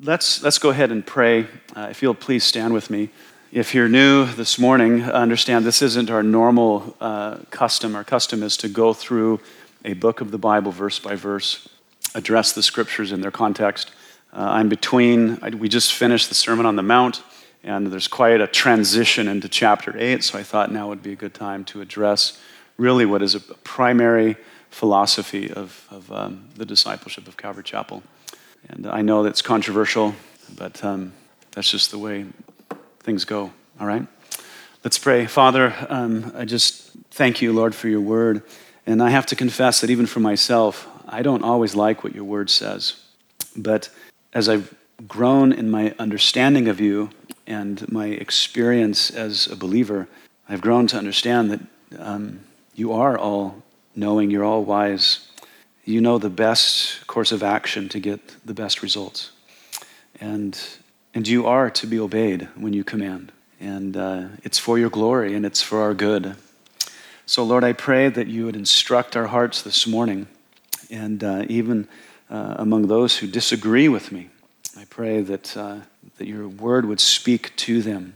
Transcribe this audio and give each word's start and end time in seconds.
Let's, 0.00 0.42
let's 0.42 0.58
go 0.58 0.70
ahead 0.70 0.90
and 0.90 1.06
pray. 1.06 1.46
Uh, 1.76 1.86
if 1.88 2.02
you'll 2.02 2.16
please 2.16 2.42
stand 2.42 2.74
with 2.74 2.90
me. 2.90 3.10
If 3.52 3.76
you're 3.76 3.88
new 3.88 4.26
this 4.26 4.58
morning, 4.58 5.04
understand 5.04 5.64
this 5.64 5.82
isn't 5.82 6.10
our 6.10 6.24
normal 6.24 6.96
uh, 7.00 7.36
custom. 7.50 7.94
Our 7.94 8.02
custom 8.02 8.42
is 8.42 8.56
to 8.56 8.68
go 8.68 8.92
through 8.92 9.38
a 9.84 9.92
book 9.92 10.20
of 10.20 10.32
the 10.32 10.36
Bible 10.36 10.72
verse 10.72 10.98
by 10.98 11.14
verse, 11.14 11.68
address 12.12 12.50
the 12.50 12.62
scriptures 12.62 13.12
in 13.12 13.20
their 13.20 13.30
context. 13.30 13.92
Uh, 14.32 14.40
I'm 14.40 14.68
between, 14.68 15.38
I, 15.42 15.50
we 15.50 15.68
just 15.68 15.92
finished 15.92 16.28
the 16.28 16.34
Sermon 16.34 16.66
on 16.66 16.74
the 16.74 16.82
Mount, 16.82 17.22
and 17.62 17.86
there's 17.86 18.08
quite 18.08 18.40
a 18.40 18.48
transition 18.48 19.28
into 19.28 19.48
chapter 19.48 19.96
8, 19.96 20.24
so 20.24 20.36
I 20.36 20.42
thought 20.42 20.72
now 20.72 20.88
would 20.88 21.04
be 21.04 21.12
a 21.12 21.16
good 21.16 21.34
time 21.34 21.64
to 21.66 21.80
address 21.80 22.42
really 22.78 23.06
what 23.06 23.22
is 23.22 23.36
a 23.36 23.40
primary 23.40 24.34
philosophy 24.70 25.52
of, 25.52 25.86
of 25.92 26.10
um, 26.10 26.48
the 26.56 26.66
discipleship 26.66 27.28
of 27.28 27.36
Calvary 27.36 27.62
Chapel. 27.62 28.02
And 28.68 28.86
I 28.86 29.02
know 29.02 29.22
that's 29.22 29.42
controversial, 29.42 30.14
but 30.56 30.82
um, 30.84 31.12
that's 31.52 31.70
just 31.70 31.90
the 31.90 31.98
way 31.98 32.26
things 33.00 33.24
go, 33.24 33.52
all 33.80 33.86
right? 33.86 34.06
Let's 34.82 34.98
pray. 34.98 35.26
Father, 35.26 35.74
um, 35.88 36.32
I 36.36 36.44
just 36.44 36.90
thank 37.10 37.40
you, 37.40 37.52
Lord, 37.52 37.74
for 37.74 37.88
your 37.88 38.00
word. 38.00 38.42
And 38.86 39.02
I 39.02 39.10
have 39.10 39.26
to 39.26 39.36
confess 39.36 39.80
that 39.80 39.90
even 39.90 40.06
for 40.06 40.20
myself, 40.20 40.88
I 41.08 41.22
don't 41.22 41.42
always 41.42 41.74
like 41.74 42.04
what 42.04 42.14
your 42.14 42.24
word 42.24 42.50
says. 42.50 43.00
But 43.56 43.88
as 44.32 44.48
I've 44.48 44.74
grown 45.08 45.52
in 45.52 45.70
my 45.70 45.94
understanding 45.98 46.68
of 46.68 46.80
you 46.80 47.10
and 47.46 47.90
my 47.90 48.06
experience 48.06 49.10
as 49.10 49.46
a 49.46 49.56
believer, 49.56 50.08
I've 50.48 50.60
grown 50.60 50.86
to 50.88 50.98
understand 50.98 51.50
that 51.50 51.60
um, 51.98 52.40
you 52.74 52.92
are 52.92 53.18
all 53.18 53.62
knowing, 53.96 54.30
you're 54.30 54.44
all 54.44 54.64
wise, 54.64 55.28
you 55.84 56.00
know 56.00 56.18
the 56.18 56.30
best 56.30 57.06
course 57.06 57.32
of 57.32 57.42
action 57.42 57.88
to 57.90 58.00
get 58.00 58.20
the 58.44 58.54
best 58.54 58.82
results. 58.82 59.30
And, 60.20 60.58
and 61.12 61.28
you 61.28 61.46
are 61.46 61.70
to 61.70 61.86
be 61.86 61.98
obeyed 61.98 62.48
when 62.56 62.72
you 62.72 62.84
command. 62.84 63.32
And 63.60 63.96
uh, 63.96 64.28
it's 64.42 64.58
for 64.58 64.78
your 64.78 64.90
glory 64.90 65.34
and 65.34 65.44
it's 65.44 65.62
for 65.62 65.80
our 65.80 65.94
good. 65.94 66.36
So, 67.26 67.44
Lord, 67.44 67.64
I 67.64 67.72
pray 67.72 68.08
that 68.08 68.26
you 68.26 68.46
would 68.46 68.56
instruct 68.56 69.16
our 69.16 69.26
hearts 69.26 69.62
this 69.62 69.86
morning. 69.86 70.26
And 70.90 71.22
uh, 71.22 71.44
even 71.48 71.88
uh, 72.30 72.56
among 72.58 72.88
those 72.88 73.18
who 73.18 73.26
disagree 73.26 73.88
with 73.88 74.12
me, 74.12 74.28
I 74.76 74.84
pray 74.84 75.20
that, 75.22 75.56
uh, 75.56 75.80
that 76.18 76.26
your 76.26 76.48
word 76.48 76.86
would 76.86 77.00
speak 77.00 77.54
to 77.56 77.82
them. 77.82 78.14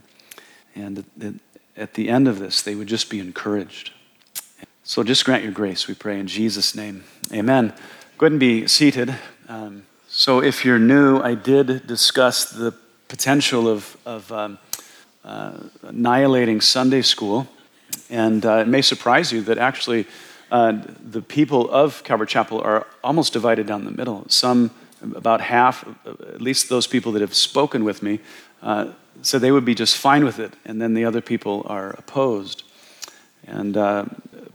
And 0.74 1.04
that, 1.16 1.34
at 1.76 1.94
the 1.94 2.08
end 2.08 2.28
of 2.28 2.38
this, 2.38 2.60
they 2.62 2.74
would 2.74 2.88
just 2.88 3.08
be 3.08 3.20
encouraged. 3.20 3.92
So 4.88 5.02
just 5.02 5.26
grant 5.26 5.42
your 5.42 5.52
grace, 5.52 5.86
we 5.86 5.92
pray 5.92 6.18
in 6.18 6.26
Jesus' 6.26 6.74
name. 6.74 7.04
Amen. 7.30 7.74
Go 8.16 8.24
ahead 8.24 8.32
and 8.32 8.40
be 8.40 8.66
seated. 8.66 9.14
Um, 9.46 9.82
so, 10.08 10.42
if 10.42 10.64
you're 10.64 10.78
new, 10.78 11.20
I 11.20 11.34
did 11.34 11.86
discuss 11.86 12.48
the 12.48 12.72
potential 13.06 13.68
of, 13.68 13.98
of 14.06 14.32
um, 14.32 14.58
uh, 15.26 15.58
annihilating 15.82 16.62
Sunday 16.62 17.02
school. 17.02 17.46
And 18.08 18.46
uh, 18.46 18.60
it 18.62 18.68
may 18.68 18.80
surprise 18.80 19.30
you 19.30 19.42
that 19.42 19.58
actually 19.58 20.06
uh, 20.50 20.80
the 20.98 21.20
people 21.20 21.70
of 21.70 22.02
Calvary 22.02 22.26
Chapel 22.26 22.58
are 22.62 22.86
almost 23.04 23.34
divided 23.34 23.66
down 23.66 23.84
the 23.84 23.90
middle. 23.90 24.24
Some, 24.30 24.70
about 25.02 25.42
half, 25.42 25.86
at 26.06 26.40
least 26.40 26.70
those 26.70 26.86
people 26.86 27.12
that 27.12 27.20
have 27.20 27.34
spoken 27.34 27.84
with 27.84 28.02
me, 28.02 28.20
uh, 28.62 28.92
said 29.20 29.42
they 29.42 29.52
would 29.52 29.66
be 29.66 29.74
just 29.74 29.98
fine 29.98 30.24
with 30.24 30.38
it, 30.38 30.54
and 30.64 30.80
then 30.80 30.94
the 30.94 31.04
other 31.04 31.20
people 31.20 31.66
are 31.68 31.90
opposed. 31.90 32.62
And 33.46 33.76
uh, 33.76 34.06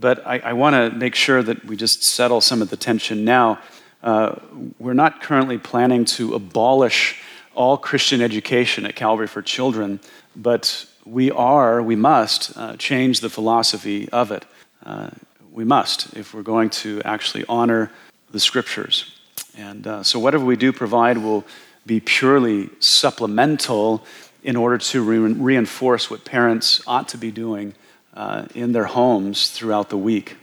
but 0.04 0.28
I, 0.28 0.40
I 0.40 0.52
want 0.52 0.74
to 0.76 0.90
make 1.00 1.16
sure 1.16 1.42
that 1.42 1.64
we 1.64 1.78
just 1.78 2.04
settle 2.04 2.42
some 2.42 2.62
of 2.62 2.70
the 2.70 2.76
tension 2.76 3.24
now. 3.24 3.60
Uh, 4.04 4.36
we're 4.78 4.94
not 4.94 5.22
currently 5.22 5.58
planning 5.58 6.04
to 6.18 6.36
abolish 6.36 7.22
all 7.56 7.78
Christian 7.78 8.22
education 8.22 8.86
at 8.86 8.98
Calvary 8.98 9.28
for 9.28 9.42
Children, 9.42 10.02
but 10.36 10.86
we 11.06 11.32
are, 11.32 11.82
we 11.82 11.96
must 11.96 12.52
uh, 12.58 12.76
change 12.76 13.22
the 13.22 13.30
philosophy 13.30 14.10
of 14.10 14.30
it. 14.32 14.44
Uh, 14.86 15.10
we 15.54 15.64
must 15.64 16.14
if 16.18 16.34
we're 16.34 16.44
going 16.44 16.70
to 16.72 17.02
actually 17.06 17.46
honor 17.48 17.90
the 18.32 18.42
scriptures. 18.42 19.18
And 19.58 19.88
uh, 19.88 20.04
so, 20.04 20.20
whatever 20.20 20.44
we 20.44 20.58
do 20.58 20.74
provide 20.74 21.18
will 21.18 21.46
be 21.86 22.02
purely 22.02 22.70
supplemental 22.82 24.04
in 24.44 24.58
order 24.58 24.78
to 24.80 25.02
re- 25.02 25.32
reinforce 25.32 26.10
what 26.10 26.26
parents 26.26 26.82
ought 26.86 27.08
to 27.08 27.18
be 27.18 27.32
doing 27.32 27.74
uh, 28.16 28.46
in 28.54 28.72
their 28.72 28.86
homes 28.86 29.50
throughout 29.50 29.90
the 29.90 29.98
week. 29.98 30.38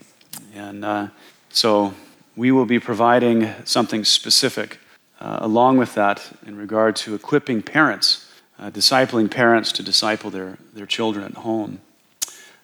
And 0.55 0.85
uh, 0.85 1.09
so 1.51 1.95
we 2.37 2.51
will 2.51 2.67
be 2.67 2.79
providing 2.79 3.53
something 3.65 4.05
specific 4.05 4.79
uh, 5.21 5.39
along 5.41 5.77
with 5.77 5.95
that 5.95 6.33
in 6.47 6.57
regard 6.57 6.97
to 6.97 7.15
equipping 7.15 7.63
parents, 7.63 8.31
uh, 8.59 8.71
discipling 8.71 9.31
parents 9.31 9.73
to 9.73 9.83
disciple 9.83 10.31
their, 10.31 10.57
their 10.73 10.87
children 10.87 11.25
at 11.25 11.35
home. 11.35 11.81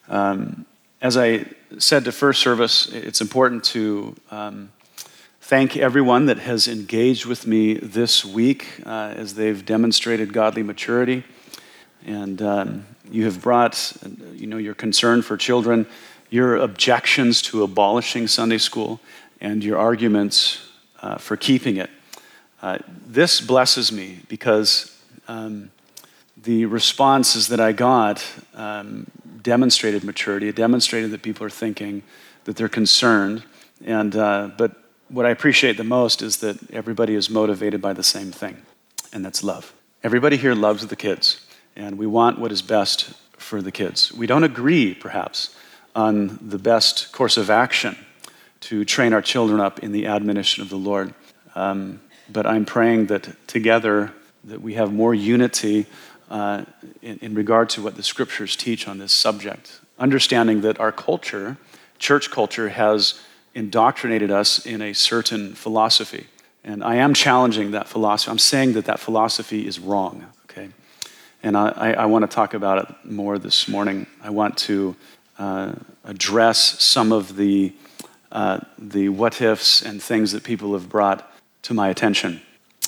Um, 0.09 0.65
as 1.01 1.15
I 1.17 1.45
said 1.77 2.05
to 2.05 2.11
first 2.11 2.41
service, 2.41 2.87
it's 2.91 3.21
important 3.21 3.63
to 3.65 4.15
um, 4.31 4.71
thank 5.41 5.77
everyone 5.77 6.25
that 6.25 6.39
has 6.39 6.67
engaged 6.67 7.25
with 7.25 7.45
me 7.45 7.75
this 7.75 8.25
week 8.25 8.81
uh, 8.85 9.13
as 9.15 9.35
they've 9.35 9.63
demonstrated 9.63 10.33
godly 10.33 10.63
maturity. 10.63 11.23
And 12.05 12.41
um, 12.41 12.85
you 13.11 13.25
have 13.25 13.41
brought, 13.41 13.93
you 14.33 14.47
know, 14.47 14.57
your 14.57 14.73
concern 14.73 15.21
for 15.21 15.37
children, 15.37 15.87
your 16.29 16.57
objections 16.57 17.41
to 17.43 17.63
abolishing 17.63 18.27
Sunday 18.27 18.57
school, 18.57 18.99
and 19.39 19.63
your 19.63 19.77
arguments 19.77 20.67
uh, 21.01 21.17
for 21.17 21.37
keeping 21.37 21.77
it. 21.77 21.89
Uh, 22.61 22.79
this 23.05 23.39
blesses 23.39 23.91
me 23.91 24.19
because 24.27 24.97
um, 25.27 25.71
the 26.41 26.65
responses 26.65 27.47
that 27.49 27.59
I 27.59 27.71
got 27.71 28.25
um, 28.55 29.07
demonstrated 29.41 30.03
maturity. 30.03 30.49
It 30.49 30.55
demonstrated 30.55 31.11
that 31.11 31.21
people 31.21 31.45
are 31.45 31.51
thinking, 31.51 32.03
that 32.45 32.55
they're 32.55 32.69
concerned. 32.69 33.43
And, 33.85 34.15
uh, 34.15 34.51
but 34.57 34.75
what 35.09 35.25
I 35.25 35.29
appreciate 35.29 35.77
the 35.77 35.83
most 35.83 36.21
is 36.21 36.37
that 36.37 36.71
everybody 36.71 37.15
is 37.15 37.29
motivated 37.29 37.81
by 37.81 37.93
the 37.93 38.03
same 38.03 38.31
thing, 38.31 38.57
and 39.13 39.23
that's 39.23 39.43
love. 39.43 39.73
Everybody 40.03 40.37
here 40.37 40.55
loves 40.55 40.87
the 40.87 40.95
kids 40.95 41.46
and 41.77 41.97
we 41.97 42.07
want 42.07 42.39
what 42.39 42.51
is 42.51 42.61
best 42.61 43.13
for 43.37 43.61
the 43.61 43.71
kids. 43.71 44.11
We 44.11 44.27
don't 44.27 44.43
agree, 44.43 44.93
perhaps, 44.95 45.55
on 45.95 46.39
the 46.41 46.57
best 46.57 47.11
course 47.11 47.37
of 47.37 47.49
action 47.49 47.95
to 48.61 48.83
train 48.83 49.13
our 49.13 49.21
children 49.21 49.61
up 49.61 49.79
in 49.79 49.91
the 49.91 50.07
admonition 50.07 50.63
of 50.63 50.69
the 50.69 50.77
Lord. 50.77 51.13
Um, 51.55 52.01
but 52.29 52.45
I'm 52.45 52.65
praying 52.65 53.05
that 53.07 53.47
together 53.47 54.11
that 54.43 54.61
we 54.61 54.73
have 54.73 54.91
more 54.91 55.13
unity 55.13 55.85
uh, 56.29 56.65
in, 57.01 57.19
in 57.19 57.35
regard 57.35 57.69
to 57.69 57.81
what 57.81 57.95
the 57.95 58.03
scriptures 58.03 58.55
teach 58.55 58.87
on 58.87 58.97
this 58.97 59.13
subject. 59.13 59.79
Understanding 59.99 60.61
that 60.61 60.79
our 60.79 60.91
culture, 60.91 61.57
church 61.99 62.31
culture, 62.31 62.69
has 62.69 63.21
indoctrinated 63.53 64.31
us 64.31 64.65
in 64.65 64.81
a 64.81 64.93
certain 64.93 65.53
philosophy. 65.53 66.27
And 66.63 66.83
I 66.83 66.95
am 66.95 67.13
challenging 67.13 67.71
that 67.71 67.87
philosophy. 67.87 68.31
I'm 68.31 68.39
saying 68.39 68.73
that 68.73 68.85
that 68.85 68.99
philosophy 68.99 69.65
is 69.65 69.79
wrong. 69.79 70.25
And 71.43 71.55
I, 71.55 71.93
I 71.93 72.05
want 72.07 72.29
to 72.29 72.33
talk 72.33 72.53
about 72.53 72.89
it 72.89 73.11
more 73.11 73.37
this 73.37 73.67
morning. 73.67 74.07
I 74.23 74.31
want 74.31 74.57
to 74.59 74.95
uh, 75.37 75.73
address 76.03 76.83
some 76.83 77.11
of 77.11 77.35
the, 77.35 77.73
uh, 78.31 78.59
the 78.79 79.09
what 79.09 79.39
ifs 79.39 79.83
and 79.83 80.01
things 80.01 80.31
that 80.31 80.43
people 80.43 80.73
have 80.73 80.89
brought 80.89 81.31
to 81.63 81.75
my 81.75 81.89
attention. 81.89 82.41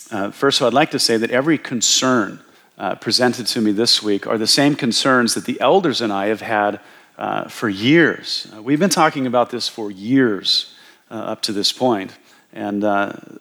Uh, 0.10 0.32
first 0.32 0.58
of 0.60 0.64
all, 0.64 0.68
I'd 0.68 0.74
like 0.74 0.92
to 0.92 1.00
say 1.00 1.16
that 1.18 1.30
every 1.30 1.60
concern 1.60 2.40
uh, 2.80 2.96
presented 2.96 3.46
to 3.48 3.62
me 3.62 3.72
this 3.72 4.02
week 4.02 4.26
are 4.26 4.38
the 4.38 4.48
same 4.48 4.76
concerns 4.76 5.36
that 5.36 5.46
the 5.46 5.62
elders 5.62 6.02
and 6.02 6.12
I 6.12 6.28
have 6.28 6.42
had 6.42 6.80
uh, 7.20 7.48
for 7.50 7.70
years. 7.70 8.52
Uh, 8.56 8.64
we've 8.64 8.80
been 8.80 8.90
talking 8.90 9.28
about 9.28 9.52
this 9.52 9.68
for 9.68 9.92
years 9.92 10.74
up 11.12 11.42
to 11.42 11.52
this 11.52 11.72
point. 11.72 12.18
And 12.52 12.84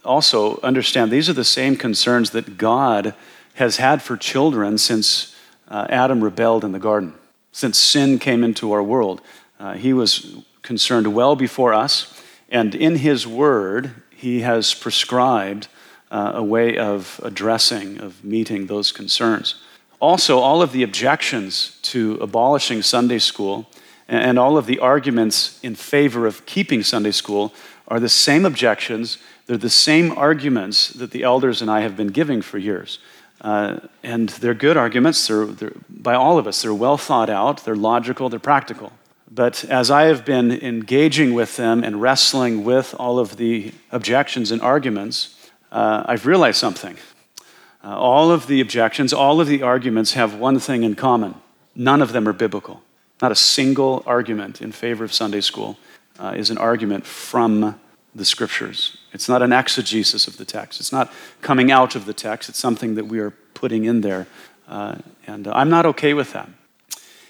also 0.05 0.61
understand 0.61 1.11
these 1.11 1.31
are 1.31 1.35
the 1.35 1.45
same 1.45 1.77
concerns 1.77 2.31
that 2.31 2.59
God 2.59 3.15
has 3.59 3.77
had 3.77 4.01
for 4.03 4.17
children 4.17 4.79
since 4.79 5.35
uh, 5.69 5.87
Adam 5.91 6.23
rebelled 6.23 6.65
in 6.65 6.73
the 6.73 6.79
garden, 6.79 7.13
since 7.53 7.77
sin 7.77 8.19
came 8.19 8.43
into 8.45 8.73
our 8.73 8.83
world. 8.83 9.21
Uh, 9.59 9.75
he 9.75 9.93
was 9.93 10.37
concerned 10.63 11.13
well 11.15 11.35
before 11.35 11.75
us, 11.75 12.23
and 12.49 12.75
in 12.75 12.97
his 12.97 13.27
word, 13.27 13.91
he 14.11 14.41
has 14.41 14.75
prescribed 14.75 15.69
uh, 16.11 16.33
a 16.35 16.43
way 16.43 16.79
of 16.79 17.21
addressing, 17.23 17.99
of 17.99 18.25
meeting 18.25 18.67
those 18.67 18.93
concerns. 18.93 19.57
Also, 20.01 20.39
all 20.39 20.63
of 20.63 20.73
the 20.73 20.85
objections 20.85 21.79
to 21.83 22.15
abolishing 22.21 22.83
Sunday 22.83 23.19
school 23.19 23.69
and 24.07 24.39
all 24.39 24.57
of 24.57 24.67
the 24.67 24.79
arguments 24.79 25.59
in 25.63 25.75
favor 25.75 26.27
of 26.27 26.47
keeping 26.47 26.83
Sunday 26.83 27.11
school 27.11 27.53
are 27.89 28.01
the 28.01 28.09
same 28.09 28.47
objections. 28.47 29.19
They're 29.47 29.57
the 29.57 29.69
same 29.69 30.13
arguments 30.13 30.91
that 30.91 31.11
the 31.11 31.25
elders 31.25 31.61
and 31.61 31.71
I 31.71 31.81
have 31.81 31.97
been 31.97 32.09
giving 32.09 32.41
for 32.41 32.59
years. 32.59 33.01
Uh, 33.41 33.79
and 34.03 34.31
they're 34.31 34.55
good 34.55 34.77
arguments. 34.77 35.27
They're, 35.27 35.47
they're, 35.47 35.73
by 35.89 36.15
all 36.15 36.39
of 36.39 36.47
us, 36.47 36.63
they're 36.63 36.75
well 36.75 36.97
thought 36.97 37.31
out, 37.31 37.65
they're 37.65 37.77
logical, 37.77 38.29
they're 38.29 38.41
practical. 38.41 38.93
But 39.31 39.65
as 39.65 39.91
I 39.91 40.05
have 40.05 40.25
been 40.25 40.51
engaging 40.51 41.35
with 41.35 41.57
them 41.57 41.85
and 41.85 42.01
wrestling 42.01 42.65
with 42.65 42.95
all 42.99 43.19
of 43.19 43.37
the 43.37 43.73
objections 43.93 44.51
and 44.51 44.61
arguments, 44.61 45.37
uh, 45.71 46.03
I've 46.07 46.27
realized 46.27 46.59
something. 46.59 46.97
Uh, 47.85 47.97
all 47.97 48.33
of 48.33 48.47
the 48.47 48.61
objections, 48.61 49.13
all 49.13 49.41
of 49.41 49.47
the 49.47 49.63
arguments 49.63 50.15
have 50.15 50.35
one 50.35 50.59
thing 50.59 50.83
in 50.83 50.95
common 50.95 51.35
none 51.79 52.03
of 52.03 52.13
them 52.13 52.29
are 52.29 52.33
biblical. 52.33 52.83
Not 53.23 53.33
a 53.33 53.37
single 53.37 54.03
argument 54.05 54.61
in 54.61 54.73
favor 54.73 55.05
of 55.05 55.13
Sunday 55.13 55.41
school 55.41 55.79
uh, 56.19 56.35
is 56.37 56.51
an 56.51 56.59
argument 56.59 57.07
from 57.07 57.81
the 58.15 58.25
scriptures. 58.25 58.99
It's 59.13 59.29
not 59.29 59.43
an 59.43 59.53
exegesis 59.53 60.27
of 60.27 60.37
the 60.37 60.45
text. 60.45 60.81
It's 60.81 60.93
not 60.93 61.13
coming 61.41 61.71
out 61.71 61.95
of 61.95 62.07
the 62.07 62.15
text. 62.15 62.49
It's 62.49 62.59
something 62.59 62.95
that 62.95 63.07
we 63.07 63.19
are 63.21 63.31
putting 63.55 63.85
in 63.85 64.01
there. 64.01 64.27
Uh, 64.67 64.97
and 65.27 65.47
I'm 65.49 65.71
not 65.71 65.87
okay 65.87 66.15
with 66.15 66.33
that. 66.33 66.49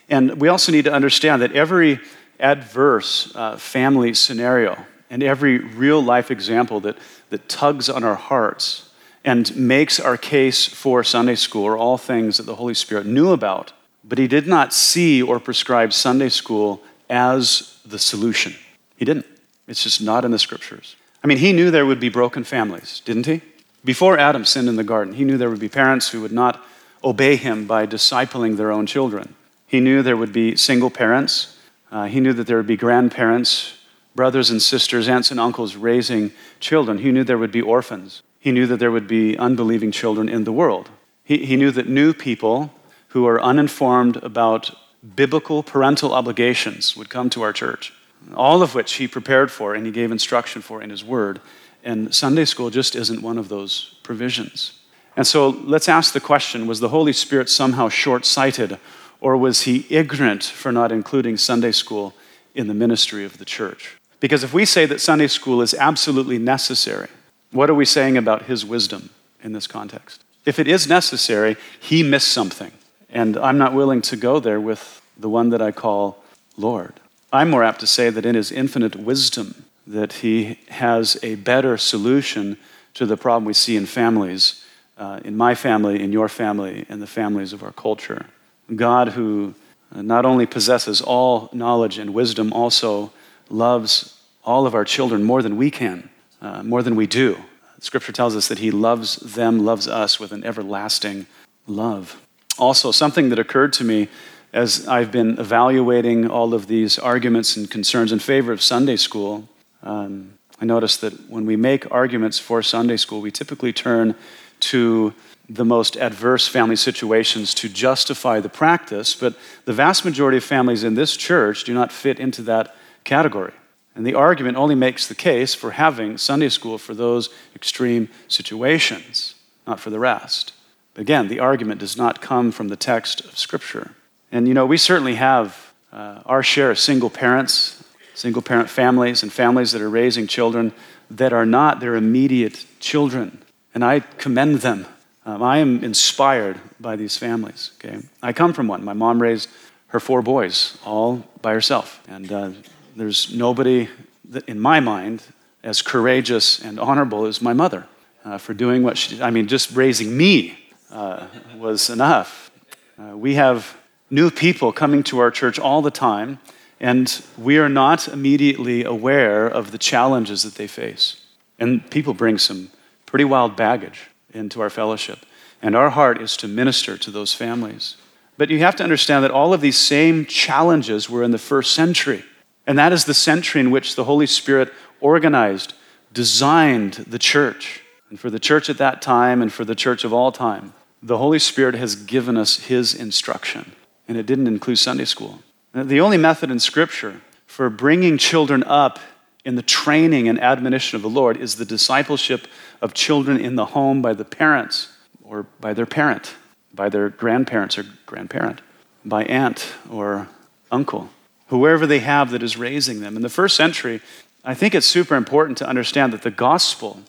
And 0.08 0.40
we 0.40 0.48
also 0.48 0.72
need 0.72 0.84
to 0.84 0.92
understand 0.92 1.42
that 1.42 1.52
every 1.52 2.00
adverse 2.40 3.32
uh, 3.34 3.56
family 3.56 4.14
scenario 4.14 4.86
and 5.10 5.22
every 5.22 5.58
real 5.58 6.02
life 6.02 6.30
example 6.30 6.80
that, 6.80 6.96
that 7.30 7.48
tugs 7.48 7.88
on 7.88 8.04
our 8.04 8.14
hearts 8.14 8.90
and 9.24 9.54
makes 9.56 10.00
our 10.00 10.16
case 10.16 10.66
for 10.66 11.04
Sunday 11.04 11.34
school 11.34 11.66
are 11.66 11.76
all 11.76 11.98
things 11.98 12.36
that 12.36 12.44
the 12.44 12.54
Holy 12.54 12.74
Spirit 12.74 13.06
knew 13.06 13.32
about, 13.32 13.72
but 14.04 14.18
He 14.18 14.28
did 14.28 14.46
not 14.46 14.72
see 14.72 15.20
or 15.20 15.40
prescribe 15.40 15.92
Sunday 15.92 16.28
school 16.28 16.82
as 17.10 17.78
the 17.84 17.98
solution. 17.98 18.54
He 18.96 19.04
didn't. 19.04 19.26
It's 19.68 19.82
just 19.82 20.02
not 20.02 20.24
in 20.24 20.30
the 20.30 20.38
scriptures. 20.38 20.96
I 21.22 21.26
mean, 21.26 21.38
He 21.38 21.52
knew 21.52 21.70
there 21.70 21.86
would 21.86 22.00
be 22.00 22.08
broken 22.08 22.44
families, 22.44 23.00
didn't 23.04 23.26
He? 23.26 23.42
Before 23.84 24.18
Adam 24.18 24.44
sinned 24.44 24.68
in 24.68 24.76
the 24.76 24.84
garden, 24.84 25.14
He 25.14 25.24
knew 25.24 25.36
there 25.38 25.50
would 25.50 25.60
be 25.60 25.68
parents 25.68 26.08
who 26.08 26.20
would 26.22 26.32
not 26.32 26.64
obey 27.04 27.36
Him 27.36 27.66
by 27.66 27.86
discipling 27.86 28.56
their 28.56 28.72
own 28.72 28.86
children. 28.86 29.34
He 29.68 29.80
knew 29.80 30.02
there 30.02 30.16
would 30.16 30.32
be 30.32 30.56
single 30.56 30.90
parents. 30.90 31.56
Uh, 31.92 32.06
he 32.06 32.20
knew 32.20 32.32
that 32.32 32.46
there 32.46 32.56
would 32.56 32.66
be 32.66 32.76
grandparents, 32.76 33.74
brothers 34.14 34.50
and 34.50 34.60
sisters, 34.60 35.08
aunts 35.08 35.30
and 35.30 35.38
uncles 35.38 35.76
raising 35.76 36.32
children. 36.58 36.98
He 36.98 37.12
knew 37.12 37.22
there 37.22 37.38
would 37.38 37.52
be 37.52 37.62
orphans. 37.62 38.22
He 38.40 38.50
knew 38.50 38.66
that 38.66 38.78
there 38.78 38.90
would 38.90 39.06
be 39.06 39.36
unbelieving 39.36 39.92
children 39.92 40.28
in 40.28 40.44
the 40.44 40.52
world. 40.52 40.88
He, 41.22 41.44
he 41.44 41.56
knew 41.56 41.70
that 41.72 41.86
new 41.86 42.14
people 42.14 42.72
who 43.08 43.26
are 43.26 43.40
uninformed 43.40 44.16
about 44.16 44.70
biblical 45.14 45.62
parental 45.62 46.12
obligations 46.14 46.96
would 46.96 47.10
come 47.10 47.30
to 47.30 47.42
our 47.42 47.52
church, 47.52 47.92
all 48.34 48.62
of 48.62 48.74
which 48.74 48.94
he 48.94 49.08
prepared 49.08 49.50
for 49.50 49.74
and 49.74 49.86
he 49.86 49.92
gave 49.92 50.10
instruction 50.12 50.62
for 50.62 50.82
in 50.82 50.90
his 50.90 51.04
word. 51.04 51.40
And 51.84 52.14
Sunday 52.14 52.44
school 52.44 52.70
just 52.70 52.94
isn't 52.94 53.22
one 53.22 53.38
of 53.38 53.48
those 53.48 53.96
provisions. 54.02 54.78
And 55.16 55.26
so 55.26 55.48
let's 55.48 55.88
ask 55.88 56.12
the 56.12 56.20
question 56.20 56.66
was 56.66 56.80
the 56.80 56.90
Holy 56.90 57.12
Spirit 57.12 57.48
somehow 57.48 57.88
short 57.88 58.24
sighted 58.24 58.78
or 59.20 59.36
was 59.36 59.62
he 59.62 59.86
ignorant 59.90 60.44
for 60.44 60.70
not 60.70 60.92
including 60.92 61.36
Sunday 61.36 61.72
school 61.72 62.14
in 62.54 62.68
the 62.68 62.74
ministry 62.74 63.24
of 63.24 63.38
the 63.38 63.44
church? 63.44 63.96
Because 64.20 64.44
if 64.44 64.52
we 64.52 64.64
say 64.64 64.86
that 64.86 65.00
Sunday 65.00 65.26
school 65.28 65.60
is 65.60 65.74
absolutely 65.74 66.38
necessary, 66.38 67.08
what 67.50 67.70
are 67.70 67.74
we 67.74 67.84
saying 67.84 68.16
about 68.16 68.42
his 68.42 68.64
wisdom 68.64 69.10
in 69.42 69.52
this 69.52 69.66
context? 69.66 70.22
If 70.44 70.58
it 70.58 70.68
is 70.68 70.88
necessary, 70.88 71.56
he 71.80 72.02
missed 72.02 72.28
something. 72.28 72.72
And 73.10 73.36
I'm 73.36 73.58
not 73.58 73.74
willing 73.74 74.02
to 74.02 74.16
go 74.16 74.38
there 74.40 74.60
with 74.60 75.00
the 75.16 75.28
one 75.28 75.50
that 75.50 75.62
I 75.62 75.72
call 75.72 76.22
Lord. 76.56 76.97
I'm 77.32 77.50
more 77.50 77.62
apt 77.62 77.80
to 77.80 77.86
say 77.86 78.08
that 78.10 78.24
in 78.24 78.34
his 78.34 78.50
infinite 78.50 78.96
wisdom, 78.96 79.64
that 79.86 80.14
he 80.14 80.58
has 80.68 81.18
a 81.22 81.34
better 81.34 81.76
solution 81.76 82.56
to 82.94 83.04
the 83.04 83.16
problem 83.16 83.44
we 83.44 83.52
see 83.52 83.76
in 83.76 83.86
families, 83.86 84.64
uh, 84.96 85.20
in 85.24 85.36
my 85.36 85.54
family, 85.54 86.02
in 86.02 86.10
your 86.10 86.28
family, 86.28 86.86
in 86.88 87.00
the 87.00 87.06
families 87.06 87.52
of 87.52 87.62
our 87.62 87.72
culture. 87.72 88.26
God, 88.74 89.08
who 89.08 89.54
uh, 89.94 90.02
not 90.02 90.24
only 90.24 90.46
possesses 90.46 91.00
all 91.00 91.50
knowledge 91.52 91.98
and 91.98 92.14
wisdom, 92.14 92.52
also 92.52 93.12
loves 93.50 94.18
all 94.42 94.66
of 94.66 94.74
our 94.74 94.84
children 94.84 95.22
more 95.22 95.42
than 95.42 95.56
we 95.56 95.70
can, 95.70 96.08
uh, 96.40 96.62
more 96.62 96.82
than 96.82 96.96
we 96.96 97.06
do. 97.06 97.36
Scripture 97.80 98.12
tells 98.12 98.34
us 98.34 98.48
that 98.48 98.58
He 98.58 98.70
loves 98.70 99.16
them, 99.16 99.64
loves 99.64 99.86
us 99.86 100.18
with 100.18 100.32
an 100.32 100.44
everlasting 100.44 101.26
love. 101.66 102.20
Also, 102.58 102.90
something 102.90 103.28
that 103.28 103.38
occurred 103.38 103.72
to 103.74 103.84
me 103.84 104.08
as 104.52 104.88
I've 104.88 105.12
been 105.12 105.38
evaluating 105.38 106.30
all 106.30 106.54
of 106.54 106.66
these 106.66 106.98
arguments 106.98 107.56
and 107.56 107.70
concerns 107.70 108.12
in 108.12 108.18
favor 108.18 108.52
of 108.52 108.62
Sunday 108.62 108.96
school, 108.96 109.48
um, 109.82 110.38
I 110.60 110.64
noticed 110.64 111.00
that 111.02 111.28
when 111.28 111.46
we 111.46 111.56
make 111.56 111.90
arguments 111.92 112.38
for 112.38 112.62
Sunday 112.62 112.96
school, 112.96 113.20
we 113.20 113.30
typically 113.30 113.72
turn 113.72 114.14
to 114.60 115.14
the 115.48 115.64
most 115.64 115.96
adverse 115.96 116.48
family 116.48 116.76
situations 116.76 117.54
to 117.54 117.68
justify 117.68 118.40
the 118.40 118.48
practice, 118.48 119.14
but 119.14 119.34
the 119.64 119.72
vast 119.72 120.04
majority 120.04 120.36
of 120.36 120.44
families 120.44 120.84
in 120.84 120.94
this 120.94 121.16
church 121.16 121.64
do 121.64 121.72
not 121.72 121.92
fit 121.92 122.18
into 122.18 122.42
that 122.42 122.74
category. 123.04 123.54
And 123.94 124.06
the 124.06 124.14
argument 124.14 124.56
only 124.56 124.74
makes 124.74 125.08
the 125.08 125.14
case 125.14 125.54
for 125.54 125.72
having 125.72 126.18
Sunday 126.18 126.50
school 126.50 126.76
for 126.78 126.94
those 126.94 127.30
extreme 127.54 128.08
situations, 128.28 129.34
not 129.66 129.80
for 129.80 129.90
the 129.90 129.98
rest. 129.98 130.52
Again, 130.96 131.28
the 131.28 131.40
argument 131.40 131.80
does 131.80 131.96
not 131.96 132.20
come 132.20 132.52
from 132.52 132.68
the 132.68 132.76
text 132.76 133.20
of 133.20 133.38
Scripture. 133.38 133.92
And 134.30 134.46
you 134.46 134.54
know, 134.54 134.66
we 134.66 134.76
certainly 134.76 135.14
have 135.14 135.72
uh, 135.92 136.20
our 136.26 136.42
share 136.42 136.70
of 136.70 136.78
single 136.78 137.10
parents, 137.10 137.82
single 138.14 138.42
parent 138.42 138.68
families, 138.68 139.22
and 139.22 139.32
families 139.32 139.72
that 139.72 139.82
are 139.82 139.90
raising 139.90 140.26
children 140.26 140.72
that 141.10 141.32
are 141.32 141.46
not 141.46 141.80
their 141.80 141.96
immediate 141.96 142.66
children. 142.80 143.42
And 143.74 143.84
I 143.84 144.00
commend 144.00 144.56
them 144.56 144.86
um, 145.28 145.42
I 145.42 145.58
am 145.58 145.84
inspired 145.84 146.58
by 146.80 146.96
these 146.96 147.18
families. 147.18 147.72
Okay, 147.74 147.98
I 148.22 148.32
come 148.32 148.54
from 148.54 148.66
one. 148.66 148.82
My 148.82 148.94
mom 148.94 149.20
raised 149.20 149.50
her 149.88 150.00
four 150.00 150.22
boys 150.22 150.78
all 150.86 151.22
by 151.42 151.52
herself, 151.52 152.02
and 152.08 152.32
uh, 152.32 152.50
there's 152.96 153.34
nobody 153.34 153.90
that, 154.30 154.48
in 154.48 154.58
my 154.58 154.80
mind 154.80 155.22
as 155.62 155.82
courageous 155.82 156.58
and 156.64 156.80
honorable 156.80 157.26
as 157.26 157.42
my 157.42 157.52
mother 157.52 157.86
uh, 158.24 158.38
for 158.38 158.54
doing 158.54 158.82
what 158.82 158.96
she. 158.96 159.20
I 159.20 159.28
mean, 159.28 159.48
just 159.48 159.72
raising 159.72 160.16
me 160.16 160.58
uh, 160.90 161.26
was 161.58 161.90
enough. 161.90 162.50
Uh, 162.98 163.14
we 163.14 163.34
have 163.34 163.76
new 164.10 164.30
people 164.30 164.72
coming 164.72 165.02
to 165.04 165.18
our 165.18 165.30
church 165.30 165.58
all 165.58 165.82
the 165.82 165.90
time, 165.90 166.38
and 166.80 167.22
we 167.36 167.58
are 167.58 167.68
not 167.68 168.08
immediately 168.08 168.84
aware 168.84 169.46
of 169.46 169.70
the 169.70 169.78
challenges 169.78 170.42
that 170.42 170.54
they 170.54 170.66
face. 170.66 171.20
And 171.58 171.88
people 171.90 172.14
bring 172.14 172.38
some 172.38 172.70
pretty 173.06 173.24
wild 173.24 173.56
baggage 173.56 174.08
into 174.32 174.60
our 174.60 174.70
fellowship. 174.70 175.20
And 175.60 175.74
our 175.74 175.90
heart 175.90 176.22
is 176.22 176.36
to 176.38 176.48
minister 176.48 176.96
to 176.98 177.10
those 177.10 177.34
families. 177.34 177.96
But 178.36 178.50
you 178.50 178.60
have 178.60 178.76
to 178.76 178.84
understand 178.84 179.24
that 179.24 179.32
all 179.32 179.52
of 179.52 179.60
these 179.60 179.76
same 179.76 180.24
challenges 180.24 181.10
were 181.10 181.24
in 181.24 181.32
the 181.32 181.38
first 181.38 181.74
century. 181.74 182.24
And 182.66 182.78
that 182.78 182.92
is 182.92 183.04
the 183.04 183.14
century 183.14 183.60
in 183.60 183.72
which 183.72 183.96
the 183.96 184.04
Holy 184.04 184.26
Spirit 184.26 184.72
organized, 185.00 185.74
designed 186.12 186.94
the 186.94 187.18
church. 187.18 187.82
And 188.10 188.20
for 188.20 188.30
the 188.30 188.38
church 188.38 188.70
at 188.70 188.78
that 188.78 189.02
time 189.02 189.42
and 189.42 189.52
for 189.52 189.64
the 189.64 189.74
church 189.74 190.04
of 190.04 190.12
all 190.12 190.30
time, 190.30 190.74
the 191.02 191.18
Holy 191.18 191.38
Spirit 191.38 191.74
has 191.74 191.96
given 191.96 192.36
us 192.36 192.66
His 192.66 192.94
instruction. 192.94 193.72
And 194.08 194.16
it 194.16 194.26
didn't 194.26 194.46
include 194.46 194.78
Sunday 194.78 195.04
school. 195.04 195.40
The 195.74 196.00
only 196.00 196.16
method 196.16 196.50
in 196.50 196.58
Scripture 196.58 197.20
for 197.46 197.70
bringing 197.70 198.18
children 198.18 198.64
up 198.64 198.98
in 199.44 199.54
the 199.54 199.62
training 199.62 200.28
and 200.28 200.40
admonition 200.40 200.96
of 200.96 201.02
the 201.02 201.08
Lord 201.08 201.36
is 201.36 201.56
the 201.56 201.64
discipleship 201.64 202.48
of 202.80 202.94
children 202.94 203.38
in 203.38 203.54
the 203.54 203.66
home 203.66 204.02
by 204.02 204.12
the 204.12 204.24
parents 204.24 204.92
or 205.22 205.46
by 205.60 205.74
their 205.74 205.86
parent, 205.86 206.34
by 206.74 206.88
their 206.88 207.08
grandparents 207.08 207.78
or 207.78 207.84
grandparent, 208.06 208.60
by 209.04 209.24
aunt 209.24 209.72
or 209.90 210.28
uncle, 210.70 211.10
whoever 211.48 211.86
they 211.86 212.00
have 212.00 212.30
that 212.30 212.42
is 212.42 212.56
raising 212.56 213.00
them. 213.00 213.16
In 213.16 213.22
the 213.22 213.28
first 213.28 213.56
century, 213.56 214.00
I 214.44 214.54
think 214.54 214.74
it's 214.74 214.86
super 214.86 215.14
important 215.14 215.58
to 215.58 215.68
understand 215.68 216.12
that 216.12 216.22
the 216.22 216.30
gospel, 216.30 217.00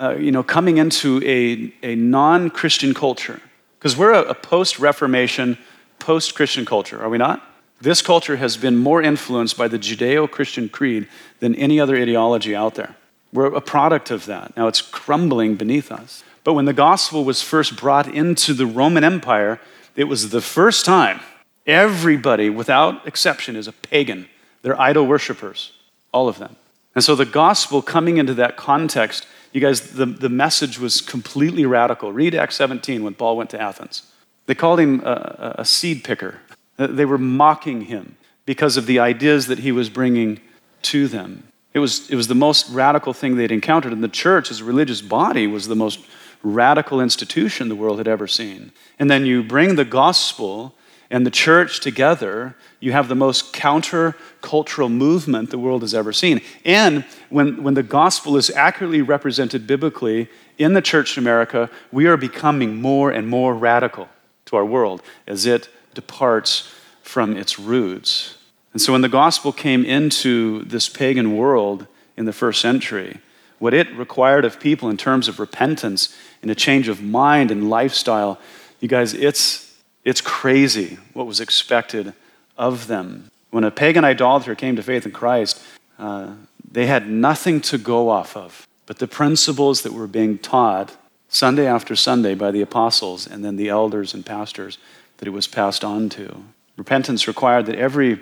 uh, 0.00 0.16
you 0.16 0.32
know, 0.32 0.42
coming 0.42 0.78
into 0.78 1.22
a, 1.24 1.72
a 1.82 1.94
non 1.94 2.50
Christian 2.50 2.94
culture, 2.94 3.40
because 3.78 3.96
we're 3.96 4.12
a, 4.12 4.22
a 4.22 4.34
post 4.34 4.78
Reformation, 4.78 5.58
post 6.04 6.34
Christian 6.34 6.66
culture, 6.66 7.02
are 7.02 7.08
we 7.08 7.16
not? 7.16 7.42
This 7.80 8.02
culture 8.02 8.36
has 8.36 8.58
been 8.58 8.76
more 8.76 9.02
influenced 9.02 9.56
by 9.56 9.68
the 9.68 9.78
Judeo 9.78 10.30
Christian 10.30 10.68
creed 10.68 11.08
than 11.40 11.54
any 11.54 11.80
other 11.80 11.96
ideology 11.96 12.54
out 12.54 12.74
there. 12.74 12.94
We're 13.32 13.46
a 13.46 13.62
product 13.62 14.10
of 14.10 14.26
that. 14.26 14.54
Now 14.54 14.68
it's 14.68 14.82
crumbling 14.82 15.56
beneath 15.56 15.90
us. 15.90 16.22
But 16.44 16.52
when 16.52 16.66
the 16.66 16.74
gospel 16.74 17.24
was 17.24 17.40
first 17.40 17.76
brought 17.76 18.06
into 18.06 18.52
the 18.52 18.66
Roman 18.66 19.02
Empire, 19.02 19.60
it 19.96 20.04
was 20.04 20.28
the 20.28 20.42
first 20.42 20.84
time 20.84 21.20
everybody, 21.66 22.50
without 22.50 23.06
exception, 23.06 23.56
is 23.56 23.66
a 23.66 23.72
pagan. 23.72 24.28
They're 24.60 24.78
idol 24.78 25.06
worshippers, 25.06 25.72
all 26.12 26.28
of 26.28 26.38
them. 26.38 26.56
And 26.94 27.02
so 27.02 27.14
the 27.14 27.24
gospel 27.24 27.80
coming 27.80 28.18
into 28.18 28.34
that 28.34 28.58
context, 28.58 29.26
you 29.52 29.60
guys, 29.62 29.92
the, 29.92 30.04
the 30.04 30.28
message 30.28 30.78
was 30.78 31.00
completely 31.00 31.64
radical. 31.64 32.12
Read 32.12 32.34
Acts 32.34 32.56
17 32.56 33.02
when 33.02 33.14
Paul 33.14 33.38
went 33.38 33.48
to 33.50 33.60
Athens. 33.60 34.02
They 34.46 34.54
called 34.54 34.80
him 34.80 35.00
a, 35.04 35.56
a 35.58 35.64
seed 35.64 36.04
picker. 36.04 36.40
They 36.76 37.04
were 37.04 37.18
mocking 37.18 37.82
him 37.82 38.16
because 38.46 38.76
of 38.76 38.86
the 38.86 38.98
ideas 38.98 39.46
that 39.46 39.60
he 39.60 39.72
was 39.72 39.88
bringing 39.88 40.40
to 40.82 41.08
them. 41.08 41.44
It 41.72 41.78
was, 41.78 42.08
it 42.10 42.16
was 42.16 42.28
the 42.28 42.34
most 42.34 42.68
radical 42.70 43.12
thing 43.12 43.36
they'd 43.36 43.50
encountered. 43.50 43.92
And 43.92 44.04
the 44.04 44.08
church, 44.08 44.50
as 44.50 44.60
a 44.60 44.64
religious 44.64 45.02
body, 45.02 45.46
was 45.46 45.66
the 45.66 45.74
most 45.74 46.00
radical 46.42 47.00
institution 47.00 47.68
the 47.68 47.74
world 47.74 47.98
had 47.98 48.06
ever 48.06 48.26
seen. 48.26 48.70
And 48.98 49.10
then 49.10 49.24
you 49.24 49.42
bring 49.42 49.76
the 49.76 49.84
gospel 49.84 50.74
and 51.10 51.26
the 51.26 51.30
church 51.30 51.80
together, 51.80 52.54
you 52.80 52.92
have 52.92 53.08
the 53.08 53.14
most 53.14 53.52
counter-cultural 53.52 54.88
movement 54.88 55.50
the 55.50 55.58
world 55.58 55.82
has 55.82 55.94
ever 55.94 56.12
seen. 56.12 56.40
And 56.64 57.04
when, 57.28 57.62
when 57.62 57.74
the 57.74 57.82
gospel 57.82 58.36
is 58.36 58.50
accurately 58.50 59.02
represented 59.02 59.66
biblically 59.66 60.28
in 60.58 60.74
the 60.74 60.82
church 60.82 61.16
in 61.16 61.22
America, 61.22 61.70
we 61.92 62.06
are 62.06 62.16
becoming 62.16 62.80
more 62.80 63.10
and 63.10 63.28
more 63.28 63.54
radical 63.54 64.08
our 64.54 64.64
world 64.64 65.02
as 65.26 65.46
it 65.46 65.68
departs 65.94 66.72
from 67.02 67.36
its 67.36 67.58
roots. 67.58 68.36
And 68.72 68.82
so 68.82 68.92
when 68.92 69.02
the 69.02 69.08
gospel 69.08 69.52
came 69.52 69.84
into 69.84 70.64
this 70.64 70.88
pagan 70.88 71.36
world 71.36 71.86
in 72.16 72.24
the 72.24 72.32
first 72.32 72.60
century, 72.60 73.18
what 73.58 73.72
it 73.72 73.94
required 73.96 74.44
of 74.44 74.58
people 74.58 74.88
in 74.90 74.96
terms 74.96 75.28
of 75.28 75.38
repentance 75.38 76.16
and 76.42 76.50
a 76.50 76.54
change 76.54 76.88
of 76.88 77.02
mind 77.02 77.50
and 77.50 77.70
lifestyle, 77.70 78.38
you 78.80 78.88
guys, 78.88 79.14
it's, 79.14 79.74
it's 80.04 80.20
crazy 80.20 80.98
what 81.12 81.26
was 81.26 81.40
expected 81.40 82.12
of 82.58 82.88
them. 82.88 83.30
When 83.50 83.64
a 83.64 83.70
pagan 83.70 84.04
idolater 84.04 84.54
came 84.54 84.76
to 84.76 84.82
faith 84.82 85.06
in 85.06 85.12
Christ, 85.12 85.62
uh, 85.98 86.32
they 86.68 86.86
had 86.86 87.08
nothing 87.08 87.60
to 87.62 87.78
go 87.78 88.08
off 88.08 88.36
of 88.36 88.66
but 88.86 88.98
the 88.98 89.08
principles 89.08 89.82
that 89.82 89.92
were 89.92 90.06
being 90.06 90.38
taught 90.38 90.96
Sunday 91.34 91.66
after 91.66 91.96
Sunday 91.96 92.36
by 92.36 92.52
the 92.52 92.62
apostles 92.62 93.26
and 93.26 93.44
then 93.44 93.56
the 93.56 93.68
elders 93.68 94.14
and 94.14 94.24
pastors 94.24 94.78
that 95.16 95.26
it 95.26 95.32
was 95.32 95.48
passed 95.48 95.82
on 95.82 96.08
to. 96.10 96.44
Repentance 96.76 97.26
required 97.26 97.66
that 97.66 97.74
every 97.74 98.20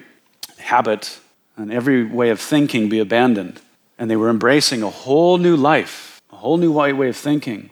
habit 0.57 1.21
and 1.55 1.71
every 1.71 2.05
way 2.05 2.31
of 2.31 2.41
thinking 2.41 2.89
be 2.89 2.99
abandoned. 2.99 3.61
And 3.99 4.11
they 4.11 4.17
were 4.17 4.31
embracing 4.31 4.83
a 4.83 4.89
whole 4.89 5.37
new 5.37 5.55
life, 5.57 6.23
a 6.33 6.37
whole 6.37 6.57
new 6.57 6.73
way 6.73 7.09
of 7.09 7.17
thinking. 7.17 7.69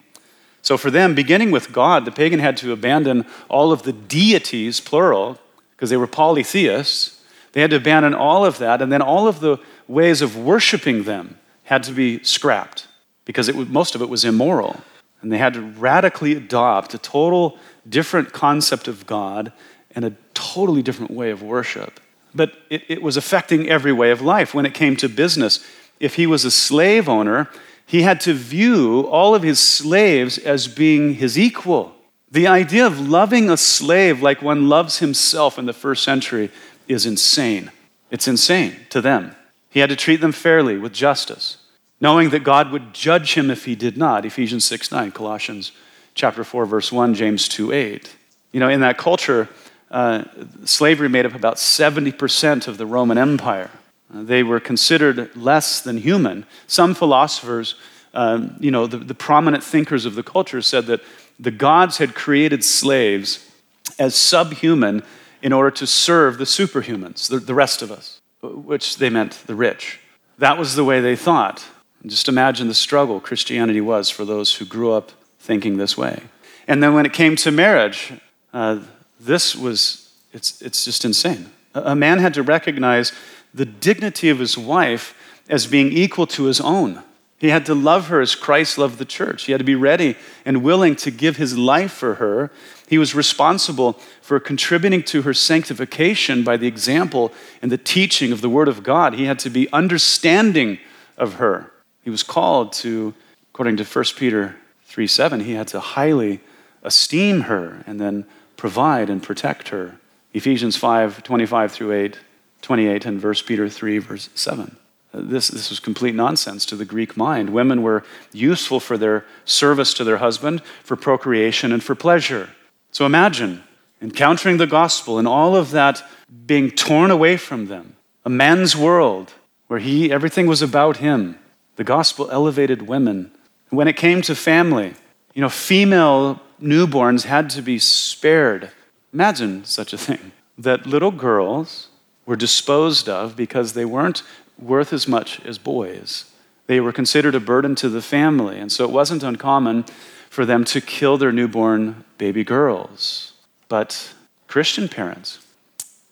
So, 0.60 0.76
for 0.76 0.90
them, 0.90 1.14
beginning 1.14 1.50
with 1.50 1.72
God, 1.72 2.04
the 2.04 2.12
pagan 2.12 2.38
had 2.38 2.58
to 2.58 2.72
abandon 2.72 3.24
all 3.48 3.72
of 3.72 3.84
the 3.84 3.94
deities, 3.94 4.78
plural, 4.78 5.38
because 5.70 5.88
they 5.88 5.96
were 5.96 6.06
polytheists. 6.06 7.24
They 7.52 7.62
had 7.62 7.70
to 7.70 7.76
abandon 7.76 8.12
all 8.12 8.44
of 8.44 8.58
that, 8.58 8.82
and 8.82 8.92
then 8.92 9.00
all 9.00 9.26
of 9.26 9.40
the 9.40 9.56
ways 9.88 10.20
of 10.20 10.36
worshiping 10.36 11.04
them 11.04 11.38
had 11.64 11.82
to 11.84 11.92
be 11.92 12.22
scrapped 12.22 12.88
because 13.24 13.48
it, 13.48 13.56
most 13.56 13.94
of 13.94 14.02
it 14.02 14.10
was 14.10 14.22
immoral. 14.24 14.82
And 15.22 15.30
they 15.30 15.38
had 15.38 15.54
to 15.54 15.60
radically 15.60 16.34
adopt 16.36 16.94
a 16.94 16.98
total 16.98 17.58
different 17.88 18.32
concept 18.32 18.88
of 18.88 19.06
God 19.06 19.52
and 19.94 20.04
a 20.04 20.14
totally 20.34 20.82
different 20.82 21.10
way 21.10 21.30
of 21.30 21.42
worship. 21.42 22.00
But 22.34 22.54
it, 22.70 22.84
it 22.88 23.02
was 23.02 23.16
affecting 23.16 23.68
every 23.68 23.92
way 23.92 24.10
of 24.10 24.22
life. 24.22 24.54
When 24.54 24.66
it 24.66 24.74
came 24.74 24.96
to 24.96 25.08
business, 25.08 25.64
if 25.98 26.14
he 26.14 26.26
was 26.26 26.44
a 26.44 26.50
slave 26.50 27.08
owner, 27.08 27.48
he 27.84 28.02
had 28.02 28.20
to 28.20 28.32
view 28.32 29.00
all 29.08 29.34
of 29.34 29.42
his 29.42 29.58
slaves 29.58 30.38
as 30.38 30.68
being 30.68 31.14
his 31.14 31.38
equal. 31.38 31.94
The 32.30 32.46
idea 32.46 32.86
of 32.86 33.08
loving 33.08 33.50
a 33.50 33.56
slave 33.56 34.22
like 34.22 34.40
one 34.40 34.68
loves 34.68 34.98
himself 34.98 35.58
in 35.58 35.66
the 35.66 35.72
first 35.72 36.04
century 36.04 36.50
is 36.86 37.04
insane. 37.04 37.72
It's 38.10 38.28
insane 38.28 38.76
to 38.90 39.00
them. 39.00 39.34
He 39.68 39.80
had 39.80 39.90
to 39.90 39.96
treat 39.96 40.20
them 40.20 40.32
fairly 40.32 40.78
with 40.78 40.92
justice, 40.92 41.56
knowing 42.00 42.30
that 42.30 42.44
God 42.44 42.72
would 42.72 42.94
judge 42.94 43.34
him 43.34 43.50
if 43.50 43.64
he 43.64 43.74
did 43.74 43.96
not. 43.96 44.24
Ephesians 44.24 44.64
6 44.64 44.90
9, 44.90 45.12
Colossians 45.12 45.72
chapter 46.14 46.44
4, 46.44 46.66
verse 46.66 46.90
1, 46.90 47.14
James 47.14 47.48
2 47.48 47.72
8. 47.72 48.16
You 48.52 48.60
know, 48.60 48.68
in 48.68 48.80
that 48.80 48.98
culture, 48.98 49.48
uh, 49.90 50.24
slavery 50.64 51.08
made 51.08 51.26
up 51.26 51.34
about 51.34 51.56
70% 51.56 52.68
of 52.68 52.78
the 52.78 52.86
Roman 52.86 53.18
Empire. 53.18 53.70
Uh, 54.12 54.22
they 54.22 54.42
were 54.42 54.60
considered 54.60 55.34
less 55.36 55.80
than 55.80 55.98
human. 55.98 56.46
Some 56.66 56.94
philosophers, 56.94 57.74
um, 58.14 58.56
you 58.60 58.70
know, 58.70 58.86
the, 58.86 58.98
the 58.98 59.14
prominent 59.14 59.62
thinkers 59.62 60.06
of 60.06 60.14
the 60.14 60.22
culture 60.22 60.62
said 60.62 60.86
that 60.86 61.00
the 61.38 61.50
gods 61.50 61.98
had 61.98 62.14
created 62.14 62.64
slaves 62.64 63.50
as 63.98 64.14
subhuman 64.14 65.02
in 65.42 65.52
order 65.52 65.70
to 65.70 65.86
serve 65.86 66.38
the 66.38 66.44
superhumans, 66.44 67.28
the, 67.28 67.38
the 67.38 67.54
rest 67.54 67.82
of 67.82 67.90
us, 67.90 68.20
which 68.42 68.98
they 68.98 69.08
meant 69.08 69.42
the 69.46 69.54
rich. 69.54 70.00
That 70.38 70.58
was 70.58 70.74
the 70.74 70.84
way 70.84 71.00
they 71.00 71.16
thought. 71.16 71.64
Just 72.06 72.28
imagine 72.28 72.68
the 72.68 72.74
struggle 72.74 73.20
Christianity 73.20 73.80
was 73.80 74.08
for 74.08 74.24
those 74.24 74.54
who 74.54 74.64
grew 74.64 74.92
up 74.92 75.12
thinking 75.38 75.76
this 75.76 75.96
way. 75.96 76.22
And 76.66 76.82
then 76.82 76.94
when 76.94 77.04
it 77.04 77.12
came 77.12 77.36
to 77.36 77.50
marriage, 77.50 78.12
uh, 78.52 78.80
this 79.18 79.54
was, 79.54 80.12
it's, 80.32 80.62
it's 80.62 80.84
just 80.84 81.04
insane. 81.04 81.50
A 81.74 81.94
man 81.94 82.18
had 82.18 82.34
to 82.34 82.42
recognize 82.42 83.12
the 83.52 83.66
dignity 83.66 84.28
of 84.28 84.38
his 84.38 84.56
wife 84.56 85.14
as 85.48 85.66
being 85.66 85.92
equal 85.92 86.26
to 86.28 86.44
his 86.44 86.60
own. 86.60 87.02
He 87.38 87.48
had 87.48 87.64
to 87.66 87.74
love 87.74 88.08
her 88.08 88.20
as 88.20 88.34
Christ 88.34 88.76
loved 88.76 88.98
the 88.98 89.04
church. 89.04 89.44
He 89.44 89.52
had 89.52 89.58
to 89.58 89.64
be 89.64 89.74
ready 89.74 90.16
and 90.44 90.62
willing 90.62 90.94
to 90.96 91.10
give 91.10 91.38
his 91.38 91.56
life 91.56 91.92
for 91.92 92.16
her. 92.16 92.50
He 92.86 92.98
was 92.98 93.14
responsible 93.14 93.94
for 94.20 94.38
contributing 94.38 95.02
to 95.04 95.22
her 95.22 95.32
sanctification 95.32 96.44
by 96.44 96.56
the 96.56 96.66
example 96.66 97.32
and 97.62 97.72
the 97.72 97.78
teaching 97.78 98.30
of 98.30 98.42
the 98.42 98.50
Word 98.50 98.68
of 98.68 98.82
God. 98.82 99.14
He 99.14 99.24
had 99.24 99.38
to 99.40 99.50
be 99.50 99.72
understanding 99.72 100.78
of 101.16 101.34
her. 101.34 101.72
He 102.02 102.10
was 102.10 102.22
called 102.22 102.72
to, 102.74 103.14
according 103.52 103.76
to 103.78 103.84
1 103.84 104.04
Peter 104.16 104.56
3 104.84 105.06
7, 105.06 105.40
he 105.40 105.52
had 105.52 105.68
to 105.68 105.80
highly 105.80 106.40
esteem 106.82 107.42
her 107.42 107.82
and 107.86 108.00
then 108.00 108.26
provide 108.56 109.10
and 109.10 109.22
protect 109.22 109.68
her. 109.68 109.98
Ephesians 110.32 110.76
5 110.76 111.22
25 111.22 111.72
through 111.72 111.92
8, 111.92 112.18
28, 112.62 113.06
and 113.06 113.20
verse 113.20 113.42
Peter 113.42 113.68
3, 113.68 113.98
verse 113.98 114.28
7. 114.34 114.76
Uh, 115.12 115.20
this, 115.22 115.48
this 115.48 115.70
was 115.70 115.80
complete 115.80 116.14
nonsense 116.14 116.64
to 116.66 116.76
the 116.76 116.84
Greek 116.84 117.16
mind. 117.16 117.50
Women 117.50 117.82
were 117.82 118.04
useful 118.32 118.80
for 118.80 118.96
their 118.96 119.24
service 119.44 119.92
to 119.94 120.04
their 120.04 120.18
husband, 120.18 120.62
for 120.84 120.96
procreation, 120.96 121.72
and 121.72 121.82
for 121.82 121.94
pleasure. 121.94 122.50
So 122.92 123.06
imagine 123.06 123.64
encountering 124.00 124.56
the 124.56 124.66
gospel 124.66 125.18
and 125.18 125.28
all 125.28 125.56
of 125.56 125.72
that 125.72 126.02
being 126.46 126.70
torn 126.70 127.10
away 127.10 127.36
from 127.36 127.66
them. 127.66 127.96
A 128.24 128.30
man's 128.30 128.76
world 128.76 129.34
where 129.66 129.78
he, 129.78 130.12
everything 130.12 130.46
was 130.46 130.62
about 130.62 130.98
him. 130.98 131.38
The 131.80 131.84
gospel 131.84 132.28
elevated 132.30 132.82
women. 132.82 133.30
When 133.70 133.88
it 133.88 133.96
came 133.96 134.20
to 134.20 134.34
family, 134.34 134.92
you 135.32 135.40
know, 135.40 135.48
female 135.48 136.38
newborns 136.60 137.24
had 137.24 137.48
to 137.56 137.62
be 137.62 137.78
spared. 137.78 138.70
Imagine 139.14 139.64
such 139.64 139.94
a 139.94 139.96
thing 139.96 140.32
that 140.58 140.84
little 140.84 141.10
girls 141.10 141.88
were 142.26 142.36
disposed 142.36 143.08
of 143.08 143.34
because 143.34 143.72
they 143.72 143.86
weren't 143.86 144.22
worth 144.58 144.92
as 144.92 145.08
much 145.08 145.40
as 145.46 145.56
boys. 145.56 146.26
They 146.66 146.80
were 146.80 146.92
considered 146.92 147.34
a 147.34 147.40
burden 147.40 147.74
to 147.76 147.88
the 147.88 148.02
family, 148.02 148.58
and 148.58 148.70
so 148.70 148.84
it 148.84 148.90
wasn't 148.90 149.22
uncommon 149.22 149.84
for 150.28 150.44
them 150.44 150.64
to 150.66 150.82
kill 150.82 151.16
their 151.16 151.32
newborn 151.32 152.04
baby 152.18 152.44
girls. 152.44 153.32
But 153.70 154.12
Christian 154.48 154.86
parents, 154.86 155.38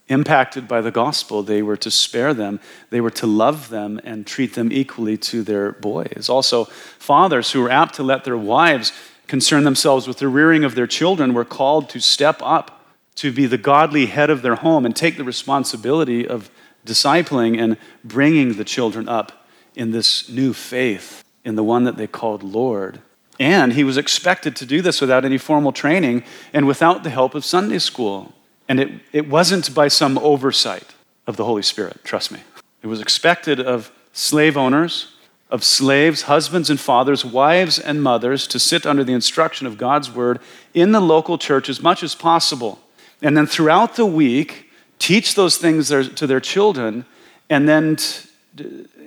impacted 0.09 0.67
by 0.67 0.81
the 0.81 0.91
gospel, 0.91 1.43
they 1.43 1.63
were 1.63 1.77
to 1.77 1.91
spare 1.91 2.33
them, 2.35 2.61
they 2.91 3.01
were 3.01 3.11
to 3.11 3.27
love 3.27 3.69
them 3.69 4.01
and 4.05 4.27
treat 4.27 4.55
them 4.55 4.73
equally 4.73 5.17
to 5.17 5.43
their 5.43 5.73
boys. 5.73 6.29
Also, 6.29 6.65
fathers 6.65 7.53
who 7.53 7.63
were 7.63 7.71
apt 7.71 7.95
to 7.95 8.03
let 8.03 8.25
their 8.25 8.37
wives 8.37 8.93
concern 9.27 9.65
themselves 9.65 10.09
with 10.09 10.19
the 10.19 10.29
rearing 10.29 10.65
of 10.65 10.75
their 10.75 10.87
children 10.87 11.35
were 11.35 11.45
called 11.45 11.89
to 11.91 12.01
step 12.01 12.41
up 12.43 12.87
to 13.15 13.33
be 13.33 13.47
the 13.47 13.59
godly 13.59 14.07
head 14.07 14.31
of 14.31 14.43
their 14.43 14.55
home 14.55 14.87
and 14.87 14.95
take 14.97 15.17
the 15.17 15.25
responsibility 15.25 16.27
of 16.27 16.51
discipling 16.87 17.61
and 17.61 17.77
bringing 18.05 18.55
the 18.55 18.65
children 18.65 19.09
up 19.09 19.47
in 19.75 19.91
this 19.91 20.29
new 20.29 20.53
faith 20.53 21.25
in 21.45 21.55
the 21.55 21.65
one 21.65 21.85
that 21.85 21.97
they 21.97 22.07
called 22.07 22.43
Lord. 22.43 23.01
And 23.39 23.75
he 23.75 23.85
was 23.85 23.97
expected 23.97 24.57
to 24.57 24.67
do 24.67 24.83
this 24.83 25.01
without 25.01 25.25
any 25.25 25.39
formal 25.39 25.73
training 25.73 26.25
and 26.53 26.67
without 26.67 27.05
the 27.05 27.11
help 27.11 27.35
of 27.35 27.45
Sunday 27.45 27.79
school. 27.79 28.35
And 28.69 28.81
it, 28.81 28.91
it 29.13 29.29
wasn't 29.29 29.75
by 29.75 29.89
some 29.89 30.19
oversight 30.19 30.95
of 31.27 31.37
the 31.37 31.45
Holy 31.45 31.63
Spirit, 31.63 32.05
trust 32.05 32.31
me. 32.31 32.41
It 32.83 32.87
was 32.87 33.01
expected 33.01 33.61
of 33.61 33.91
slave 34.13 34.57
owners, 34.57 35.15
of 35.51 35.65
slaves, 35.65 36.23
husbands 36.23 36.69
and 36.69 36.79
fathers, 36.79 37.25
wives 37.25 37.79
and 37.79 38.03
mothers 38.03 38.47
to 38.49 38.59
sit 38.59 38.85
under 38.85 39.03
the 39.03 39.15
instruction 39.15 39.67
of 39.67 39.79
God's 39.79 40.11
word 40.11 40.41
in 40.75 40.93
the 40.93 41.01
local 41.01 41.39
church 41.39 41.69
as 41.69 41.83
much 41.83 42.03
as 42.03 42.15
possible. 42.15 42.79
And 43.23 43.37
then 43.37 43.47
throughout 43.47 43.97
the 43.97 44.07
week, 44.07 44.71
teach 44.99 45.35
those 45.35 45.57
things 45.57 45.89
to 45.89 46.27
their 46.27 46.41
children, 46.41 47.07
and 47.49 47.69
then, 47.69 47.97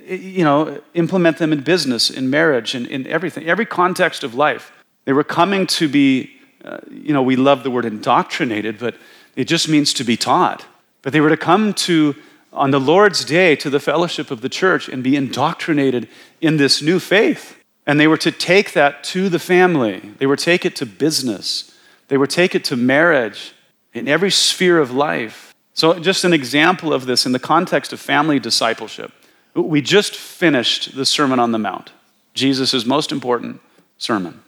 you 0.06 0.42
know, 0.42 0.80
implement 0.94 1.38
them 1.38 1.52
in 1.52 1.60
business, 1.60 2.10
in 2.10 2.28
marriage, 2.28 2.74
and 2.74 2.86
in 2.88 3.06
everything, 3.06 3.46
every 3.46 3.66
context 3.66 4.24
of 4.24 4.34
life. 4.34 4.72
They 5.04 5.12
were 5.12 5.24
coming 5.24 5.66
to 5.68 5.88
be, 5.88 6.30
uh, 6.64 6.78
you 6.90 7.12
know, 7.12 7.22
we 7.22 7.36
love 7.36 7.62
the 7.62 7.70
word 7.70 7.84
indoctrinated, 7.84 8.78
but 8.78 8.96
it 9.36 9.44
just 9.44 9.68
means 9.68 9.92
to 9.94 10.04
be 10.04 10.16
taught. 10.16 10.64
But 11.02 11.12
they 11.12 11.20
were 11.20 11.30
to 11.30 11.36
come 11.36 11.74
to 11.74 12.14
on 12.52 12.70
the 12.70 12.80
Lord's 12.80 13.24
day 13.24 13.56
to 13.56 13.70
the 13.70 13.80
fellowship 13.80 14.30
of 14.30 14.42
the 14.42 14.48
church 14.48 14.88
and 14.88 15.02
be 15.02 15.16
indoctrinated 15.16 16.08
in 16.40 16.58
this 16.58 16.82
new 16.82 17.00
faith. 17.00 17.56
And 17.86 17.98
they 17.98 18.06
were 18.06 18.18
to 18.18 18.30
take 18.30 18.72
that 18.74 19.02
to 19.04 19.28
the 19.28 19.38
family. 19.38 20.00
They 20.18 20.26
were 20.26 20.36
to 20.36 20.44
take 20.44 20.64
it 20.64 20.76
to 20.76 20.86
business. 20.86 21.76
They 22.08 22.16
were 22.16 22.26
to 22.26 22.36
take 22.36 22.54
it 22.54 22.64
to 22.64 22.76
marriage 22.76 23.54
in 23.94 24.06
every 24.06 24.30
sphere 24.30 24.78
of 24.78 24.92
life. 24.92 25.54
So, 25.74 25.98
just 25.98 26.24
an 26.24 26.34
example 26.34 26.92
of 26.92 27.06
this 27.06 27.24
in 27.24 27.32
the 27.32 27.38
context 27.38 27.92
of 27.92 28.00
family 28.00 28.38
discipleship. 28.38 29.10
We 29.54 29.80
just 29.80 30.14
finished 30.14 30.94
the 30.94 31.06
Sermon 31.06 31.38
on 31.38 31.52
the 31.52 31.58
Mount, 31.58 31.92
Jesus' 32.34 32.84
most 32.84 33.10
important 33.10 33.60
sermon. 33.98 34.42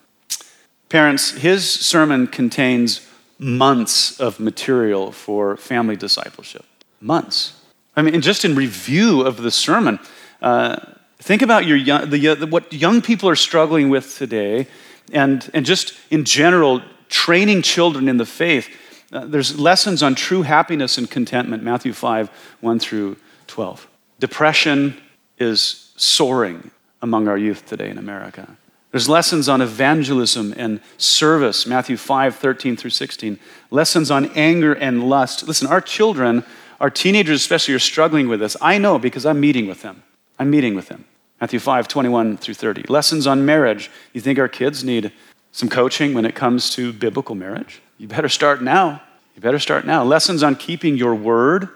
Parents, 0.88 1.30
his 1.32 1.68
sermon 1.68 2.26
contains 2.26 3.08
months 3.38 4.20
of 4.20 4.40
material 4.40 5.12
for 5.12 5.56
family 5.56 5.96
discipleship. 5.96 6.64
Months. 7.00 7.60
I 7.96 8.02
mean, 8.02 8.20
just 8.20 8.44
in 8.44 8.54
review 8.54 9.22
of 9.22 9.36
the 9.36 9.50
sermon, 9.50 9.98
uh, 10.42 10.76
Think 11.24 11.40
about 11.40 11.64
your 11.64 11.78
young, 11.78 12.10
the, 12.10 12.46
what 12.50 12.70
young 12.70 13.00
people 13.00 13.30
are 13.30 13.36
struggling 13.36 13.88
with 13.88 14.18
today, 14.18 14.66
and, 15.10 15.48
and 15.54 15.64
just 15.64 15.94
in 16.10 16.26
general, 16.26 16.82
training 17.08 17.62
children 17.62 18.10
in 18.10 18.18
the 18.18 18.26
faith. 18.26 18.68
Uh, 19.10 19.24
there's 19.24 19.58
lessons 19.58 20.02
on 20.02 20.14
true 20.14 20.42
happiness 20.42 20.98
and 20.98 21.10
contentment, 21.10 21.62
Matthew 21.62 21.94
5, 21.94 22.28
1 22.60 22.78
through 22.78 23.16
12. 23.46 23.88
Depression 24.20 25.00
is 25.38 25.94
soaring 25.96 26.70
among 27.00 27.26
our 27.26 27.38
youth 27.38 27.64
today 27.64 27.88
in 27.88 27.96
America. 27.96 28.58
There's 28.94 29.08
lessons 29.08 29.48
on 29.48 29.60
evangelism 29.60 30.54
and 30.56 30.78
service, 30.98 31.66
Matthew 31.66 31.96
5, 31.96 32.36
13 32.36 32.76
through 32.76 32.90
16. 32.90 33.40
Lessons 33.72 34.08
on 34.08 34.26
anger 34.36 34.72
and 34.72 35.10
lust. 35.10 35.48
Listen, 35.48 35.66
our 35.66 35.80
children, 35.80 36.44
our 36.80 36.90
teenagers 36.90 37.40
especially, 37.40 37.74
are 37.74 37.80
struggling 37.80 38.28
with 38.28 38.38
this. 38.38 38.56
I 38.60 38.78
know 38.78 39.00
because 39.00 39.26
I'm 39.26 39.40
meeting 39.40 39.66
with 39.66 39.82
them. 39.82 40.04
I'm 40.38 40.48
meeting 40.48 40.76
with 40.76 40.86
them. 40.86 41.06
Matthew 41.40 41.58
5, 41.58 41.88
21 41.88 42.36
through 42.36 42.54
30. 42.54 42.84
Lessons 42.88 43.26
on 43.26 43.44
marriage. 43.44 43.90
You 44.12 44.20
think 44.20 44.38
our 44.38 44.46
kids 44.46 44.84
need 44.84 45.10
some 45.50 45.68
coaching 45.68 46.14
when 46.14 46.24
it 46.24 46.36
comes 46.36 46.70
to 46.76 46.92
biblical 46.92 47.34
marriage? 47.34 47.82
You 47.98 48.06
better 48.06 48.28
start 48.28 48.62
now. 48.62 49.02
You 49.34 49.42
better 49.42 49.58
start 49.58 49.84
now. 49.84 50.04
Lessons 50.04 50.44
on 50.44 50.54
keeping 50.54 50.96
your 50.96 51.16
word. 51.16 51.68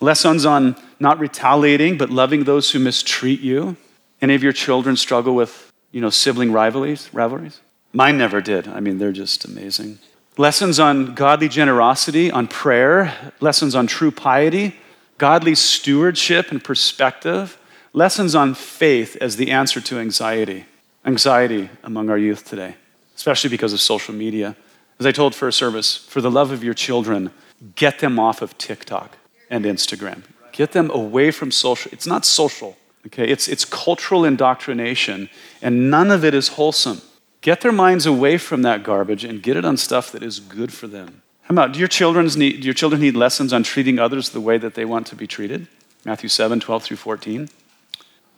Lessons 0.00 0.44
on 0.44 0.74
not 0.98 1.20
retaliating, 1.20 1.98
but 1.98 2.10
loving 2.10 2.42
those 2.42 2.72
who 2.72 2.80
mistreat 2.80 3.38
you. 3.38 3.76
Any 4.20 4.34
of 4.34 4.42
your 4.42 4.52
children 4.52 4.96
struggle 4.96 5.36
with 5.36 5.70
you 5.94 6.00
know, 6.00 6.10
sibling 6.10 6.50
rivalries, 6.50 7.08
rivalries? 7.14 7.60
Mine 7.92 8.18
never 8.18 8.40
did. 8.40 8.66
I 8.66 8.80
mean, 8.80 8.98
they're 8.98 9.12
just 9.12 9.44
amazing. 9.44 10.00
Lessons 10.36 10.80
on 10.80 11.14
godly 11.14 11.48
generosity, 11.48 12.32
on 12.32 12.48
prayer, 12.48 13.32
lessons 13.38 13.76
on 13.76 13.86
true 13.86 14.10
piety, 14.10 14.74
godly 15.18 15.54
stewardship 15.54 16.50
and 16.50 16.64
perspective, 16.64 17.56
lessons 17.92 18.34
on 18.34 18.54
faith 18.54 19.16
as 19.20 19.36
the 19.36 19.52
answer 19.52 19.80
to 19.82 20.00
anxiety. 20.00 20.64
Anxiety 21.04 21.70
among 21.84 22.10
our 22.10 22.18
youth 22.18 22.44
today, 22.44 22.74
especially 23.14 23.50
because 23.50 23.72
of 23.72 23.80
social 23.80 24.14
media. 24.14 24.56
As 24.98 25.06
I 25.06 25.12
told 25.12 25.32
First 25.32 25.58
Service, 25.58 25.96
for 25.96 26.20
the 26.20 26.30
love 26.30 26.50
of 26.50 26.64
your 26.64 26.74
children, 26.74 27.30
get 27.76 28.00
them 28.00 28.18
off 28.18 28.42
of 28.42 28.58
TikTok 28.58 29.16
and 29.48 29.64
Instagram. 29.64 30.22
Get 30.50 30.72
them 30.72 30.90
away 30.90 31.30
from 31.30 31.52
social. 31.52 31.92
It's 31.92 32.06
not 32.06 32.24
social. 32.24 32.76
Okay, 33.06 33.28
it's, 33.28 33.48
it's 33.48 33.64
cultural 33.64 34.24
indoctrination, 34.24 35.28
and 35.60 35.90
none 35.90 36.10
of 36.10 36.24
it 36.24 36.34
is 36.34 36.48
wholesome. 36.48 37.02
Get 37.42 37.60
their 37.60 37.72
minds 37.72 38.06
away 38.06 38.38
from 38.38 38.62
that 38.62 38.82
garbage 38.82 39.24
and 39.24 39.42
get 39.42 39.56
it 39.56 39.64
on 39.64 39.76
stuff 39.76 40.10
that 40.12 40.22
is 40.22 40.40
good 40.40 40.72
for 40.72 40.86
them. 40.86 41.22
How 41.42 41.52
about, 41.52 41.72
do 41.74 41.78
your, 41.78 41.88
children's 41.88 42.36
need, 42.36 42.60
do 42.60 42.64
your 42.66 42.74
children 42.74 43.02
need 43.02 43.14
lessons 43.14 43.52
on 43.52 43.62
treating 43.62 43.98
others 43.98 44.30
the 44.30 44.40
way 44.40 44.56
that 44.56 44.74
they 44.74 44.86
want 44.86 45.06
to 45.08 45.16
be 45.16 45.26
treated? 45.26 45.66
Matthew 46.06 46.30
7, 46.30 46.58
12 46.60 46.82
through 46.82 46.96
14. 46.96 47.50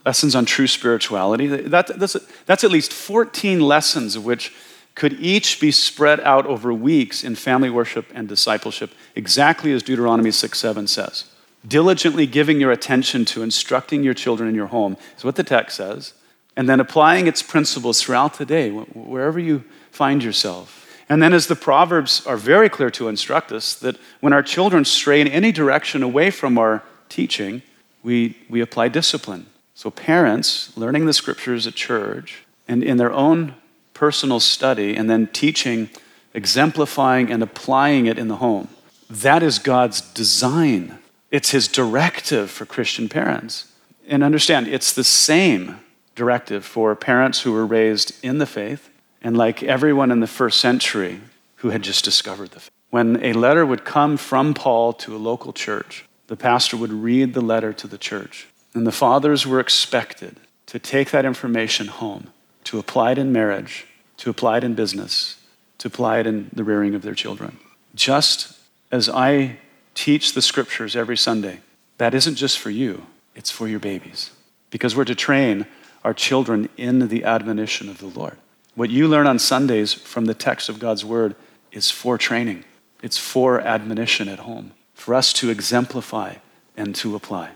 Lessons 0.04 0.34
on 0.34 0.44
true 0.44 0.66
spirituality. 0.66 1.46
That, 1.46 1.86
that's, 1.98 2.16
that's 2.46 2.64
at 2.64 2.70
least 2.72 2.92
14 2.92 3.60
lessons 3.60 4.18
which 4.18 4.52
could 4.96 5.12
each 5.20 5.60
be 5.60 5.70
spread 5.70 6.18
out 6.20 6.46
over 6.46 6.72
weeks 6.72 7.22
in 7.22 7.36
family 7.36 7.70
worship 7.70 8.06
and 8.12 8.26
discipleship, 8.26 8.90
exactly 9.14 9.72
as 9.72 9.84
Deuteronomy 9.84 10.32
6, 10.32 10.58
7 10.58 10.88
says 10.88 11.26
diligently 11.66 12.26
giving 12.26 12.60
your 12.60 12.70
attention 12.70 13.24
to 13.26 13.42
instructing 13.42 14.02
your 14.02 14.14
children 14.14 14.48
in 14.48 14.54
your 14.54 14.66
home, 14.66 14.96
is 15.16 15.24
what 15.24 15.36
the 15.36 15.44
text 15.44 15.76
says, 15.76 16.14
and 16.56 16.68
then 16.68 16.80
applying 16.80 17.26
its 17.26 17.42
principles 17.42 18.02
throughout 18.02 18.38
the 18.38 18.46
day, 18.46 18.70
wherever 18.70 19.38
you 19.38 19.64
find 19.90 20.22
yourself. 20.22 20.82
And 21.08 21.22
then, 21.22 21.32
as 21.32 21.46
the 21.46 21.56
Proverbs 21.56 22.26
are 22.26 22.36
very 22.36 22.68
clear 22.68 22.90
to 22.90 23.08
instruct 23.08 23.52
us, 23.52 23.74
that 23.76 23.96
when 24.20 24.32
our 24.32 24.42
children 24.42 24.84
stray 24.84 25.20
in 25.20 25.28
any 25.28 25.52
direction 25.52 26.02
away 26.02 26.30
from 26.30 26.58
our 26.58 26.82
teaching, 27.08 27.62
we, 28.02 28.36
we 28.48 28.60
apply 28.60 28.88
discipline. 28.88 29.46
So, 29.74 29.90
parents 29.90 30.76
learning 30.76 31.06
the 31.06 31.12
scriptures 31.12 31.66
at 31.66 31.74
church 31.74 32.44
and 32.66 32.82
in 32.82 32.96
their 32.96 33.12
own 33.12 33.54
personal 33.94 34.40
study, 34.40 34.96
and 34.96 35.08
then 35.08 35.28
teaching, 35.28 35.88
exemplifying, 36.34 37.30
and 37.30 37.42
applying 37.42 38.06
it 38.06 38.18
in 38.18 38.28
the 38.28 38.36
home. 38.36 38.68
That 39.08 39.42
is 39.42 39.58
God's 39.60 40.00
design 40.00 40.98
it's 41.30 41.50
his 41.50 41.68
directive 41.68 42.50
for 42.50 42.66
Christian 42.66 43.08
parents. 43.08 43.72
And 44.08 44.22
understand, 44.22 44.68
it's 44.68 44.92
the 44.92 45.04
same 45.04 45.80
directive 46.14 46.64
for 46.64 46.94
parents 46.94 47.42
who 47.42 47.52
were 47.52 47.66
raised 47.66 48.12
in 48.24 48.38
the 48.38 48.46
faith 48.46 48.88
and 49.20 49.36
like 49.36 49.62
everyone 49.62 50.10
in 50.10 50.20
the 50.20 50.26
first 50.26 50.60
century 50.60 51.20
who 51.56 51.70
had 51.70 51.82
just 51.82 52.04
discovered 52.04 52.50
the 52.50 52.60
faith. 52.60 52.70
When 52.90 53.22
a 53.22 53.32
letter 53.32 53.66
would 53.66 53.84
come 53.84 54.16
from 54.16 54.54
Paul 54.54 54.92
to 54.94 55.16
a 55.16 55.18
local 55.18 55.52
church, 55.52 56.04
the 56.28 56.36
pastor 56.36 56.76
would 56.76 56.92
read 56.92 57.34
the 57.34 57.40
letter 57.40 57.72
to 57.72 57.86
the 57.86 57.98
church. 57.98 58.46
And 58.74 58.86
the 58.86 58.92
fathers 58.92 59.46
were 59.46 59.60
expected 59.60 60.36
to 60.66 60.78
take 60.78 61.10
that 61.10 61.24
information 61.24 61.88
home, 61.88 62.28
to 62.64 62.78
apply 62.78 63.12
it 63.12 63.18
in 63.18 63.32
marriage, 63.32 63.86
to 64.18 64.30
apply 64.30 64.58
it 64.58 64.64
in 64.64 64.74
business, 64.74 65.36
to 65.78 65.88
apply 65.88 66.18
it 66.20 66.26
in 66.26 66.50
the 66.52 66.64
rearing 66.64 66.94
of 66.94 67.02
their 67.02 67.14
children. 67.14 67.58
Just 67.94 68.58
as 68.90 69.08
I 69.08 69.58
teach 69.96 70.34
the 70.34 70.42
scriptures 70.42 70.94
every 70.94 71.16
Sunday, 71.16 71.58
that 71.98 72.14
isn't 72.14 72.36
just 72.36 72.58
for 72.58 72.70
you, 72.70 73.06
it's 73.34 73.50
for 73.50 73.66
your 73.66 73.80
babies. 73.80 74.30
Because 74.70 74.94
we're 74.94 75.04
to 75.06 75.14
train 75.14 75.66
our 76.04 76.14
children 76.14 76.68
in 76.76 77.08
the 77.08 77.24
admonition 77.24 77.88
of 77.88 77.98
the 77.98 78.06
Lord. 78.06 78.36
What 78.76 78.90
you 78.90 79.08
learn 79.08 79.26
on 79.26 79.40
Sundays 79.40 79.92
from 79.94 80.26
the 80.26 80.34
text 80.34 80.68
of 80.68 80.78
God's 80.78 81.04
word 81.04 81.34
is 81.72 81.90
for 81.90 82.16
training, 82.18 82.64
it's 83.02 83.18
for 83.18 83.60
admonition 83.60 84.28
at 84.28 84.40
home, 84.40 84.72
for 84.94 85.14
us 85.14 85.32
to 85.34 85.50
exemplify 85.50 86.36
and 86.76 86.94
to 86.96 87.16
apply. 87.16 87.50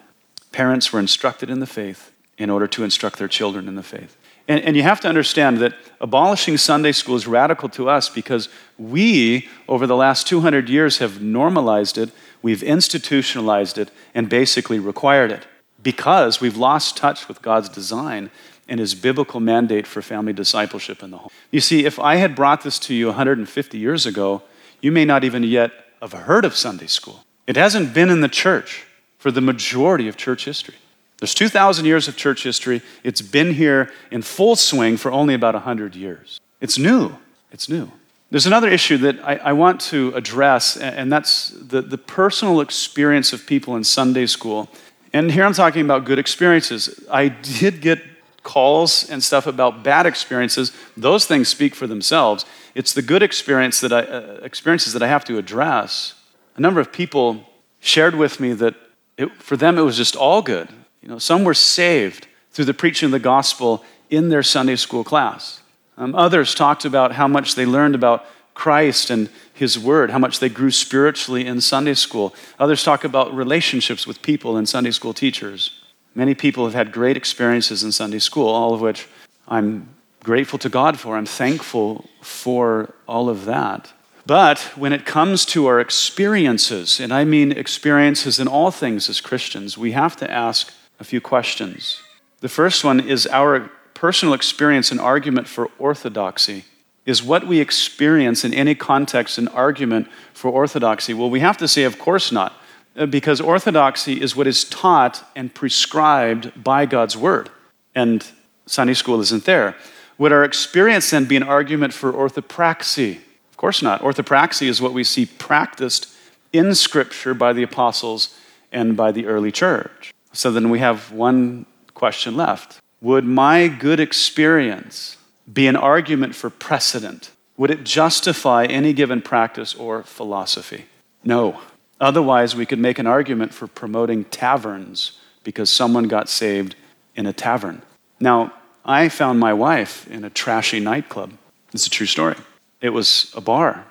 Parents 0.50 0.92
were 0.92 0.98
instructed 0.98 1.50
in 1.50 1.61
the 1.61 1.66
faith 1.66 2.11
in 2.38 2.50
order 2.50 2.66
to 2.66 2.85
instruct 2.85 3.18
their 3.18 3.29
children 3.29 3.68
in 3.68 3.76
the 3.76 3.83
faith. 3.83 4.16
And, 4.50 4.64
and, 4.64 4.76
you 4.76 4.82
have 4.82 5.00
to 5.00 5.08
understand 5.08 5.58
that 5.58 5.74
abolishing 6.00 6.56
Sunday 6.56 6.92
school 6.92 7.14
is 7.14 7.26
radical 7.26 7.68
to 7.68 7.88
us 7.88 8.08
because 8.08 8.48
we, 8.78 9.48
over 9.68 9.86
the 9.86 9.94
last 9.94 10.26
200 10.26 10.68
years, 10.68 10.98
have 10.98 11.22
normalized 11.22 11.96
it 11.96 12.10
We've 12.42 12.62
institutionalized 12.62 13.78
it 13.78 13.90
and 14.14 14.28
basically 14.28 14.78
required 14.78 15.30
it 15.30 15.46
because 15.82 16.40
we've 16.40 16.56
lost 16.56 16.96
touch 16.96 17.28
with 17.28 17.42
God's 17.42 17.68
design 17.68 18.30
and 18.68 18.80
his 18.80 18.94
biblical 18.94 19.40
mandate 19.40 19.86
for 19.86 20.00
family 20.00 20.32
discipleship 20.32 21.02
in 21.02 21.10
the 21.10 21.18
home. 21.18 21.30
You 21.50 21.60
see, 21.60 21.84
if 21.84 21.98
I 21.98 22.16
had 22.16 22.34
brought 22.34 22.62
this 22.62 22.78
to 22.80 22.94
you 22.94 23.06
150 23.06 23.78
years 23.78 24.06
ago, 24.06 24.42
you 24.80 24.92
may 24.92 25.04
not 25.04 25.24
even 25.24 25.42
yet 25.42 25.72
have 26.00 26.12
heard 26.12 26.44
of 26.44 26.56
Sunday 26.56 26.86
school. 26.86 27.24
It 27.46 27.56
hasn't 27.56 27.92
been 27.92 28.10
in 28.10 28.20
the 28.20 28.28
church 28.28 28.86
for 29.18 29.30
the 29.30 29.40
majority 29.40 30.08
of 30.08 30.16
church 30.16 30.44
history. 30.44 30.76
There's 31.20 31.35
2,000 31.35 31.85
years 31.85 32.09
of 32.09 32.16
church 32.16 32.42
history. 32.42 32.83
It's 33.04 33.20
been 33.20 33.54
here 33.54 33.90
in 34.11 34.22
full 34.22 34.56
swing 34.56 34.96
for 34.96 35.12
only 35.12 35.35
about 35.35 35.54
100 35.54 35.94
years. 35.94 36.40
It's 36.61 36.78
new. 36.78 37.16
It's 37.52 37.68
new. 37.68 37.92
There's 38.30 38.46
another 38.46 38.68
issue 38.68 38.96
that 38.98 39.18
I, 39.24 39.37
I, 39.37 39.52
want 39.52 39.80
to 39.83 40.12
address, 40.14 40.76
and 40.76 41.12
that's 41.12 41.50
the, 41.50 41.83
the 41.83 41.98
personal 41.98 42.61
experience 42.61 43.33
of 43.33 43.44
people 43.44 43.74
in 43.74 43.83
Sunday 43.83 44.26
school. 44.26 44.68
And 45.12 45.33
here 45.33 45.44
I'm 45.44 45.52
talking 45.52 45.85
about 45.85 46.04
good 46.04 46.18
experiences. 46.18 47.04
I 47.11 47.28
did 47.28 47.80
get 47.80 48.00
calls 48.44 49.11
and 49.11 49.22
stuff 49.22 49.46
about 49.46 49.83
bad 49.83 50.06
experiences. 50.06 50.72
Those 50.96 51.26
things 51.26 51.48
speak 51.48 51.74
for 51.74 51.88
themselves. 51.88 52.46
It's 52.74 52.94
the 52.94 53.02
good 53.02 53.22
experience 53.22 53.80
that 53.80 53.92
I, 53.92 54.02
uh, 54.02 54.40
experiences 54.42 54.92
that 54.92 55.02
I 55.02 55.09
have 55.09 55.24
to 55.24 55.37
address. 55.37 56.14
A 56.56 56.61
number 56.61 56.80
of 56.80 56.92
people 56.92 57.44
shared 57.80 58.14
with 58.14 58.38
me 58.38 58.52
that 58.54 58.74
it, 59.18 59.35
for 59.42 59.56
them 59.56 59.76
it 59.76 59.83
was 59.83 59.96
just 59.96 60.14
all 60.14 60.40
good. 60.40 60.68
You 61.02 61.08
know, 61.08 61.18
some 61.18 61.44
were 61.44 61.54
saved 61.54 62.26
through 62.52 62.66
the 62.66 62.74
preaching 62.74 63.06
of 63.06 63.12
the 63.12 63.18
gospel 63.18 63.84
in 64.10 64.28
their 64.28 64.42
Sunday 64.42 64.76
school 64.76 65.04
class. 65.04 65.60
Um, 65.96 66.14
others 66.14 66.54
talked 66.54 66.84
about 66.84 67.12
how 67.12 67.28
much 67.28 67.54
they 67.54 67.66
learned 67.66 67.94
about 67.94 68.26
Christ 68.54 69.10
and 69.10 69.30
His 69.54 69.78
Word, 69.78 70.10
how 70.10 70.18
much 70.18 70.40
they 70.40 70.48
grew 70.48 70.70
spiritually 70.70 71.46
in 71.46 71.60
Sunday 71.60 71.94
school. 71.94 72.34
Others 72.58 72.82
talk 72.82 73.04
about 73.04 73.34
relationships 73.34 74.06
with 74.06 74.20
people 74.22 74.56
and 74.56 74.68
Sunday 74.68 74.90
school 74.90 75.14
teachers. 75.14 75.80
Many 76.14 76.34
people 76.34 76.64
have 76.64 76.74
had 76.74 76.92
great 76.92 77.16
experiences 77.16 77.84
in 77.84 77.92
Sunday 77.92 78.18
school, 78.18 78.48
all 78.48 78.74
of 78.74 78.80
which 78.80 79.08
I'm 79.48 79.88
grateful 80.24 80.58
to 80.58 80.68
God 80.68 80.98
for. 80.98 81.16
I'm 81.16 81.26
thankful 81.26 82.10
for 82.20 82.94
all 83.06 83.28
of 83.28 83.44
that. 83.46 83.92
But 84.26 84.58
when 84.76 84.92
it 84.92 85.06
comes 85.06 85.44
to 85.46 85.66
our 85.66 85.80
experiences, 85.80 87.00
and 87.00 87.12
I 87.12 87.24
mean 87.24 87.52
experiences 87.52 88.38
in 88.38 88.48
all 88.48 88.70
things 88.70 89.08
as 89.08 89.20
Christians, 89.20 89.78
we 89.78 89.92
have 89.92 90.16
to 90.16 90.30
ask 90.30 90.72
a 91.00 91.04
few 91.04 91.20
questions. 91.20 92.02
The 92.40 92.48
first 92.48 92.84
one 92.84 93.00
is 93.00 93.26
our 93.26 93.70
personal 93.94 94.34
experience 94.34 94.92
and 94.92 95.00
argument 95.00 95.48
for 95.48 95.70
orthodoxy 95.78 96.64
is 97.06 97.22
what 97.22 97.46
we 97.46 97.60
experience 97.60 98.44
in 98.44 98.54
any 98.54 98.74
context 98.74 99.38
an 99.38 99.48
argument 99.48 100.06
for 100.32 100.50
orthodoxy? 100.50 101.14
Well, 101.14 101.30
we 101.30 101.40
have 101.40 101.56
to 101.58 101.66
say, 101.66 101.84
of 101.84 101.98
course 101.98 102.30
not, 102.30 102.52
uh, 102.96 103.06
because 103.06 103.40
orthodoxy 103.40 104.20
is 104.20 104.36
what 104.36 104.46
is 104.46 104.64
taught 104.64 105.24
and 105.34 105.52
prescribed 105.52 106.62
by 106.62 106.86
God's 106.86 107.16
word. 107.16 107.50
And 107.94 108.24
Sunday 108.66 108.94
school 108.94 109.20
isn't 109.20 109.44
there. 109.44 109.76
Would 110.18 110.32
our 110.32 110.44
experience 110.44 111.10
then 111.10 111.24
be 111.24 111.36
an 111.36 111.42
argument 111.42 111.94
for 111.94 112.12
orthopraxy? 112.12 113.16
Of 113.50 113.56
course 113.56 113.82
not. 113.82 114.02
Orthopraxy 114.02 114.68
is 114.68 114.80
what 114.80 114.92
we 114.92 115.02
see 115.02 115.26
practiced 115.26 116.14
in 116.52 116.74
Scripture 116.74 117.34
by 117.34 117.52
the 117.52 117.62
apostles 117.62 118.38
and 118.70 118.96
by 118.96 119.12
the 119.12 119.26
early 119.26 119.50
church. 119.50 120.12
So 120.33 120.51
then 120.51 120.71
we 120.71 120.79
have 120.79 121.12
one 121.12 121.66
question 121.95 122.37
left 122.37 122.81
would 123.03 123.25
my 123.25 123.66
good 123.66 123.99
experience 123.99 125.16
be 125.51 125.66
an 125.66 125.77
argument 125.77 126.35
for 126.35 126.51
precedent? 126.51 127.31
Would 127.57 127.71
it 127.71 127.85
justify 127.85 128.66
any 128.66 128.93
given 128.93 129.23
practice 129.23 129.75
or 129.75 130.03
philosophy? 130.03 130.85
No. 131.25 131.61
Otherwise, 132.01 132.55
we 132.55 132.66
could 132.66 132.79
make 132.79 132.99
an 132.99 133.07
argument 133.07 133.53
for 133.53 133.66
promoting 133.66 134.25
taverns 134.25 135.12
because 135.45 135.71
someone 135.71 136.09
got 136.09 136.29
saved 136.29 136.75
in 137.16 137.27
a 137.27 137.33
tavern. 137.33 137.83
Now, 138.19 138.53
I 138.85 139.09
found 139.09 139.40
my 139.40 139.53
wife 139.53 140.07
in 140.09 140.25
a 140.25 140.31
trashy 140.31 140.81
nightclub. 140.81 141.33
It's 141.73 141.87
a 141.87 141.90
true 141.90 142.07
story. 142.07 142.37
It 142.81 142.90
was 142.90 143.33
a 143.37 143.40
bar. 143.40 143.87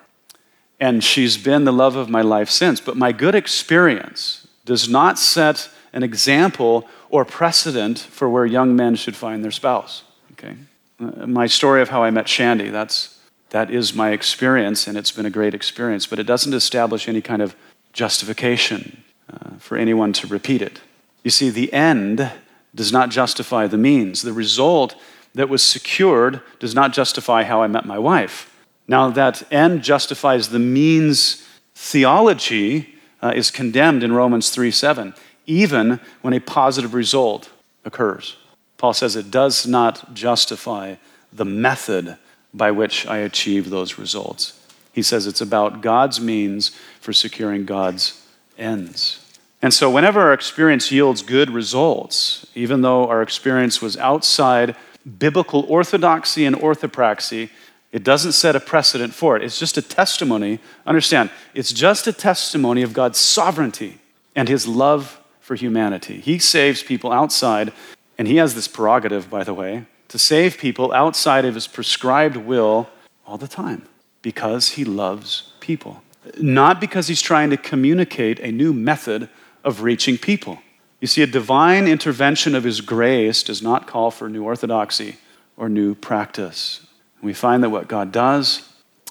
And 0.80 1.04
she's 1.04 1.38
been 1.38 1.66
the 1.66 1.74
love 1.74 1.96
of 1.96 2.10
my 2.10 2.22
life 2.22 2.50
since. 2.50 2.80
But 2.80 2.98
my 2.98 3.12
good 3.12 3.36
experience 3.36 4.48
does 4.66 4.90
not 4.90 5.20
set 5.20 5.70
an 5.94 6.04
example 6.04 6.88
or 7.10 7.26
precedent 7.26 8.00
for 8.00 8.30
where 8.30 8.46
young 8.46 8.76
men 8.76 8.96
should 8.96 9.16
find 9.16 9.44
their 9.44 9.52
spouse. 9.52 10.04
Okay? 10.34 10.56
Uh, 11.00 11.26
my 11.28 11.48
story 11.48 11.82
of 11.82 11.90
how 11.90 12.04
I 12.04 12.12
met 12.12 12.28
Shandy, 12.28 12.70
that's, 12.70 13.20
that 13.50 13.72
is 13.72 13.94
my 13.94 14.12
experience, 14.12 14.88
and 14.88 14.98
it's 14.98 15.12
been 15.12 15.26
a 15.26 15.32
great 15.32 15.54
experience, 15.54 16.06
but 16.06 16.20
it 16.20 16.26
doesn't 16.26 16.54
establish 16.54 17.08
any 17.08 17.22
kind 17.22 17.42
of 17.42 17.56
justification 17.94 19.04
uh, 19.32 19.52
for 19.58 19.78
anyone 19.78 20.14
to 20.14 20.28
repeat 20.28 20.62
it. 20.62 20.82
You 21.24 21.32
see, 21.32 21.50
the 21.50 21.72
end 21.74 22.32
does 22.76 22.92
not 22.92 23.10
justify 23.10 23.68
the 23.68 23.78
means. 23.78 24.22
The 24.22 24.34
result 24.34 24.96
that 25.34 25.50
was 25.50 25.64
secured 25.64 26.42
does 26.60 26.76
not 26.76 26.94
justify 26.94 27.44
how 27.44 27.62
I 27.62 27.68
met 27.68 27.86
my 27.86 27.98
wife. 27.98 28.56
Now, 28.88 29.10
that 29.12 29.44
end 29.52 29.84
justifies 29.84 30.50
the 30.50 30.60
means 30.60 31.48
theology 31.76 32.96
uh, 33.22 33.34
is 33.36 33.52
condemned 33.52 34.04
in 34.04 34.14
Romans 34.14 34.50
3 34.50 34.72
7 34.72 35.14
even 35.50 36.00
when 36.22 36.34
a 36.34 36.40
positive 36.40 36.94
result 36.94 37.50
occurs. 37.84 38.38
Paul 38.78 38.94
says 38.94 39.16
it 39.16 39.32
does 39.32 39.68
not 39.68 40.14
justify 40.14 40.96
the 41.34 41.46
method 41.46 42.18
by 42.54 42.72
which 42.72 43.06
I 43.08 43.18
achieve 43.18 43.70
those 43.70 43.98
results. 43.98 44.54
He 44.94 45.02
says 45.02 45.28
it's 45.28 45.42
about 45.42 45.82
God's 45.82 46.22
means 46.22 46.70
for 47.02 47.14
securing 47.14 47.66
God's 47.66 48.26
ends. 48.58 49.26
And 49.62 49.74
so, 49.74 49.90
whenever 49.90 50.22
our 50.22 50.34
experience 50.34 50.92
yields 50.92 51.22
good 51.22 51.50
results, 51.50 52.46
even 52.56 52.82
though 52.82 53.08
our 53.08 53.22
experience 53.22 53.82
was 53.82 53.98
outside 53.98 54.76
biblical 55.18 55.66
orthodoxy 55.68 56.46
and 56.46 56.56
orthopraxy, 56.56 57.50
it 57.92 58.04
doesn't 58.04 58.34
set 58.34 58.56
a 58.56 58.60
precedent 58.60 59.14
for 59.14 59.36
it. 59.36 59.44
It's 59.44 59.60
just 59.60 59.78
a 59.78 59.82
testimony. 59.82 60.60
Understand, 60.86 61.32
it's 61.54 61.74
just 61.74 62.08
a 62.08 62.14
testimony 62.14 62.84
of 62.84 62.94
God's 62.94 63.18
sovereignty 63.18 64.00
and 64.36 64.48
his 64.48 64.68
love 64.68 65.19
for 65.50 65.56
humanity. 65.56 66.20
He 66.20 66.38
saves 66.38 66.84
people 66.84 67.12
outside, 67.12 67.74
and 68.20 68.28
he 68.28 68.36
has 68.36 68.54
this 68.54 68.68
prerogative, 68.68 69.32
by 69.32 69.44
the 69.44 69.56
way, 69.56 69.88
to 70.10 70.20
save 70.20 70.60
people 70.60 70.94
outside 70.94 71.44
of 71.44 71.56
his 71.56 71.66
prescribed 71.66 72.36
will 72.36 72.88
all 73.26 73.40
the 73.40 73.48
time 73.48 73.88
because 74.22 74.74
he 74.74 74.86
loves 74.86 75.54
people. 75.60 76.04
Not 76.38 76.80
because 76.80 77.08
he's 77.08 77.24
trying 77.24 77.50
to 77.50 77.58
communicate 77.58 78.40
a 78.42 78.52
new 78.52 78.74
method 78.74 79.28
of 79.64 79.82
reaching 79.82 80.20
people. 80.20 80.60
You 81.00 81.08
see, 81.08 81.24
a 81.24 81.28
divine 81.42 81.88
intervention 81.88 82.54
of 82.54 82.64
his 82.64 82.80
grace 82.80 83.42
does 83.42 83.64
not 83.64 83.88
call 83.88 84.12
for 84.12 84.30
new 84.30 84.44
orthodoxy 84.44 85.18
or 85.58 85.68
new 85.68 85.96
practice. 85.96 86.86
We 87.24 87.34
find 87.34 87.64
that 87.64 87.72
what 87.72 87.88
God 87.88 88.12
does, 88.12 88.70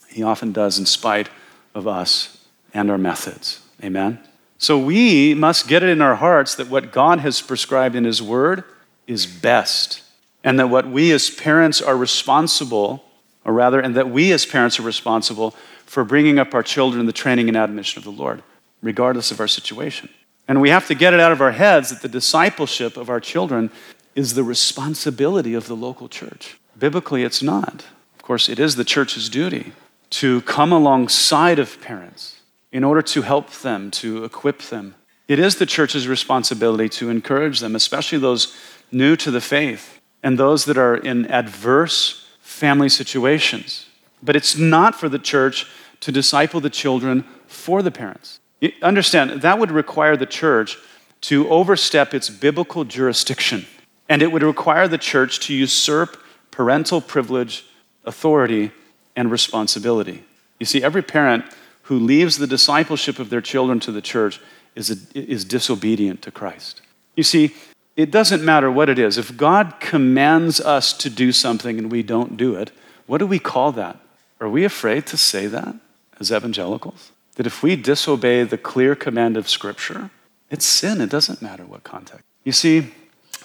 he 0.08 0.22
often 0.22 0.52
does 0.52 0.78
in 0.78 0.86
spite 0.86 1.30
of 1.74 1.88
us 1.88 2.46
and 2.72 2.92
our 2.92 2.98
methods. 2.98 3.60
Amen? 3.82 4.20
So 4.58 4.76
we 4.76 5.34
must 5.34 5.68
get 5.68 5.84
it 5.84 5.88
in 5.88 6.02
our 6.02 6.16
hearts 6.16 6.56
that 6.56 6.68
what 6.68 6.90
God 6.92 7.20
has 7.20 7.40
prescribed 7.40 7.94
in 7.94 8.04
His 8.04 8.20
Word 8.20 8.64
is 9.06 9.24
best. 9.24 10.02
And 10.42 10.58
that 10.58 10.68
what 10.68 10.88
we 10.88 11.12
as 11.12 11.30
parents 11.30 11.80
are 11.80 11.96
responsible, 11.96 13.04
or 13.44 13.52
rather, 13.52 13.80
and 13.80 13.94
that 13.94 14.10
we 14.10 14.32
as 14.32 14.44
parents 14.44 14.78
are 14.78 14.84
responsible 14.84 15.52
for 15.86 16.04
bringing 16.04 16.38
up 16.38 16.54
our 16.54 16.62
children 16.62 17.00
in 17.00 17.06
the 17.06 17.12
training 17.12 17.48
and 17.48 17.56
admonition 17.56 17.98
of 17.98 18.04
the 18.04 18.10
Lord, 18.10 18.42
regardless 18.82 19.30
of 19.30 19.40
our 19.40 19.48
situation. 19.48 20.08
And 20.48 20.60
we 20.60 20.70
have 20.70 20.86
to 20.88 20.94
get 20.94 21.14
it 21.14 21.20
out 21.20 21.32
of 21.32 21.40
our 21.40 21.52
heads 21.52 21.90
that 21.90 22.02
the 22.02 22.08
discipleship 22.08 22.96
of 22.96 23.10
our 23.10 23.20
children 23.20 23.70
is 24.14 24.34
the 24.34 24.44
responsibility 24.44 25.54
of 25.54 25.68
the 25.68 25.76
local 25.76 26.08
church. 26.08 26.58
Biblically, 26.78 27.22
it's 27.22 27.42
not. 27.42 27.84
Of 28.16 28.22
course, 28.22 28.48
it 28.48 28.58
is 28.58 28.76
the 28.76 28.84
church's 28.84 29.28
duty 29.28 29.72
to 30.10 30.40
come 30.42 30.72
alongside 30.72 31.58
of 31.58 31.80
parents 31.80 32.37
in 32.72 32.84
order 32.84 33.02
to 33.02 33.22
help 33.22 33.50
them, 33.50 33.90
to 33.90 34.24
equip 34.24 34.62
them. 34.62 34.94
It 35.26 35.38
is 35.38 35.56
the 35.56 35.66
church's 35.66 36.08
responsibility 36.08 36.88
to 36.90 37.10
encourage 37.10 37.60
them, 37.60 37.74
especially 37.74 38.18
those 38.18 38.56
new 38.90 39.16
to 39.16 39.30
the 39.30 39.40
faith 39.40 40.00
and 40.22 40.38
those 40.38 40.64
that 40.64 40.78
are 40.78 40.96
in 40.96 41.26
adverse 41.26 42.26
family 42.40 42.88
situations. 42.88 43.86
But 44.22 44.36
it's 44.36 44.56
not 44.56 44.94
for 44.94 45.08
the 45.08 45.18
church 45.18 45.66
to 46.00 46.12
disciple 46.12 46.60
the 46.60 46.70
children 46.70 47.24
for 47.46 47.82
the 47.82 47.90
parents. 47.90 48.40
You 48.60 48.72
understand, 48.82 49.42
that 49.42 49.58
would 49.58 49.70
require 49.70 50.16
the 50.16 50.26
church 50.26 50.78
to 51.22 51.48
overstep 51.48 52.14
its 52.14 52.30
biblical 52.30 52.84
jurisdiction, 52.84 53.66
and 54.08 54.22
it 54.22 54.32
would 54.32 54.42
require 54.42 54.88
the 54.88 54.98
church 54.98 55.40
to 55.40 55.54
usurp 55.54 56.20
parental 56.50 57.00
privilege, 57.00 57.66
authority, 58.04 58.72
and 59.14 59.30
responsibility. 59.30 60.24
You 60.58 60.66
see, 60.66 60.82
every 60.82 61.02
parent 61.02 61.44
who 61.88 61.98
leaves 61.98 62.36
the 62.36 62.46
discipleship 62.46 63.18
of 63.18 63.30
their 63.30 63.40
children 63.40 63.80
to 63.80 63.90
the 63.90 64.02
church 64.02 64.40
is, 64.74 64.90
a, 64.90 65.18
is 65.18 65.42
disobedient 65.42 66.20
to 66.20 66.30
Christ. 66.30 66.82
You 67.16 67.22
see, 67.22 67.54
it 67.96 68.10
doesn't 68.10 68.44
matter 68.44 68.70
what 68.70 68.90
it 68.90 68.98
is. 68.98 69.16
If 69.16 69.38
God 69.38 69.80
commands 69.80 70.60
us 70.60 70.92
to 70.98 71.08
do 71.08 71.32
something 71.32 71.78
and 71.78 71.90
we 71.90 72.02
don't 72.02 72.36
do 72.36 72.54
it, 72.56 72.72
what 73.06 73.18
do 73.18 73.26
we 73.26 73.38
call 73.38 73.72
that? 73.72 73.96
Are 74.38 74.50
we 74.50 74.64
afraid 74.64 75.06
to 75.06 75.16
say 75.16 75.46
that 75.46 75.76
as 76.20 76.30
evangelicals? 76.30 77.10
That 77.36 77.46
if 77.46 77.62
we 77.62 77.74
disobey 77.74 78.42
the 78.42 78.58
clear 78.58 78.94
command 78.94 79.38
of 79.38 79.48
Scripture, 79.48 80.10
it's 80.50 80.66
sin. 80.66 81.00
It 81.00 81.08
doesn't 81.08 81.40
matter 81.40 81.64
what 81.64 81.84
context. 81.84 82.22
You 82.44 82.52
see, 82.52 82.92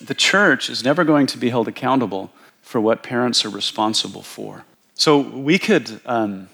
the 0.02 0.14
church 0.14 0.70
is 0.70 0.84
never 0.84 1.06
going 1.06 1.28
to 1.28 1.38
be 1.38 1.50
held 1.50 1.70
accountable 1.70 2.30
for 2.62 2.82
what 2.82 3.04
parents 3.04 3.46
are 3.46 3.50
responsible 3.50 4.22
for. 4.22 4.66
So 4.96 5.18
we 5.20 5.58
could 5.58 6.02
um, 6.06 6.50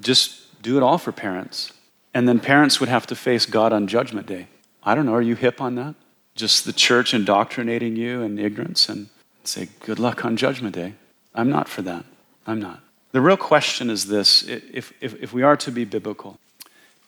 just 0.00 0.43
do 0.64 0.76
it 0.76 0.82
all 0.82 0.98
for 0.98 1.12
parents. 1.12 1.72
And 2.12 2.28
then 2.28 2.40
parents 2.40 2.80
would 2.80 2.88
have 2.88 3.06
to 3.08 3.14
face 3.14 3.46
God 3.46 3.72
on 3.72 3.86
Judgment 3.86 4.26
Day. 4.26 4.48
I 4.82 4.94
don't 4.94 5.06
know, 5.06 5.14
are 5.14 5.22
you 5.22 5.36
hip 5.36 5.60
on 5.60 5.76
that? 5.76 5.94
Just 6.34 6.64
the 6.64 6.72
church 6.72 7.14
indoctrinating 7.14 7.94
you 7.94 8.22
in 8.22 8.38
ignorance 8.38 8.88
and 8.88 9.08
say, 9.44 9.68
good 9.80 10.00
luck 10.00 10.24
on 10.24 10.36
Judgment 10.36 10.74
Day. 10.74 10.94
I'm 11.34 11.50
not 11.50 11.68
for 11.68 11.82
that. 11.82 12.04
I'm 12.46 12.60
not. 12.60 12.80
The 13.12 13.20
real 13.20 13.36
question 13.36 13.90
is 13.90 14.06
this 14.06 14.42
if, 14.42 14.92
if, 15.00 15.22
if 15.22 15.32
we 15.32 15.42
are 15.42 15.56
to 15.58 15.70
be 15.70 15.84
biblical, 15.84 16.38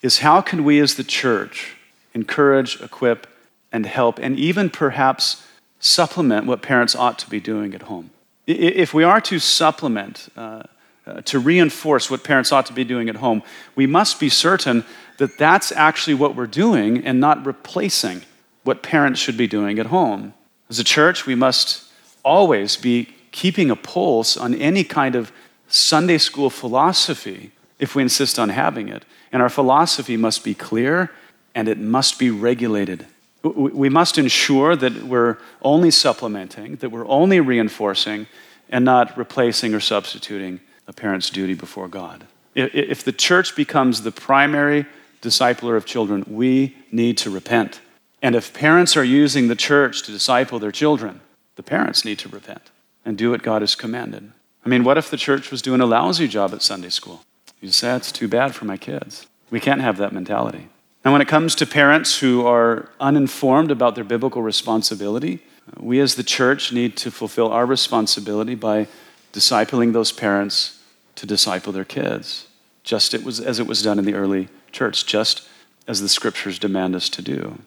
is 0.03 0.19
how 0.19 0.41
can 0.41 0.63
we 0.63 0.79
as 0.79 0.95
the 0.95 1.05
church 1.05 1.77
encourage, 2.15 2.81
equip, 2.81 3.27
and 3.73 3.87
help, 3.87 4.19
and 4.19 4.39
even 4.39 4.71
perhaps 4.71 5.45
supplement 5.81 6.47
what 6.47 6.63
parents 6.63 6.95
ought 6.95 7.19
to 7.19 7.31
be 7.31 7.41
doing 7.41 7.75
at 7.75 7.83
home? 7.83 8.11
If 8.47 8.95
we 8.95 9.03
are 9.03 9.21
to 9.23 9.39
supplement, 9.41 10.29
uh, 10.37 10.63
uh, 11.07 11.21
to 11.23 11.39
reinforce 11.39 12.11
what 12.11 12.25
parents 12.25 12.51
ought 12.51 12.67
to 12.67 12.73
be 12.73 12.85
doing 12.85 13.09
at 13.09 13.17
home, 13.17 13.43
we 13.75 13.87
must 13.87 14.19
be 14.19 14.29
certain 14.29 14.85
that 15.19 15.39
that's 15.39 15.71
actually 15.73 16.15
what 16.15 16.35
we're 16.35 16.47
doing 16.47 17.05
and 17.05 17.21
not 17.21 17.47
replacing 17.47 18.23
what 18.65 18.83
parents 18.83 19.21
should 19.21 19.37
be 19.37 19.47
doing 19.47 19.79
at 19.79 19.87
home. 19.87 20.35
As 20.69 20.79
a 20.79 20.85
church, 20.85 21.25
we 21.25 21.37
must 21.37 21.85
always 22.25 22.77
be 22.77 23.15
keeping 23.31 23.71
a 23.71 23.77
pulse 23.77 24.37
on 24.37 24.55
any 24.55 24.83
kind 24.83 25.15
of 25.15 25.31
Sunday 25.69 26.19
school 26.19 26.51
philosophy 26.51 27.53
if 27.79 27.95
we 27.95 28.03
insist 28.03 28.39
on 28.39 28.49
having 28.49 28.89
it. 28.89 29.05
And 29.31 29.43
our 29.43 29.49
philosophy 29.49 30.17
must 30.17 30.43
be 30.43 30.55
clear 30.55 31.13
and 31.55 31.69
it 31.69 31.79
must 31.79 32.19
be 32.19 32.31
regulated. 32.31 33.07
We 33.43 33.89
must 33.89 34.19
ensure 34.19 34.75
that 34.75 35.05
we're 35.05 35.39
only 35.63 35.93
supplementing, 35.93 36.77
that 36.77 36.91
we're 36.91 37.07
only 37.07 37.39
reinforcing, 37.39 38.27
and 38.69 38.85
not 38.85 39.17
replacing 39.17 39.73
or 39.73 39.81
substituting 39.81 40.61
a 40.87 40.93
parent's 40.93 41.31
duty 41.31 41.55
before 41.55 41.89
God. 41.89 42.25
If 42.55 43.05
the 43.05 43.13
church 43.13 43.55
becomes 43.55 44.03
the 44.03 44.13
primary 44.13 44.87
discipler 45.21 45.77
of 45.77 45.85
children, 45.85 46.25
we 46.27 46.77
need 46.91 47.19
to 47.19 47.31
repent. 47.31 47.81
And 48.23 48.35
if 48.35 48.55
parents 48.55 48.97
are 48.97 49.05
using 49.05 49.49
the 49.49 49.57
church 49.57 50.03
to 50.05 50.13
disciple 50.13 50.59
their 50.59 50.73
children, 50.73 51.21
the 51.57 51.63
parents 51.63 52.05
need 52.05 52.19
to 52.21 52.29
repent 52.29 52.71
and 53.05 53.17
do 53.17 53.31
what 53.31 53.43
God 53.43 53.63
has 53.63 53.75
commanded. 53.75 54.33
I 54.65 54.69
mean, 54.69 54.85
what 54.85 54.99
if 54.99 55.11
the 55.11 55.17
church 55.17 55.51
was 55.51 55.63
doing 55.63 55.81
a 55.81 55.87
lousy 55.87 56.27
job 56.27 56.53
at 56.53 56.63
Sunday 56.63 56.89
school? 56.89 57.23
You 57.61 57.71
say, 57.71 57.89
that's 57.89 58.13
too 58.13 58.29
bad 58.29 58.55
for 58.55 58.65
my 58.65 58.77
kids. 58.77 59.27
We 59.51 59.61
can't 59.61 59.81
have 59.81 59.97
that 59.99 60.13
mentality. 60.13 60.69
And 61.05 61.13
when 61.13 61.23
it 61.23 61.29
comes 61.29 61.55
to 61.57 61.67
parents 61.67 62.19
who 62.19 62.47
are 62.47 62.89
uninformed 62.99 63.71
about 63.71 63.95
their 63.95 64.05
biblical 64.05 64.43
responsibility, 64.43 65.41
we 65.79 66.01
as 66.01 66.17
the 66.17 66.25
church 66.25 66.73
need 66.73 66.97
to 66.97 67.11
fulfill 67.11 67.53
our 67.53 67.65
responsibility 67.65 68.55
by 68.55 68.89
discipling 69.33 69.93
those 69.93 70.13
parents 70.13 70.83
to 71.17 71.27
disciple 71.27 71.73
their 71.73 71.85
kids, 71.85 72.47
just 72.85 73.15
it 73.15 73.25
was, 73.25 73.41
as 73.41 73.59
it 73.59 73.67
was 73.67 73.83
done 73.83 73.99
in 73.99 74.05
the 74.05 74.15
early 74.15 74.49
church, 74.73 75.07
just 75.07 75.49
as 75.87 76.01
the 76.01 76.09
scriptures 76.09 76.59
demand 76.59 76.95
us 76.95 77.09
to 77.09 77.23
do. 77.23 77.59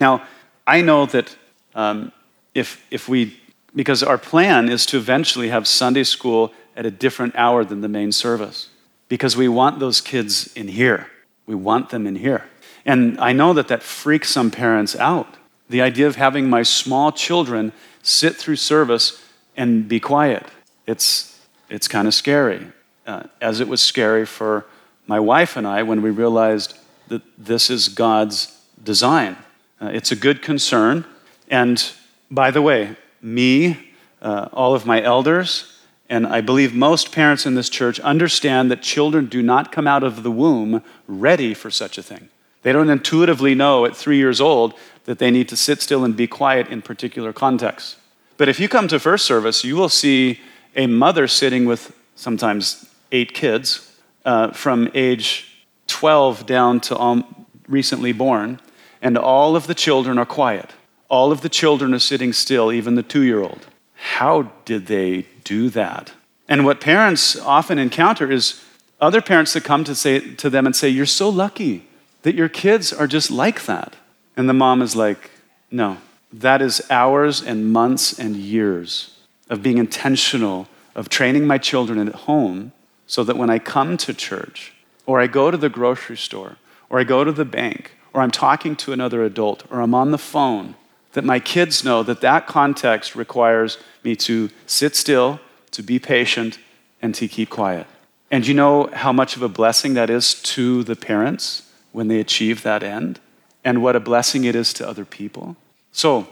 Now, 0.00 0.22
I 0.66 0.82
know 0.82 1.06
that 1.06 1.36
um, 1.74 2.12
if, 2.54 2.84
if 2.90 3.08
we 3.08 3.36
Because 3.74 4.02
our 4.02 4.18
plan 4.18 4.68
is 4.68 4.86
to 4.86 4.96
eventually 4.96 5.50
have 5.50 5.66
Sunday 5.66 6.04
school 6.04 6.52
at 6.74 6.86
a 6.86 6.90
different 6.90 7.34
hour 7.36 7.64
than 7.64 7.80
the 7.80 7.88
main 7.88 8.12
service. 8.12 8.68
Because 9.08 9.36
we 9.36 9.48
want 9.48 9.78
those 9.78 10.00
kids 10.00 10.52
in 10.54 10.68
here. 10.68 11.06
We 11.46 11.54
want 11.54 11.90
them 11.90 12.06
in 12.06 12.16
here. 12.16 12.42
And 12.84 13.18
I 13.20 13.32
know 13.32 13.54
that 13.54 13.68
that 13.68 13.82
freaks 13.82 14.30
some 14.30 14.50
parents 14.50 14.96
out. 14.96 15.36
The 15.68 15.82
idea 15.82 16.06
of 16.06 16.16
having 16.16 16.48
my 16.48 16.64
small 16.64 17.12
children 17.12 17.72
sit 18.02 18.36
through 18.36 18.56
service 18.56 19.22
and 19.56 19.86
be 19.88 20.00
quiet. 20.00 20.44
It's, 20.88 21.38
it's 21.68 21.86
kind 21.86 22.08
of 22.08 22.14
scary, 22.14 22.66
uh, 23.06 23.24
as 23.42 23.60
it 23.60 23.68
was 23.68 23.82
scary 23.82 24.24
for 24.24 24.64
my 25.06 25.20
wife 25.20 25.54
and 25.54 25.66
I 25.66 25.82
when 25.82 26.00
we 26.00 26.08
realized 26.08 26.78
that 27.08 27.20
this 27.36 27.68
is 27.68 27.90
God's 27.90 28.58
design. 28.82 29.36
Uh, 29.82 29.90
it's 29.92 30.12
a 30.12 30.16
good 30.16 30.40
concern. 30.40 31.04
And 31.50 31.92
by 32.30 32.50
the 32.50 32.62
way, 32.62 32.96
me, 33.20 33.92
uh, 34.22 34.48
all 34.50 34.74
of 34.74 34.86
my 34.86 35.02
elders, 35.02 35.78
and 36.08 36.26
I 36.26 36.40
believe 36.40 36.74
most 36.74 37.12
parents 37.12 37.44
in 37.44 37.54
this 37.54 37.68
church 37.68 38.00
understand 38.00 38.70
that 38.70 38.80
children 38.80 39.26
do 39.26 39.42
not 39.42 39.70
come 39.70 39.86
out 39.86 40.02
of 40.02 40.22
the 40.22 40.30
womb 40.30 40.82
ready 41.06 41.52
for 41.52 41.70
such 41.70 41.98
a 41.98 42.02
thing. 42.02 42.30
They 42.62 42.72
don't 42.72 42.88
intuitively 42.88 43.54
know 43.54 43.84
at 43.84 43.94
three 43.94 44.16
years 44.16 44.40
old 44.40 44.72
that 45.04 45.18
they 45.18 45.30
need 45.30 45.50
to 45.50 45.56
sit 45.56 45.82
still 45.82 46.02
and 46.02 46.16
be 46.16 46.26
quiet 46.26 46.68
in 46.68 46.80
particular 46.80 47.34
contexts. 47.34 47.96
But 48.38 48.48
if 48.48 48.58
you 48.58 48.70
come 48.70 48.88
to 48.88 48.98
first 48.98 49.26
service, 49.26 49.64
you 49.64 49.76
will 49.76 49.90
see 49.90 50.40
a 50.78 50.86
mother 50.86 51.26
sitting 51.26 51.66
with 51.66 51.92
sometimes 52.14 52.86
eight 53.10 53.34
kids 53.34 53.92
uh, 54.24 54.52
from 54.52 54.88
age 54.94 55.64
12 55.88 56.46
down 56.46 56.80
to 56.80 57.24
recently 57.66 58.12
born, 58.12 58.60
and 59.02 59.18
all 59.18 59.56
of 59.56 59.66
the 59.66 59.74
children 59.74 60.18
are 60.18 60.24
quiet. 60.24 60.70
All 61.08 61.32
of 61.32 61.40
the 61.40 61.48
children 61.48 61.92
are 61.92 61.98
sitting 61.98 62.32
still, 62.32 62.72
even 62.72 62.94
the 62.94 63.02
two 63.02 63.22
year 63.22 63.42
old. 63.42 63.66
How 63.94 64.52
did 64.64 64.86
they 64.86 65.26
do 65.42 65.68
that? 65.70 66.12
And 66.48 66.64
what 66.64 66.80
parents 66.80 67.36
often 67.36 67.78
encounter 67.78 68.30
is 68.30 68.62
other 69.00 69.20
parents 69.20 69.52
that 69.54 69.64
come 69.64 69.84
to, 69.84 69.94
say, 69.94 70.34
to 70.36 70.48
them 70.48 70.64
and 70.64 70.76
say, 70.76 70.88
You're 70.88 71.06
so 71.06 71.28
lucky 71.28 71.88
that 72.22 72.34
your 72.34 72.48
kids 72.48 72.92
are 72.92 73.06
just 73.06 73.30
like 73.30 73.64
that. 73.66 73.96
And 74.36 74.48
the 74.48 74.54
mom 74.54 74.82
is 74.82 74.94
like, 74.94 75.30
No, 75.70 75.98
that 76.32 76.62
is 76.62 76.82
hours 76.90 77.42
and 77.42 77.72
months 77.72 78.18
and 78.18 78.36
years 78.36 79.17
of 79.48 79.62
being 79.62 79.78
intentional, 79.78 80.68
of 80.94 81.08
training 81.08 81.46
my 81.46 81.58
children 81.58 82.06
at 82.06 82.14
home 82.14 82.72
so 83.06 83.24
that 83.24 83.36
when 83.36 83.50
I 83.50 83.58
come 83.58 83.96
to 83.98 84.12
church, 84.12 84.72
or 85.06 85.20
I 85.20 85.26
go 85.26 85.50
to 85.50 85.56
the 85.56 85.70
grocery 85.70 86.16
store, 86.16 86.56
or 86.90 87.00
I 87.00 87.04
go 87.04 87.24
to 87.24 87.32
the 87.32 87.44
bank, 87.44 87.92
or 88.12 88.20
I'm 88.20 88.30
talking 88.30 88.76
to 88.76 88.92
another 88.92 89.22
adult, 89.22 89.64
or 89.70 89.80
I'm 89.80 89.94
on 89.94 90.10
the 90.10 90.18
phone, 90.18 90.74
that 91.12 91.24
my 91.24 91.40
kids 91.40 91.82
know 91.82 92.02
that 92.02 92.20
that 92.20 92.46
context 92.46 93.16
requires 93.16 93.78
me 94.04 94.14
to 94.16 94.50
sit 94.66 94.94
still, 94.94 95.40
to 95.70 95.82
be 95.82 95.98
patient, 95.98 96.58
and 97.00 97.14
to 97.14 97.26
keep 97.28 97.48
quiet. 97.48 97.86
And 98.30 98.46
you 98.46 98.52
know 98.54 98.90
how 98.92 99.12
much 99.12 99.36
of 99.36 99.42
a 99.42 99.48
blessing 99.48 99.94
that 99.94 100.10
is 100.10 100.34
to 100.42 100.84
the 100.84 100.96
parents 100.96 101.70
when 101.92 102.08
they 102.08 102.20
achieve 102.20 102.62
that 102.62 102.82
end? 102.82 103.20
And 103.64 103.82
what 103.82 103.96
a 103.96 104.00
blessing 104.00 104.44
it 104.44 104.54
is 104.54 104.72
to 104.74 104.88
other 104.88 105.04
people? 105.04 105.56
So, 105.92 106.28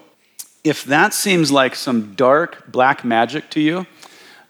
if 0.67 0.83
that 0.85 1.15
seems 1.15 1.53
like 1.53 1.77
some 1.77 2.15
dark 2.15 2.71
black 2.73 3.05
magic 3.05 3.49
to 3.51 3.61
you, 3.61 3.87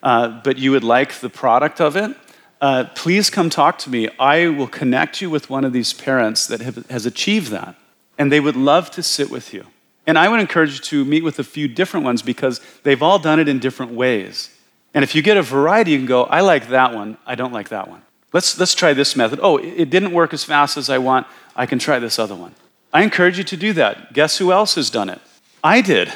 uh, 0.02 0.40
but 0.42 0.57
you 0.57 0.70
would 0.70 0.83
like 0.83 1.12
the 1.14 1.29
product 1.29 1.79
of 1.79 1.94
it, 1.94 2.16
uh, 2.62 2.85
please 2.94 3.29
come 3.29 3.50
talk 3.50 3.76
to 3.81 3.90
me. 3.90 4.09
I 4.18 4.48
will 4.48 4.66
connect 4.66 5.20
you 5.20 5.29
with 5.29 5.50
one 5.50 5.62
of 5.62 5.74
these 5.74 5.92
parents 5.92 6.46
that 6.46 6.62
have, 6.62 6.87
has 6.88 7.05
achieved 7.05 7.50
that, 7.50 7.74
and 8.16 8.33
they 8.33 8.40
would 8.40 8.57
love 8.57 8.90
to 8.92 9.02
sit 9.02 9.31
with 9.31 9.52
you. 9.52 9.66
And 10.07 10.18
I 10.18 10.31
would 10.31 10.40
encourage 10.40 10.72
you 10.72 10.79
to 10.79 11.05
meet 11.05 11.22
with 11.22 11.38
a 11.38 11.44
few 11.44 11.68
different 11.68 12.07
ones 12.07 12.22
because 12.22 12.62
they've 12.83 13.02
all 13.02 13.18
done 13.18 13.38
it 13.38 13.46
in 13.46 13.59
different 13.59 13.92
ways. 13.92 14.57
And 14.94 15.05
if 15.05 15.14
you 15.14 15.20
get 15.20 15.37
a 15.37 15.42
variety, 15.42 15.90
you 15.90 15.98
can 15.98 16.07
go, 16.07 16.24
I 16.24 16.40
like 16.40 16.68
that 16.68 16.94
one, 16.94 17.18
I 17.26 17.35
don't 17.35 17.52
like 17.52 17.68
that 17.68 17.88
one. 17.88 18.00
Let's, 18.33 18.59
let's 18.59 18.74
try 18.74 18.94
this 18.94 19.16
method. 19.16 19.38
Oh, 19.42 19.59
it 19.59 19.90
didn't 19.90 20.12
work 20.12 20.33
as 20.33 20.44
fast 20.44 20.79
as 20.79 20.88
I 20.88 20.96
want, 20.96 21.26
I 21.55 21.66
can 21.66 21.79
try 21.79 21.98
this 21.98 22.18
other 22.18 22.35
one. 22.35 22.55
I 22.90 23.02
encourage 23.02 23.37
you 23.37 23.44
to 23.44 23.57
do 23.59 23.74
that. 23.74 24.14
Guess 24.14 24.38
who 24.38 24.50
else 24.50 24.76
has 24.76 24.88
done 24.88 25.11
it? 25.11 25.20
I 25.66 25.81
did. 25.81 26.12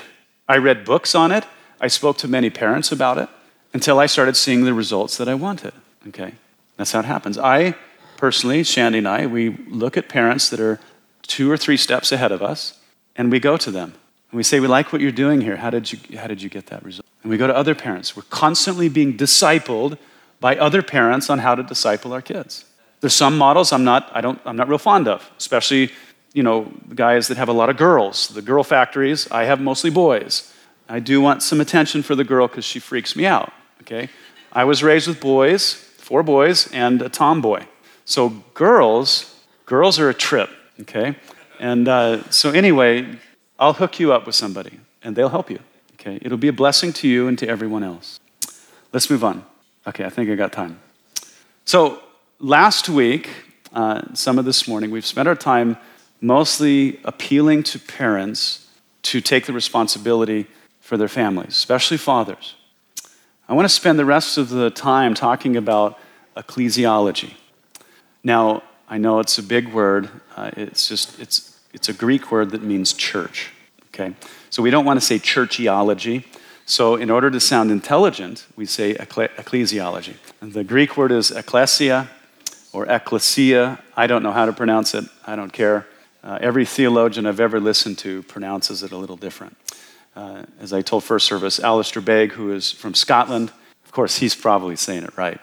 I 0.48 0.58
read 0.58 0.84
books 0.84 1.12
on 1.16 1.32
it, 1.32 1.44
I 1.80 1.88
spoke 1.88 2.18
to 2.18 2.28
many 2.28 2.50
parents 2.50 2.92
about 2.92 3.18
it 3.18 3.28
until 3.74 3.98
I 3.98 4.06
started 4.06 4.36
seeing 4.36 4.64
the 4.64 4.72
results 4.72 5.16
that 5.16 5.28
I 5.28 5.34
wanted. 5.34 5.72
Okay? 6.06 6.34
That's 6.76 6.92
how 6.92 7.00
it 7.00 7.04
happens. 7.04 7.36
I 7.36 7.74
personally, 8.16 8.62
Shandy 8.62 8.98
and 8.98 9.08
I, 9.08 9.26
we 9.26 9.50
look 9.68 9.96
at 9.96 10.08
parents 10.08 10.50
that 10.50 10.60
are 10.60 10.78
two 11.22 11.50
or 11.50 11.56
three 11.56 11.76
steps 11.76 12.12
ahead 12.12 12.30
of 12.30 12.42
us 12.42 12.78
and 13.16 13.32
we 13.32 13.40
go 13.40 13.56
to 13.56 13.72
them 13.72 13.94
and 14.30 14.36
we 14.36 14.44
say, 14.44 14.60
We 14.60 14.68
like 14.68 14.92
what 14.92 15.02
you're 15.02 15.10
doing 15.24 15.40
here. 15.40 15.56
How 15.56 15.70
did 15.70 15.90
you, 15.92 15.98
how 16.16 16.28
did 16.28 16.40
you 16.40 16.48
get 16.48 16.66
that 16.66 16.84
result? 16.84 17.06
And 17.24 17.30
we 17.30 17.36
go 17.36 17.48
to 17.48 17.56
other 17.56 17.74
parents. 17.74 18.14
We're 18.14 18.30
constantly 18.30 18.88
being 18.88 19.16
discipled 19.16 19.98
by 20.38 20.56
other 20.56 20.80
parents 20.80 21.28
on 21.28 21.40
how 21.40 21.56
to 21.56 21.64
disciple 21.64 22.12
our 22.12 22.22
kids. 22.22 22.66
There's 23.00 23.14
some 23.14 23.36
models 23.36 23.72
I'm 23.72 23.82
not, 23.82 24.10
I 24.14 24.20
don't, 24.20 24.40
I'm 24.44 24.56
not 24.56 24.68
real 24.68 24.78
fond 24.78 25.08
of, 25.08 25.28
especially 25.38 25.90
you 26.32 26.42
know, 26.42 26.72
guys 26.94 27.28
that 27.28 27.36
have 27.36 27.48
a 27.48 27.52
lot 27.52 27.70
of 27.70 27.76
girls. 27.76 28.28
The 28.28 28.42
girl 28.42 28.62
factories, 28.62 29.30
I 29.30 29.44
have 29.44 29.60
mostly 29.60 29.90
boys. 29.90 30.52
I 30.88 31.00
do 31.00 31.20
want 31.20 31.42
some 31.42 31.60
attention 31.60 32.02
for 32.02 32.14
the 32.14 32.24
girl 32.24 32.48
because 32.48 32.64
she 32.64 32.78
freaks 32.78 33.14
me 33.14 33.26
out, 33.26 33.52
okay? 33.82 34.08
I 34.52 34.64
was 34.64 34.82
raised 34.82 35.06
with 35.06 35.20
boys, 35.20 35.74
four 35.98 36.22
boys, 36.22 36.70
and 36.72 37.02
a 37.02 37.08
tomboy. 37.08 37.64
So 38.04 38.30
girls, 38.54 39.44
girls 39.66 39.98
are 39.98 40.08
a 40.08 40.14
trip, 40.14 40.50
okay? 40.80 41.16
And 41.60 41.86
uh, 41.88 42.28
so, 42.30 42.50
anyway, 42.50 43.06
I'll 43.58 43.74
hook 43.74 44.00
you 44.00 44.12
up 44.12 44.26
with 44.26 44.34
somebody 44.34 44.80
and 45.02 45.14
they'll 45.14 45.28
help 45.28 45.50
you. 45.50 45.60
Okay? 45.94 46.18
It'll 46.22 46.38
be 46.38 46.48
a 46.48 46.52
blessing 46.52 46.92
to 46.94 47.08
you 47.08 47.28
and 47.28 47.38
to 47.38 47.46
everyone 47.46 47.84
else. 47.84 48.18
Let's 48.92 49.10
move 49.10 49.22
on. 49.22 49.44
Okay, 49.86 50.04
I 50.04 50.08
think 50.08 50.30
I 50.30 50.34
got 50.34 50.52
time. 50.52 50.80
So, 51.64 52.02
last 52.38 52.88
week, 52.88 53.28
uh, 53.72 54.02
some 54.14 54.38
of 54.38 54.44
this 54.44 54.66
morning, 54.66 54.90
we've 54.90 55.06
spent 55.06 55.28
our 55.28 55.36
time 55.36 55.76
mostly 56.20 57.00
appealing 57.04 57.62
to 57.64 57.78
parents 57.78 58.66
to 59.02 59.20
take 59.20 59.46
the 59.46 59.52
responsibility 59.52 60.46
for 60.80 60.96
their 60.96 61.08
families, 61.08 61.50
especially 61.50 61.96
fathers. 61.96 62.54
I 63.48 63.54
want 63.54 63.64
to 63.64 63.74
spend 63.74 63.98
the 63.98 64.04
rest 64.04 64.38
of 64.38 64.48
the 64.48 64.70
time 64.70 65.14
talking 65.14 65.56
about 65.56 65.98
ecclesiology. 66.36 67.34
Now, 68.22 68.62
I 68.88 68.98
know 68.98 69.20
it's 69.20 69.38
a 69.38 69.42
big 69.42 69.72
word. 69.72 70.08
Uh, 70.36 70.50
it's 70.56 70.88
just, 70.88 71.18
it's, 71.20 71.58
it's 71.72 71.88
a 71.88 71.92
Greek 71.92 72.30
word 72.30 72.50
that 72.50 72.62
means 72.62 72.92
church. 72.92 73.50
Okay? 73.88 74.14
So 74.50 74.62
we 74.62 74.70
don't 74.70 74.84
want 74.84 75.00
to 75.00 75.04
say 75.04 75.18
churchiology. 75.18 76.24
So 76.66 76.96
in 76.96 77.10
order 77.10 77.30
to 77.30 77.40
sound 77.40 77.70
intelligent, 77.70 78.46
we 78.56 78.66
say 78.66 78.94
ecclesiology. 78.94 80.14
And 80.40 80.52
the 80.52 80.64
Greek 80.64 80.96
word 80.96 81.12
is 81.12 81.30
ecclesia 81.30 82.08
or 82.72 82.86
ecclesia. 82.86 83.82
I 83.96 84.06
don't 84.06 84.22
know 84.22 84.32
how 84.32 84.46
to 84.46 84.52
pronounce 84.52 84.94
it. 84.94 85.04
I 85.26 85.34
don't 85.34 85.52
care. 85.52 85.86
Uh, 86.22 86.38
every 86.40 86.64
theologian 86.64 87.26
I've 87.26 87.40
ever 87.40 87.60
listened 87.60 87.98
to 87.98 88.22
pronounces 88.24 88.82
it 88.82 88.92
a 88.92 88.96
little 88.96 89.16
different. 89.16 89.56
Uh, 90.14 90.42
as 90.60 90.72
I 90.72 90.82
told 90.82 91.04
first 91.04 91.26
service, 91.26 91.60
Alistair 91.60 92.02
Begg, 92.02 92.32
who 92.32 92.52
is 92.52 92.72
from 92.72 92.94
Scotland, 92.94 93.52
of 93.84 93.92
course, 93.92 94.18
he's 94.18 94.34
probably 94.34 94.76
saying 94.76 95.04
it 95.04 95.16
right. 95.16 95.40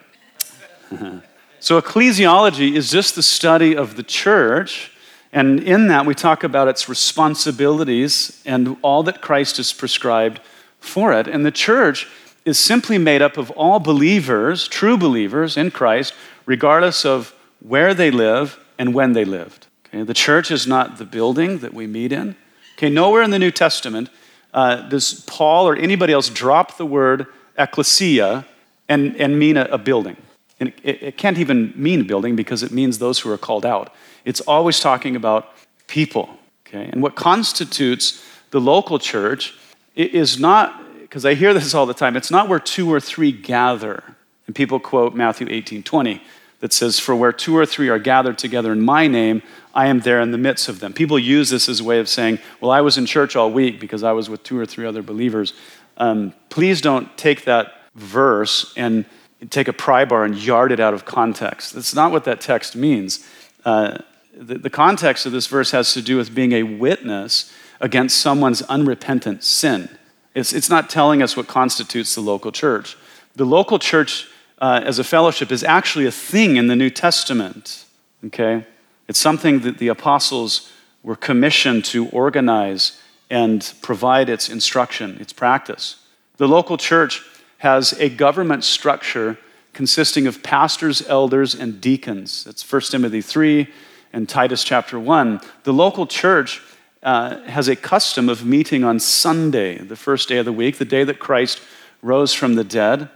So, 1.60 1.82
ecclesiology 1.82 2.76
is 2.76 2.92
just 2.92 3.16
the 3.16 3.24
study 3.24 3.76
of 3.76 3.96
the 3.96 4.04
church. 4.04 4.92
And 5.34 5.60
in 5.60 5.88
that, 5.88 6.06
we 6.06 6.13
talk 6.13 6.44
about 6.44 6.68
its 6.68 6.88
responsibilities 6.88 8.42
and 8.46 8.78
all 8.84 9.04
that 9.04 9.22
Christ 9.22 9.58
has 9.58 9.74
prescribed 9.74 10.40
for 10.80 11.12
it. 11.13 11.28
And 11.28 11.46
the 11.46 11.52
church 11.52 12.08
is 12.46 12.60
simply 12.60 12.98
made 12.98 13.22
up 13.22 13.38
of 13.38 13.52
all 13.52 13.80
believers, 13.80 14.68
true 14.68 14.98
believers 14.98 15.58
in 15.58 15.72
Christ, 15.72 16.13
regardless 16.46 17.06
of 17.06 17.34
where 17.60 17.94
they 17.94 18.12
live 18.12 18.60
and 18.78 18.94
when 18.94 19.13
they 19.13 19.26
lived. 19.26 19.67
Okay? 19.98 20.06
The 20.06 20.14
church 20.14 20.52
is 20.52 20.68
not 20.68 20.98
the 20.98 21.06
building 21.06 21.60
that 21.60 21.74
we 21.74 21.88
meet 21.88 22.12
in. 22.12 22.36
Okay, 22.78 22.90
nowhere 22.90 23.24
in 23.24 23.32
the 23.32 23.40
New 23.40 23.52
Testament 23.52 24.10
uh, 24.54 24.88
does 24.88 25.22
Paul 25.28 25.68
or 25.68 25.76
anybody 25.76 26.14
else 26.14 26.30
drop 26.30 26.78
the 26.78 26.86
word 26.86 27.28
ecclesia 27.58 28.46
and, 28.88 29.16
and 29.18 29.40
mean 29.40 29.58
a, 29.58 29.64
a 29.66 29.78
building. 29.78 30.16
And 30.60 30.74
it, 30.84 31.02
it 31.04 31.18
can't 31.18 31.38
even 31.38 31.74
mean 31.76 32.02
a 32.02 32.04
building 32.04 32.36
because 32.36 32.64
it 32.64 32.72
means 32.72 33.00
those 33.00 33.20
who 33.20 33.32
are 33.32 33.38
called 33.38 33.66
out. 33.66 33.94
It's 34.26 34.42
always 34.42 34.80
talking 34.80 35.16
about 35.16 35.54
people. 35.88 36.30
Okay? 36.68 36.90
And 36.92 37.02
what 37.02 37.16
constitutes 37.16 38.24
the 38.52 38.62
local 38.62 39.00
church 39.00 39.56
is 39.96 40.40
not, 40.40 41.02
because 41.02 41.26
I 41.26 41.34
hear 41.34 41.54
this 41.54 41.74
all 41.74 41.86
the 41.86 41.94
time, 41.94 42.16
it's 42.16 42.32
not 42.32 42.48
where 42.48 42.60
two 42.60 42.92
or 42.92 43.00
three 43.00 43.32
gather. 43.32 44.04
And 44.46 44.56
people 44.56 44.80
quote 44.80 45.16
Matthew 45.16 45.48
18 45.50 45.84
20 45.84 46.22
that 46.60 46.74
says, 46.74 47.00
For 47.00 47.15
where 47.15 47.32
two 47.32 47.56
or 47.56 47.65
three 47.65 47.89
are 47.89 48.00
gathered 48.00 48.38
together 48.38 48.72
in 48.72 48.82
my 48.82 49.08
name, 49.08 49.41
I 49.74 49.88
am 49.88 50.00
there 50.00 50.20
in 50.22 50.32
the 50.32 50.38
midst 50.38 50.70
of 50.70 50.80
them. 50.80 50.93
People 50.93 51.20
use 51.20 51.50
this 51.50 51.70
as 51.70 51.80
a 51.80 51.84
way 51.84 52.00
of 52.00 52.10
saying, 52.10 52.39
Well, 52.62 52.72
I 52.72 52.82
was 52.82 52.98
in 52.98 53.06
church 53.06 53.36
all 53.36 53.52
week 53.52 53.80
because 53.80 54.04
I 54.04 54.12
was 54.12 54.30
with 54.30 54.43
two 54.43 54.58
or 54.58 54.65
three 54.65 54.86
other 54.86 55.02
believers. 55.02 55.54
Um, 55.98 56.34
please 56.50 56.82
don't 56.82 57.15
take 57.17 57.46
that 57.46 57.74
verse 57.96 58.74
and 58.78 59.06
take 59.50 59.67
a 59.67 59.74
pry 59.74 60.06
bar 60.06 60.24
and 60.26 60.36
yard 60.36 60.72
it 60.72 60.80
out 60.80 60.93
of 60.93 61.06
context. 61.06 61.74
That's 61.74 61.93
not 61.93 62.12
what 62.12 62.24
that 62.26 62.41
text 62.41 62.76
means. 62.76 63.28
Uh, 63.65 64.00
the, 64.36 64.58
the 64.58 64.70
context 64.70 65.26
of 65.26 65.32
this 65.32 65.48
verse 65.48 65.72
has 65.72 65.93
to 65.93 66.02
do 66.02 66.17
with 66.17 66.34
being 66.34 66.54
a 66.54 66.63
witness 66.63 67.52
against 67.80 68.20
someone's 68.20 68.62
unrepentant 68.63 69.43
sin. 69.43 69.89
It's, 70.34 70.54
it's 70.54 70.70
not 70.70 70.89
telling 70.89 71.22
us 71.22 71.36
what 71.36 71.48
constitutes 71.48 72.15
the 72.15 72.22
local 72.22 72.52
church. 72.52 72.98
The 73.36 73.46
local 73.46 73.80
church 73.80 74.28
uh, 74.60 74.82
as 74.84 75.00
a 75.00 75.04
fellowship 75.04 75.52
is 75.52 75.63
actually 75.63 76.06
a 76.06 76.12
thing 76.12 76.56
in 76.56 76.67
the 76.67 76.76
New 76.76 76.89
Testament, 76.89 77.86
okay? 78.26 78.65
It's 79.08 79.20
something 79.20 79.62
that 79.62 79.78
the 79.78 79.88
apostles 79.88 80.72
were 81.04 81.15
commissioned 81.15 81.86
to 81.86 82.08
organize 82.10 83.00
and 83.30 83.74
provide 83.82 84.30
its 84.30 84.50
instruction, 84.50 85.17
its 85.20 85.34
practice. 85.34 85.98
The 86.38 86.48
local 86.48 86.78
church 86.78 87.24
has 87.60 87.93
a 87.93 88.10
government 88.10 88.63
structure 88.63 89.38
consisting 89.74 90.28
of 90.28 90.41
pastors, 90.41 91.08
elders, 91.08 91.54
and 91.54 91.80
deacons. 91.80 92.43
That's 92.43 92.70
1 92.70 92.82
Timothy 92.84 93.22
3 93.22 93.67
and 94.13 94.28
Titus 94.28 94.63
chapter 94.63 95.00
1. 95.00 95.39
The 95.63 95.74
local 95.74 96.08
church 96.08 96.62
uh, 97.04 97.41
has 97.41 97.67
a 97.67 97.76
custom 97.76 98.28
of 98.28 98.46
meeting 98.46 98.84
on 98.84 99.00
Sunday, 99.00 99.78
the 99.78 99.96
first 99.96 100.30
day 100.30 100.38
of 100.38 100.46
the 100.46 100.54
week, 100.54 100.78
the 100.78 100.86
day 100.86 101.04
that 101.04 101.20
Christ 101.20 101.62
rose 102.02 102.34
from 102.34 102.56
the 102.56 102.63
dead. 102.63 103.10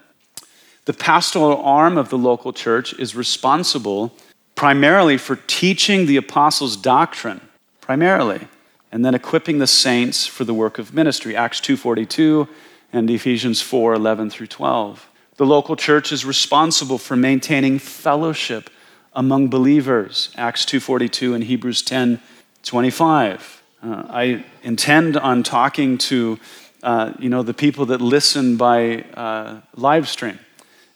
The 0.91 0.97
pastoral 0.97 1.63
arm 1.63 1.97
of 1.97 2.09
the 2.09 2.17
local 2.17 2.51
church 2.51 2.91
is 2.99 3.15
responsible 3.15 4.11
primarily 4.55 5.17
for 5.17 5.37
teaching 5.47 6.05
the 6.05 6.17
apostles' 6.17 6.75
doctrine, 6.75 7.39
primarily, 7.79 8.49
and 8.91 9.05
then 9.05 9.15
equipping 9.15 9.59
the 9.59 9.67
saints 9.67 10.27
for 10.27 10.43
the 10.43 10.53
work 10.53 10.79
of 10.79 10.93
ministry. 10.93 11.33
Acts 11.33 11.61
2:42 11.61 12.49
and 12.91 13.09
Ephesians 13.09 13.61
4:11 13.61 14.29
through 14.29 14.47
12. 14.47 15.07
The 15.37 15.45
local 15.45 15.77
church 15.77 16.11
is 16.11 16.25
responsible 16.25 16.97
for 16.97 17.15
maintaining 17.15 17.79
fellowship 17.79 18.69
among 19.13 19.47
believers. 19.47 20.31
Acts 20.35 20.65
2:42 20.65 21.33
and 21.33 21.45
Hebrews 21.45 21.81
10:25. 21.83 23.61
Uh, 23.81 24.03
I 24.09 24.43
intend 24.61 25.15
on 25.15 25.41
talking 25.41 25.97
to 26.09 26.37
uh, 26.83 27.13
you 27.17 27.29
know 27.29 27.43
the 27.43 27.53
people 27.53 27.85
that 27.85 28.01
listen 28.01 28.57
by 28.57 29.05
uh, 29.13 29.61
live 29.77 30.09
stream. 30.09 30.37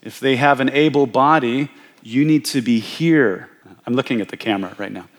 If 0.06 0.20
they 0.22 0.38
have 0.38 0.62
an 0.62 0.70
able 0.70 1.08
body, 1.08 1.70
you 2.02 2.24
need 2.24 2.46
to 2.46 2.62
be 2.62 2.80
here. 2.80 3.50
I'm 3.86 3.96
looking 3.96 4.22
at 4.22 4.30
the 4.30 4.38
camera 4.38 4.74
right 4.78 4.91
now. 4.91 5.10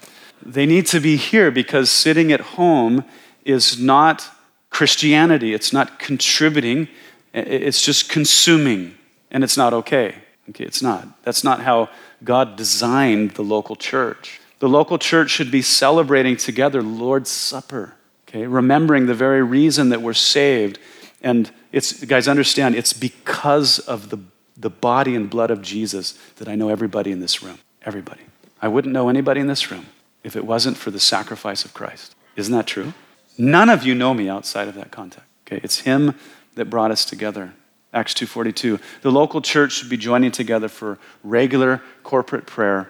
They 0.43 0.65
need 0.65 0.87
to 0.87 1.01
be 1.01 1.17
here 1.17 1.51
because 1.51 1.91
sitting 1.91 2.33
at 2.33 2.41
home 2.41 3.05
is 3.45 3.79
not 3.79 4.31
Christianity. 4.71 5.55
It's 5.55 5.73
not 5.73 5.99
contributing, 5.99 6.89
it's 7.33 7.83
just 7.83 8.09
consuming, 8.09 8.95
and 9.31 9.43
it's 9.43 9.57
not 9.57 9.73
okay. 9.73 10.15
Okay, 10.51 10.65
it's 10.65 10.83
not. 10.83 11.23
That's 11.25 11.43
not 11.43 11.61
how 11.61 11.89
God 12.23 12.57
designed 12.57 13.33
the 13.33 13.43
local 13.43 13.75
church. 13.75 14.41
The 14.61 14.69
local 14.69 14.99
church 14.99 15.31
should 15.31 15.51
be 15.51 15.63
celebrating 15.63 16.37
together 16.37 16.83
Lord's 16.83 17.31
Supper, 17.31 17.95
okay, 18.29 18.47
remembering 18.47 19.07
the 19.07 19.15
very 19.15 19.43
reason 19.43 19.89
that 19.89 20.03
we're 20.03 20.15
saved. 20.15 20.79
And 21.23 21.51
it's, 21.73 22.05
guys, 22.05 22.29
understand, 22.29 22.75
it's 22.75 22.93
because 22.93 23.81
of 23.81 24.11
the, 24.11 24.19
the 24.57 24.71
body 24.71 25.15
and 25.15 25.29
blood 25.29 25.51
of 25.51 25.63
Jesus 25.63 26.19
that 26.37 26.49
I 26.49 26.55
know 26.55 26.69
everybody 26.69 27.13
in 27.13 27.21
this 27.21 27.43
room. 27.43 27.59
Everybody. 27.83 28.23
I 28.61 28.69
wouldn't 28.69 28.95
know 28.95 29.09
anybody 29.09 29.41
in 29.41 29.47
this 29.47 29.71
room 29.71 29.87
if 30.25 30.35
it 30.35 30.45
wasn't 30.45 30.77
for 30.77 30.91
the 30.91 31.01
sacrifice 31.01 31.65
of 31.65 31.75
Christ. 31.75 32.15
Isn't 32.37 32.55
that 32.55 32.67
true? 32.67 32.95
None 33.39 33.69
of 33.69 33.85
you 33.85 33.95
know 33.95 34.15
me 34.15 34.29
outside 34.29 34.69
of 34.69 34.75
that 34.75 34.91
context. 34.91 35.29
Okay, 35.47 35.61
it's 35.63 35.81
him 35.81 36.15
that 36.55 36.67
brought 36.67 36.91
us 36.91 37.05
together. 37.05 37.53
Acts 37.93 38.15
2:42. 38.15 38.81
The 39.03 39.13
local 39.13 39.41
church 39.41 39.73
should 39.73 39.89
be 39.89 39.97
joining 39.97 40.31
together 40.31 40.69
for 40.69 40.99
regular 41.23 41.83
corporate 42.03 42.47
prayer 42.47 42.89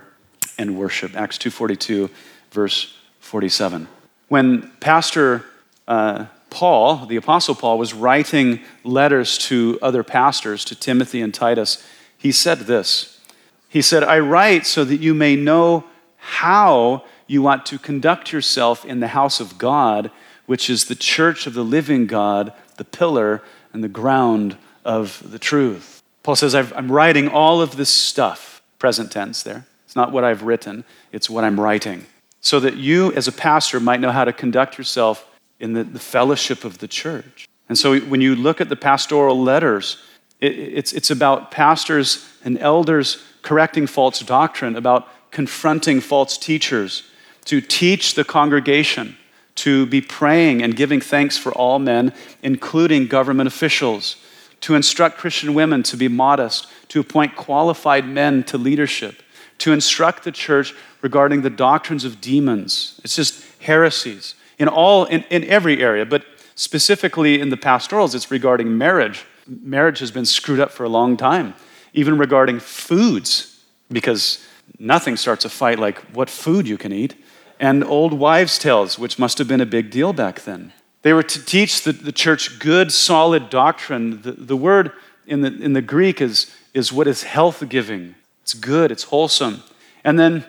and 0.59 0.77
worship. 0.77 1.17
Acts 1.17 1.39
2:42, 1.39 2.11
verse 2.51 2.95
47. 3.21 3.89
When 4.29 4.71
Pastor 4.81 5.45
uh, 5.87 6.27
Paul, 6.57 7.05
the 7.05 7.17
Apostle 7.17 7.55
Paul, 7.55 7.77
was 7.77 7.93
writing 7.93 8.61
letters 8.83 9.37
to 9.49 9.79
other 9.83 10.03
pastors, 10.03 10.65
to 10.65 10.75
Timothy 10.75 11.21
and 11.21 11.35
Titus, 11.35 11.87
he 12.17 12.33
said 12.33 12.61
this. 12.61 13.21
He 13.69 13.83
said, 13.83 14.03
I 14.03 14.21
write 14.21 14.65
so 14.65 14.83
that 14.85 14.97
you 14.97 15.13
may 15.13 15.37
know 15.37 15.85
how 16.17 17.05
you 17.27 17.47
ought 17.47 17.67
to 17.67 17.79
conduct 17.79 18.33
yourself 18.33 18.87
in 18.87 19.01
the 19.01 19.09
house 19.09 19.39
of 19.39 19.59
God 19.59 20.11
which 20.47 20.71
is 20.71 20.87
the 20.87 20.95
church 20.95 21.47
of 21.47 21.53
the 21.53 21.65
living 21.65 22.07
God, 22.07 22.55
the 22.79 22.85
pillar 22.85 23.43
and 23.75 23.85
the 23.85 23.89
ground 23.89 24.57
of 24.83 25.23
the 25.31 25.39
truth. 25.39 26.03
Paul 26.23 26.37
says, 26.37 26.55
i 26.55 26.61
am 26.61 26.91
writing 26.91 27.29
all 27.29 27.61
of 27.61 27.77
this 27.77 27.91
stuff, 27.91 28.63
present 28.79 29.13
tense 29.13 29.43
there. 29.43 29.67
It's 29.85 29.97
not 29.97 30.11
what 30.11 30.25
I've 30.25 30.43
written, 30.43 30.85
it's 31.13 31.29
what 31.29 31.45
I'm 31.45 31.61
writing. 31.61 32.07
So 32.41 32.61
that 32.61 32.77
you, 32.77 33.13
as 33.13 33.29
a 33.29 33.33
pastor, 33.33 33.79
might 33.79 34.01
know 34.01 34.13
how 34.13 34.25
to 34.25 34.33
conduct 34.33 34.79
yourself 34.79 35.29
in 35.61 35.73
the, 35.73 35.85
the 35.85 35.99
fellowship 35.99 36.65
of 36.65 36.79
the 36.79 36.89
church. 36.89 37.49
And 37.69 37.77
so 37.77 37.99
when 38.01 38.21
you 38.21 38.37
look 38.37 38.61
at 38.61 38.69
the 38.69 38.77
pastoral 38.77 39.41
letters, 39.41 39.99
it, 40.41 40.59
it's, 40.59 40.93
it's 40.93 41.11
about 41.11 41.51
pastors 41.51 42.29
and 42.45 42.59
elders 42.59 43.23
correcting 43.43 43.87
false 43.87 44.21
doctrine, 44.21 44.77
about 44.77 45.09
confronting 45.31 46.01
false 46.01 46.39
teachers, 46.39 47.03
to 47.45 47.61
teach 47.61 48.15
the 48.15 48.25
congregation 48.25 49.17
to 49.57 49.87
be 49.87 50.01
praying 50.01 50.63
and 50.63 50.77
giving 50.77 51.01
thanks 51.01 51.37
for 51.37 51.53
all 51.53 51.79
men, 51.79 52.13
including 52.43 53.07
government 53.07 53.47
officials, 53.47 54.17
to 54.61 54.75
instruct 54.75 55.19
Christian 55.19 55.55
women 55.55 55.83
to 55.85 55.97
be 55.97 56.09
modest, 56.09 56.67
to 56.89 57.01
appoint 57.01 57.37
qualified 57.37 58.07
men 58.07 58.43
to 58.45 58.59
leadership, 58.59 59.23
to 59.59 59.73
instruct 59.73 60.25
the 60.25 60.33
church 60.33 60.75
regarding 61.03 61.43
the 61.43 61.51
doctrines 61.51 62.05
of 62.05 62.21
demons. 62.21 63.01
It's 63.03 63.17
just 63.17 63.43
heresies 63.61 64.35
in 64.59 64.69
all 64.69 65.05
in, 65.05 65.25
in 65.31 65.45
every 65.45 65.83
area, 65.83 66.05
but 66.07 66.25
specifically 66.55 67.41
in 67.41 67.51
the 67.51 67.57
pastorals, 67.57 68.15
it's 68.15 68.31
regarding 68.31 68.77
marriage. 68.77 69.25
Marriage 69.47 69.99
has 70.01 70.11
been 70.11 70.27
screwed 70.27 70.61
up 70.61 70.71
for 70.71 70.85
a 70.85 70.89
long 70.89 71.17
time, 71.17 71.55
even 71.93 72.19
regarding 72.19 72.61
foods, 72.61 73.61
because 73.91 74.45
nothing 74.79 75.17
starts 75.17 75.45
a 75.45 75.49
fight 75.49 75.79
like 75.79 75.99
what 76.15 76.29
food 76.29 76.67
you 76.67 76.77
can 76.77 76.93
eat 76.93 77.15
and 77.59 77.83
old 77.85 78.13
wives' 78.13 78.59
tales, 78.59 78.99
which 78.99 79.19
must 79.19 79.39
have 79.39 79.49
been 79.49 79.61
a 79.61 79.67
big 79.67 79.91
deal 79.91 80.13
back 80.13 80.43
then. 80.43 80.73
They 81.03 81.13
were 81.13 81.23
to 81.23 81.45
teach 81.45 81.83
the, 81.83 81.93
the 81.93 82.13
church 82.13 82.59
good, 82.59 82.93
solid 82.93 83.49
doctrine. 83.49 84.23
The, 84.23 84.33
the 84.33 84.57
word 84.57 84.93
in 85.27 85.41
the, 85.41 85.49
in 85.49 85.73
the 85.73 85.83
Greek 85.83 86.21
is, 86.21 86.55
is 86.75 86.93
what 86.93 87.07
is 87.07 87.23
health 87.23 87.67
giving. 87.69 88.15
It's 88.43 88.55
good, 88.55 88.91
it's 88.91 89.05
wholesome. 89.05 89.63
And 90.05 90.19
then 90.19 90.45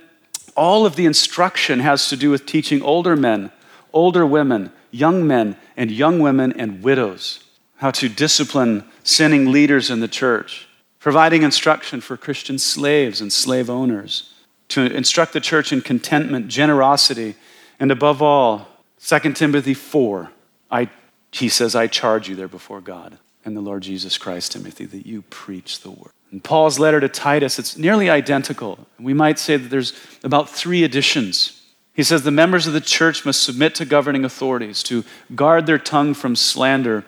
all 0.55 0.85
of 0.85 0.95
the 0.95 1.05
instruction 1.05 1.79
has 1.79 2.09
to 2.09 2.17
do 2.17 2.29
with 2.29 2.45
teaching 2.45 2.81
older 2.81 3.15
men, 3.15 3.51
older 3.97 4.25
women, 4.25 4.71
young 4.91 5.25
men, 5.25 5.57
and 5.75 5.89
young 5.89 6.19
women 6.19 6.53
and 6.53 6.83
widows 6.83 7.43
how 7.77 7.91
to 7.91 8.07
discipline 8.07 8.83
sinning 9.03 9.51
leaders 9.51 9.89
in 9.89 9.99
the 9.99 10.07
church, 10.07 10.67
providing 10.99 11.43
instruction 11.43 11.99
for 11.99 12.15
Christian 12.15 12.59
slaves 12.59 13.21
and 13.21 13.33
slave 13.33 13.69
owners 13.69 14.33
to 14.69 14.81
instruct 14.81 15.33
the 15.33 15.39
church 15.39 15.71
in 15.73 15.81
contentment, 15.81 16.47
generosity, 16.47 17.35
and 17.79 17.91
above 17.91 18.21
all, 18.21 18.67
2 18.99 19.33
Timothy 19.33 19.73
4, 19.73 20.29
I, 20.69 20.89
he 21.31 21.49
says, 21.49 21.75
I 21.75 21.87
charge 21.87 22.29
you 22.29 22.35
there 22.35 22.47
before 22.47 22.81
God 22.81 23.17
and 23.45 23.55
the 23.55 23.61
Lord 23.61 23.81
Jesus 23.81 24.17
Christ, 24.17 24.51
Timothy, 24.51 24.85
that 24.85 25.05
you 25.07 25.23
preach 25.23 25.81
the 25.81 25.91
word. 25.91 26.11
In 26.31 26.41
Paul's 26.41 26.79
letter 26.79 26.99
to 26.99 27.07
Titus, 27.07 27.57
it's 27.57 27.77
nearly 27.77 28.09
identical. 28.09 28.85
We 28.99 29.13
might 29.13 29.39
say 29.39 29.55
that 29.55 29.69
there's 29.69 29.93
about 30.23 30.49
three 30.49 30.83
additions. 30.83 31.56
He 31.97 32.03
says 32.03 32.21
the 32.21 32.29
members 32.29 32.67
of 32.67 32.73
the 32.73 32.79
church 32.79 33.25
must 33.25 33.41
submit 33.41 33.73
to 33.75 33.85
governing 33.85 34.23
authorities, 34.23 34.83
to 34.83 35.03
guard 35.33 35.65
their 35.65 35.79
tongue 35.79 36.13
from 36.13 36.35
slander, 36.35 37.03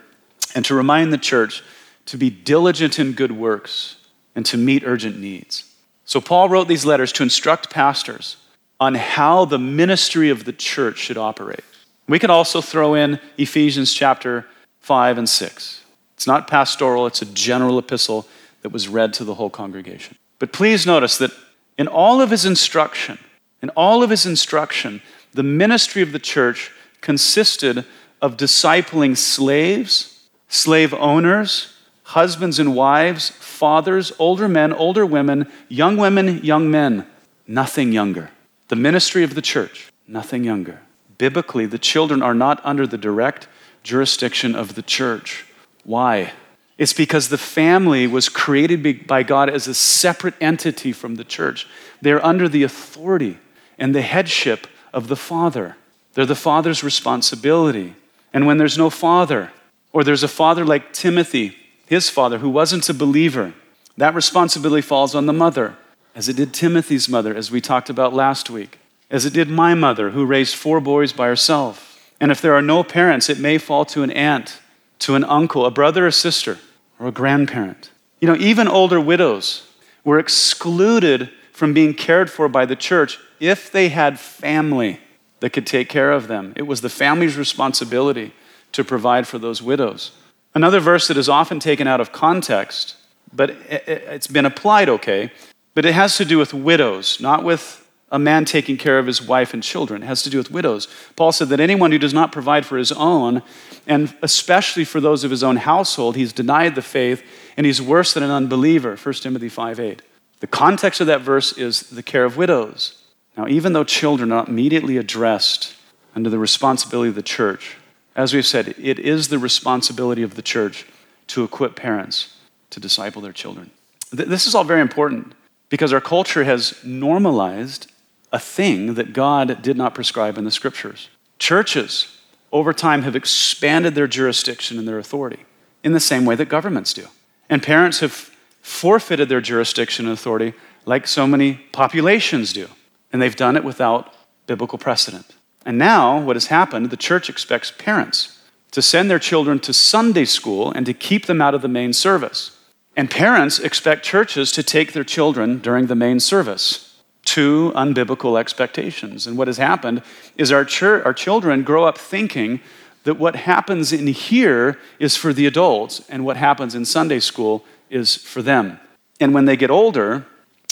and 0.55 0.65
to 0.65 0.73
remind 0.73 1.13
the 1.13 1.17
church 1.19 1.63
to 2.07 2.17
be 2.17 2.31
diligent 2.31 2.97
in 2.97 3.13
good 3.13 3.31
works 3.31 3.97
and 4.33 4.43
to 4.47 4.57
meet 4.57 4.83
urgent 4.83 5.19
needs. 5.19 5.71
So, 6.05 6.19
Paul 6.19 6.49
wrote 6.49 6.67
these 6.67 6.87
letters 6.87 7.11
to 7.13 7.23
instruct 7.23 7.69
pastors 7.69 8.37
on 8.79 8.95
how 8.95 9.45
the 9.45 9.59
ministry 9.59 10.31
of 10.31 10.45
the 10.45 10.53
church 10.53 10.97
should 10.97 11.17
operate. 11.17 11.63
We 12.07 12.17
could 12.17 12.31
also 12.31 12.59
throw 12.59 12.95
in 12.95 13.19
Ephesians 13.37 13.93
chapter 13.93 14.47
5 14.79 15.19
and 15.19 15.29
6. 15.29 15.83
It's 16.15 16.25
not 16.25 16.47
pastoral, 16.47 17.05
it's 17.05 17.21
a 17.21 17.27
general 17.27 17.77
epistle 17.77 18.27
that 18.63 18.69
was 18.69 18.87
read 18.87 19.13
to 19.13 19.23
the 19.23 19.35
whole 19.35 19.51
congregation. 19.51 20.17
But 20.39 20.51
please 20.51 20.87
notice 20.87 21.19
that 21.19 21.31
in 21.77 21.87
all 21.87 22.21
of 22.21 22.31
his 22.31 22.43
instruction, 22.43 23.19
in 23.61 23.69
all 23.71 24.03
of 24.03 24.09
his 24.09 24.25
instruction, 24.25 25.01
the 25.33 25.43
ministry 25.43 26.01
of 26.01 26.11
the 26.11 26.19
church 26.19 26.71
consisted 27.01 27.85
of 28.21 28.37
discipling 28.37 29.15
slaves, 29.15 30.27
slave 30.47 30.93
owners, 30.93 31.73
husbands 32.03 32.59
and 32.59 32.75
wives, 32.75 33.29
fathers, 33.29 34.11
older 34.19 34.47
men, 34.47 34.73
older 34.73 35.05
women, 35.05 35.49
young 35.67 35.97
women, 35.97 36.43
young 36.43 36.69
men, 36.71 37.05
nothing 37.47 37.91
younger. 37.91 38.31
The 38.69 38.75
ministry 38.75 39.23
of 39.23 39.35
the 39.35 39.41
church, 39.41 39.91
nothing 40.07 40.43
younger. 40.43 40.81
Biblically, 41.17 41.65
the 41.65 41.77
children 41.77 42.21
are 42.21 42.33
not 42.33 42.61
under 42.63 42.87
the 42.87 42.97
direct 42.97 43.47
jurisdiction 43.83 44.55
of 44.55 44.75
the 44.75 44.81
church. 44.81 45.45
Why? 45.83 46.33
It's 46.77 46.93
because 46.93 47.27
the 47.27 47.37
family 47.37 48.07
was 48.07 48.29
created 48.29 49.05
by 49.05 49.23
God 49.23 49.49
as 49.49 49.67
a 49.67 49.73
separate 49.73 50.35
entity 50.39 50.93
from 50.93 51.15
the 51.15 51.25
church. 51.25 51.67
They're 52.01 52.25
under 52.25 52.47
the 52.47 52.63
authority 52.63 53.37
and 53.79 53.95
the 53.95 54.01
headship 54.01 54.67
of 54.93 55.07
the 55.07 55.15
father. 55.15 55.75
They're 56.13 56.25
the 56.25 56.35
father's 56.35 56.83
responsibility. 56.83 57.95
And 58.33 58.45
when 58.45 58.57
there's 58.57 58.77
no 58.77 58.89
father, 58.89 59.51
Or 59.91 60.03
there's 60.03 60.23
a 60.23 60.27
father 60.27 60.65
like 60.65 60.93
Timothy, 60.93 61.55
his 61.87 62.09
father, 62.09 62.37
who 62.37 62.49
wasn't 62.49 62.89
a 62.89 62.93
believer. 62.93 63.53
That 63.97 64.13
responsibility 64.13 64.81
falls 64.81 65.15
on 65.15 65.25
the 65.25 65.33
mother, 65.33 65.75
as 66.15 66.29
it 66.29 66.35
did 66.35 66.53
Timothy's 66.53 67.09
mother, 67.09 67.35
as 67.35 67.51
we 67.51 67.61
talked 67.61 67.89
about 67.89 68.13
last 68.13 68.49
week, 68.49 68.79
as 69.09 69.25
it 69.25 69.33
did 69.33 69.49
my 69.49 69.73
mother, 69.73 70.11
who 70.11 70.25
raised 70.25 70.55
four 70.55 70.79
boys 70.79 71.11
by 71.11 71.27
herself. 71.27 72.13
And 72.21 72.31
if 72.31 72.41
there 72.41 72.53
are 72.53 72.61
no 72.61 72.83
parents, 72.83 73.29
it 73.29 73.39
may 73.39 73.57
fall 73.57 73.85
to 73.85 74.03
an 74.03 74.11
aunt, 74.11 74.59
to 74.99 75.15
an 75.15 75.23
uncle, 75.23 75.65
a 75.65 75.71
brother 75.71 76.05
or 76.05 76.11
sister, 76.11 76.59
or 76.99 77.07
a 77.07 77.11
grandparent. 77.11 77.89
You 78.19 78.27
know, 78.27 78.35
even 78.35 78.67
older 78.67 78.99
widows 78.99 79.67
were 80.03 80.19
excluded 80.19 81.29
from 81.53 81.73
being 81.73 81.93
cared 81.93 82.29
for 82.29 82.47
by 82.47 82.65
the 82.65 82.75
church 82.75 83.17
if 83.39 83.71
they 83.71 83.89
had 83.89 84.19
family 84.19 84.99
that 85.39 85.51
could 85.51 85.67
take 85.67 85.89
care 85.89 86.11
of 86.11 86.27
them. 86.27 86.53
It 86.55 86.63
was 86.63 86.81
the 86.81 86.89
family's 86.89 87.37
responsibility 87.37 88.33
to 88.71 88.83
provide 88.83 89.27
for 89.27 89.39
those 89.39 89.61
widows. 89.61 90.11
Another 90.53 90.79
verse 90.79 91.07
that 91.07 91.17
is 91.17 91.29
often 91.29 91.59
taken 91.59 91.87
out 91.87 92.01
of 92.01 92.11
context, 92.11 92.95
but 93.33 93.51
it's 93.69 94.27
been 94.27 94.45
applied 94.45 94.89
okay, 94.89 95.31
but 95.73 95.85
it 95.85 95.93
has 95.93 96.17
to 96.17 96.25
do 96.25 96.37
with 96.37 96.53
widows, 96.53 97.19
not 97.21 97.43
with 97.43 97.87
a 98.11 98.19
man 98.19 98.43
taking 98.43 98.75
care 98.75 98.97
of 98.97 99.05
his 99.05 99.21
wife 99.21 99.53
and 99.53 99.61
children. 99.61 100.01
It 100.01 100.07
has 100.07 100.23
to 100.23 100.31
do 100.31 100.37
with 100.39 100.49
widows. 100.49 100.87
Paul 101.15 101.31
said 101.31 101.49
that 101.49 101.59
anyone 101.59 101.91
who 101.91 101.99
does 101.99 102.13
not 102.13 102.31
provide 102.31 102.65
for 102.65 102.77
his 102.77 102.91
own, 102.91 103.43
and 103.85 104.15
especially 104.23 104.83
for 104.83 104.99
those 104.99 105.23
of 105.23 105.29
his 105.29 105.43
own 105.43 105.57
household, 105.57 106.15
he's 106.15 106.33
denied 106.33 106.73
the 106.73 106.81
faith 106.81 107.23
and 107.55 107.67
he's 107.67 107.81
worse 107.81 108.13
than 108.13 108.23
an 108.23 108.31
unbeliever. 108.31 108.95
1 108.95 109.13
Timothy 109.15 109.49
5 109.49 109.79
8. 109.79 110.01
The 110.39 110.47
context 110.47 111.01
of 111.01 111.07
that 111.07 111.21
verse 111.21 111.55
is 111.57 111.81
the 111.81 112.01
care 112.01 112.25
of 112.25 112.35
widows. 112.35 112.98
Now, 113.39 113.47
even 113.47 113.71
though 113.71 113.85
children 113.85 114.33
are 114.33 114.35
not 114.35 114.49
immediately 114.49 114.97
addressed 114.97 115.73
under 116.13 116.29
the 116.29 116.37
responsibility 116.37 117.07
of 117.07 117.15
the 117.15 117.21
church, 117.21 117.77
as 118.13 118.33
we've 118.33 118.45
said, 118.45 118.75
it 118.77 118.99
is 118.99 119.29
the 119.29 119.39
responsibility 119.39 120.23
of 120.23 120.35
the 120.35 120.41
church 120.41 120.85
to 121.27 121.45
equip 121.45 121.77
parents 121.77 122.35
to 122.71 122.81
disciple 122.81 123.21
their 123.21 123.31
children. 123.31 123.71
This 124.11 124.45
is 124.45 124.55
all 124.55 124.65
very 124.65 124.81
important 124.81 125.35
because 125.69 125.93
our 125.93 126.01
culture 126.01 126.43
has 126.43 126.83
normalized 126.83 127.89
a 128.33 128.39
thing 128.39 128.95
that 128.95 129.13
God 129.13 129.61
did 129.61 129.77
not 129.77 129.95
prescribe 129.95 130.37
in 130.37 130.43
the 130.43 130.51
scriptures. 130.51 131.07
Churches, 131.37 132.17
over 132.51 132.73
time, 132.73 133.03
have 133.03 133.15
expanded 133.15 133.95
their 133.95 134.07
jurisdiction 134.07 134.77
and 134.77 134.85
their 134.85 134.99
authority 134.99 135.45
in 135.81 135.93
the 135.93 136.01
same 136.01 136.25
way 136.25 136.35
that 136.35 136.49
governments 136.49 136.91
do. 136.91 137.07
And 137.49 137.63
parents 137.63 138.01
have 138.01 138.35
forfeited 138.61 139.29
their 139.29 139.39
jurisdiction 139.39 140.07
and 140.07 140.13
authority 140.13 140.55
like 140.85 141.07
so 141.07 141.25
many 141.25 141.53
populations 141.71 142.51
do. 142.51 142.67
And 143.11 143.21
they've 143.21 143.35
done 143.35 143.55
it 143.55 143.63
without 143.63 144.13
biblical 144.47 144.77
precedent. 144.77 145.35
And 145.65 145.77
now, 145.77 146.19
what 146.19 146.35
has 146.35 146.47
happened, 146.47 146.89
the 146.89 146.97
church 146.97 147.29
expects 147.29 147.71
parents 147.71 148.39
to 148.71 148.81
send 148.81 149.09
their 149.09 149.19
children 149.19 149.59
to 149.59 149.73
Sunday 149.73 150.25
school 150.25 150.71
and 150.71 150.85
to 150.85 150.93
keep 150.93 151.25
them 151.25 151.41
out 151.41 151.55
of 151.55 151.61
the 151.61 151.67
main 151.67 151.93
service. 151.93 152.57
And 152.95 153.09
parents 153.09 153.59
expect 153.59 154.03
churches 154.03 154.51
to 154.53 154.63
take 154.63 154.93
their 154.93 155.03
children 155.03 155.59
during 155.59 155.87
the 155.87 155.95
main 155.95 156.19
service. 156.19 157.01
Two 157.25 157.71
unbiblical 157.75 158.39
expectations. 158.39 159.27
And 159.27 159.37
what 159.37 159.47
has 159.47 159.57
happened 159.57 160.01
is 160.37 160.51
our, 160.51 160.67
our 161.05 161.13
children 161.13 161.63
grow 161.63 161.85
up 161.85 161.97
thinking 161.97 162.61
that 163.03 163.19
what 163.19 163.35
happens 163.35 163.93
in 163.93 164.07
here 164.07 164.77
is 164.99 165.15
for 165.15 165.33
the 165.33 165.45
adults, 165.45 166.01
and 166.09 166.25
what 166.25 166.37
happens 166.37 166.75
in 166.75 166.85
Sunday 166.85 167.19
school 167.19 167.63
is 167.89 168.15
for 168.15 168.41
them. 168.41 168.79
And 169.19 169.33
when 169.33 169.45
they 169.45 169.55
get 169.55 169.71
older, 169.71 170.25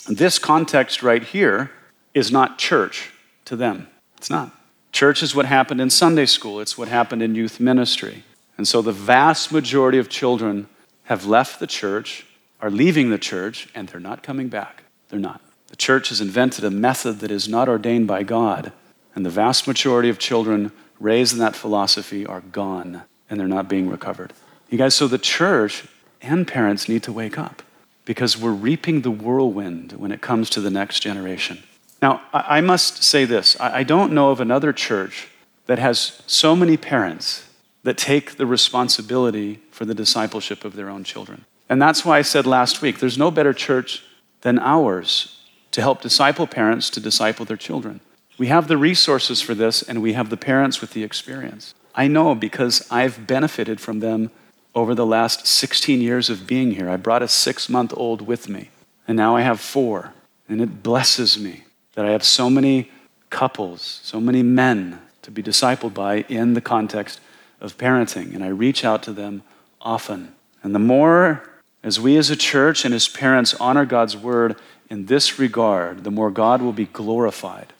this 0.07 0.37
context 0.37 1.01
right 1.01 1.23
here 1.23 1.71
is 2.17 2.31
not 2.31 2.57
church 2.57 3.11
to 3.45 3.55
them. 3.55 3.87
It's 4.17 4.29
not. 4.29 4.51
Church 4.91 5.21
is 5.21 5.35
what 5.35 5.45
happened 5.45 5.79
in 5.79 5.89
Sunday 5.89 6.25
school, 6.25 6.59
it's 6.59 6.77
what 6.77 6.87
happened 6.87 7.21
in 7.21 7.35
youth 7.35 7.59
ministry. 7.59 8.23
And 8.57 8.67
so 8.67 8.81
the 8.81 8.91
vast 8.91 9.51
majority 9.51 9.99
of 9.99 10.09
children 10.09 10.67
have 11.03 11.25
left 11.25 11.59
the 11.59 11.67
church, 11.67 12.25
are 12.59 12.71
leaving 12.71 13.09
the 13.09 13.19
church, 13.19 13.69
and 13.75 13.87
they're 13.87 13.99
not 13.99 14.23
coming 14.23 14.47
back. 14.47 14.83
They're 15.09 15.19
not. 15.19 15.41
The 15.67 15.75
church 15.75 16.09
has 16.09 16.21
invented 16.21 16.63
a 16.63 16.71
method 16.71 17.19
that 17.19 17.29
is 17.29 17.47
not 17.47 17.69
ordained 17.69 18.07
by 18.07 18.23
God, 18.23 18.71
and 19.13 19.25
the 19.25 19.29
vast 19.29 19.67
majority 19.67 20.09
of 20.09 20.17
children 20.17 20.71
raised 20.99 21.33
in 21.33 21.39
that 21.39 21.55
philosophy 21.55 22.25
are 22.25 22.41
gone 22.41 23.03
and 23.29 23.39
they're 23.39 23.47
not 23.47 23.69
being 23.69 23.89
recovered. 23.89 24.33
You 24.69 24.77
guys, 24.77 24.95
so 24.95 25.07
the 25.07 25.17
church 25.17 25.85
and 26.21 26.47
parents 26.47 26.89
need 26.89 27.03
to 27.03 27.11
wake 27.11 27.37
up 27.37 27.61
because 28.05 28.37
we're 28.37 28.51
reaping 28.51 29.01
the 29.01 29.11
whirlwind 29.11 29.93
when 29.93 30.11
it 30.11 30.21
comes 30.21 30.49
to 30.51 30.61
the 30.61 30.69
next 30.69 31.01
generation. 31.01 31.61
Now, 32.01 32.21
I 32.31 32.61
must 32.61 33.03
say 33.03 33.25
this 33.25 33.59
I 33.59 33.83
don't 33.83 34.13
know 34.13 34.31
of 34.31 34.39
another 34.39 34.73
church 34.73 35.29
that 35.65 35.79
has 35.79 36.21
so 36.27 36.55
many 36.55 36.77
parents 36.77 37.43
that 37.83 37.97
take 37.97 38.37
the 38.37 38.45
responsibility 38.45 39.59
for 39.71 39.85
the 39.85 39.95
discipleship 39.95 40.65
of 40.65 40.75
their 40.75 40.89
own 40.89 41.03
children. 41.03 41.45
And 41.69 41.81
that's 41.81 42.05
why 42.05 42.17
I 42.17 42.21
said 42.21 42.45
last 42.45 42.81
week 42.81 42.99
there's 42.99 43.17
no 43.17 43.31
better 43.31 43.53
church 43.53 44.03
than 44.41 44.59
ours 44.59 45.41
to 45.71 45.81
help 45.81 46.01
disciple 46.01 46.47
parents 46.47 46.89
to 46.91 46.99
disciple 46.99 47.45
their 47.45 47.57
children. 47.57 47.99
We 48.37 48.47
have 48.47 48.67
the 48.67 48.77
resources 48.77 49.41
for 49.41 49.55
this, 49.55 49.81
and 49.81 50.01
we 50.01 50.13
have 50.13 50.29
the 50.29 50.37
parents 50.37 50.79
with 50.79 50.91
the 50.91 51.03
experience. 51.03 51.73
I 51.95 52.07
know 52.07 52.35
because 52.35 52.87
I've 52.91 53.25
benefited 53.25 53.81
from 53.81 53.99
them 53.99 54.29
over 54.75 54.93
the 54.93 55.05
last 55.05 55.47
16 55.47 55.99
years 56.01 56.29
of 56.29 56.45
being 56.45 56.71
here. 56.71 56.89
I 56.89 56.97
brought 56.97 57.23
a 57.23 57.27
six 57.27 57.67
month 57.67 57.93
old 57.97 58.21
with 58.21 58.47
me, 58.47 58.69
and 59.07 59.17
now 59.17 59.35
I 59.35 59.41
have 59.41 59.59
four. 59.59 60.13
And 60.47 60.61
it 60.61 60.83
blesses 60.83 61.37
me 61.37 61.63
that 61.97 62.05
I 62.05 62.11
have 62.11 62.23
so 62.23 62.47
many 62.47 62.91
couples, 63.31 64.01
so 64.03 64.21
many 64.21 64.43
men 64.43 65.01
to 65.23 65.31
be 65.31 65.41
discipled 65.41 65.95
by 65.95 66.17
in 66.29 66.53
the 66.53 66.61
context 66.61 67.19
of 67.59 67.75
parenting. 67.75 68.35
And 68.35 68.43
I 68.43 68.49
reach 68.49 68.85
out 68.85 69.01
to 69.03 69.11
them 69.11 69.41
often. 69.81 70.35
And 70.61 70.75
the 70.75 70.79
more, 70.79 71.49
as 71.81 71.99
we 71.99 72.15
as 72.15 72.29
a 72.29 72.35
church 72.35 72.85
and 72.85 72.93
as 72.93 73.07
parents 73.07 73.55
honor 73.55 73.83
God's 73.83 74.15
word 74.15 74.57
in 74.91 75.07
this 75.07 75.39
regard, 75.39 76.03
the 76.03 76.11
more 76.11 76.29
God 76.29 76.61
will 76.61 76.71
be 76.71 76.85
glorified 76.85 77.73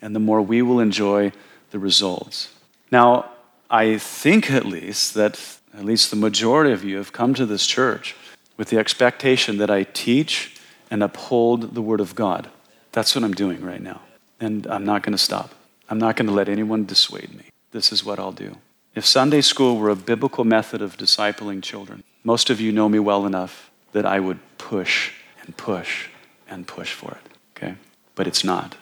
and 0.00 0.14
the 0.14 0.20
more 0.20 0.40
we 0.40 0.62
will 0.62 0.78
enjoy 0.78 1.32
the 1.72 1.80
results. 1.80 2.54
Now, 2.92 3.32
I 3.68 3.98
think 3.98 4.48
at 4.48 4.64
least 4.64 5.14
that 5.14 5.58
at 5.76 5.84
least 5.84 6.10
the 6.10 6.16
majority 6.16 6.70
of 6.70 6.84
you 6.84 6.98
have 6.98 7.12
come 7.12 7.34
to 7.34 7.44
this 7.44 7.66
church 7.66 8.14
with 8.56 8.68
the 8.70 8.78
expectation 8.78 9.58
that 9.58 9.70
I 9.70 9.82
teach 9.82 10.54
and 10.88 11.02
uphold 11.02 11.74
the 11.74 11.82
Word 11.82 12.00
of 12.00 12.14
God. 12.14 12.48
That's 12.96 13.14
what 13.14 13.24
I'm 13.24 13.34
doing 13.34 13.60
right 13.60 13.82
now. 13.82 14.00
And 14.40 14.66
I'm 14.68 14.86
not 14.86 15.02
going 15.02 15.12
to 15.12 15.22
stop. 15.22 15.54
I'm 15.90 15.98
not 15.98 16.16
going 16.16 16.28
to 16.28 16.32
let 16.32 16.48
anyone 16.48 16.86
dissuade 16.86 17.34
me. 17.34 17.50
This 17.70 17.92
is 17.92 18.02
what 18.02 18.18
I'll 18.18 18.32
do. 18.32 18.56
If 18.94 19.04
Sunday 19.04 19.42
school 19.42 19.76
were 19.76 19.90
a 19.90 19.94
biblical 19.94 20.44
method 20.44 20.80
of 20.80 20.96
discipling 20.96 21.62
children, 21.62 22.04
most 22.24 22.48
of 22.48 22.58
you 22.58 22.72
know 22.72 22.88
me 22.88 22.98
well 22.98 23.26
enough 23.26 23.70
that 23.92 24.06
I 24.06 24.18
would 24.18 24.38
push 24.56 25.12
and 25.42 25.54
push 25.58 26.06
and 26.48 26.66
push 26.66 26.94
for 26.94 27.10
it. 27.10 27.36
Okay? 27.54 27.74
But 28.14 28.26
it's 28.26 28.42
not. 28.42 28.76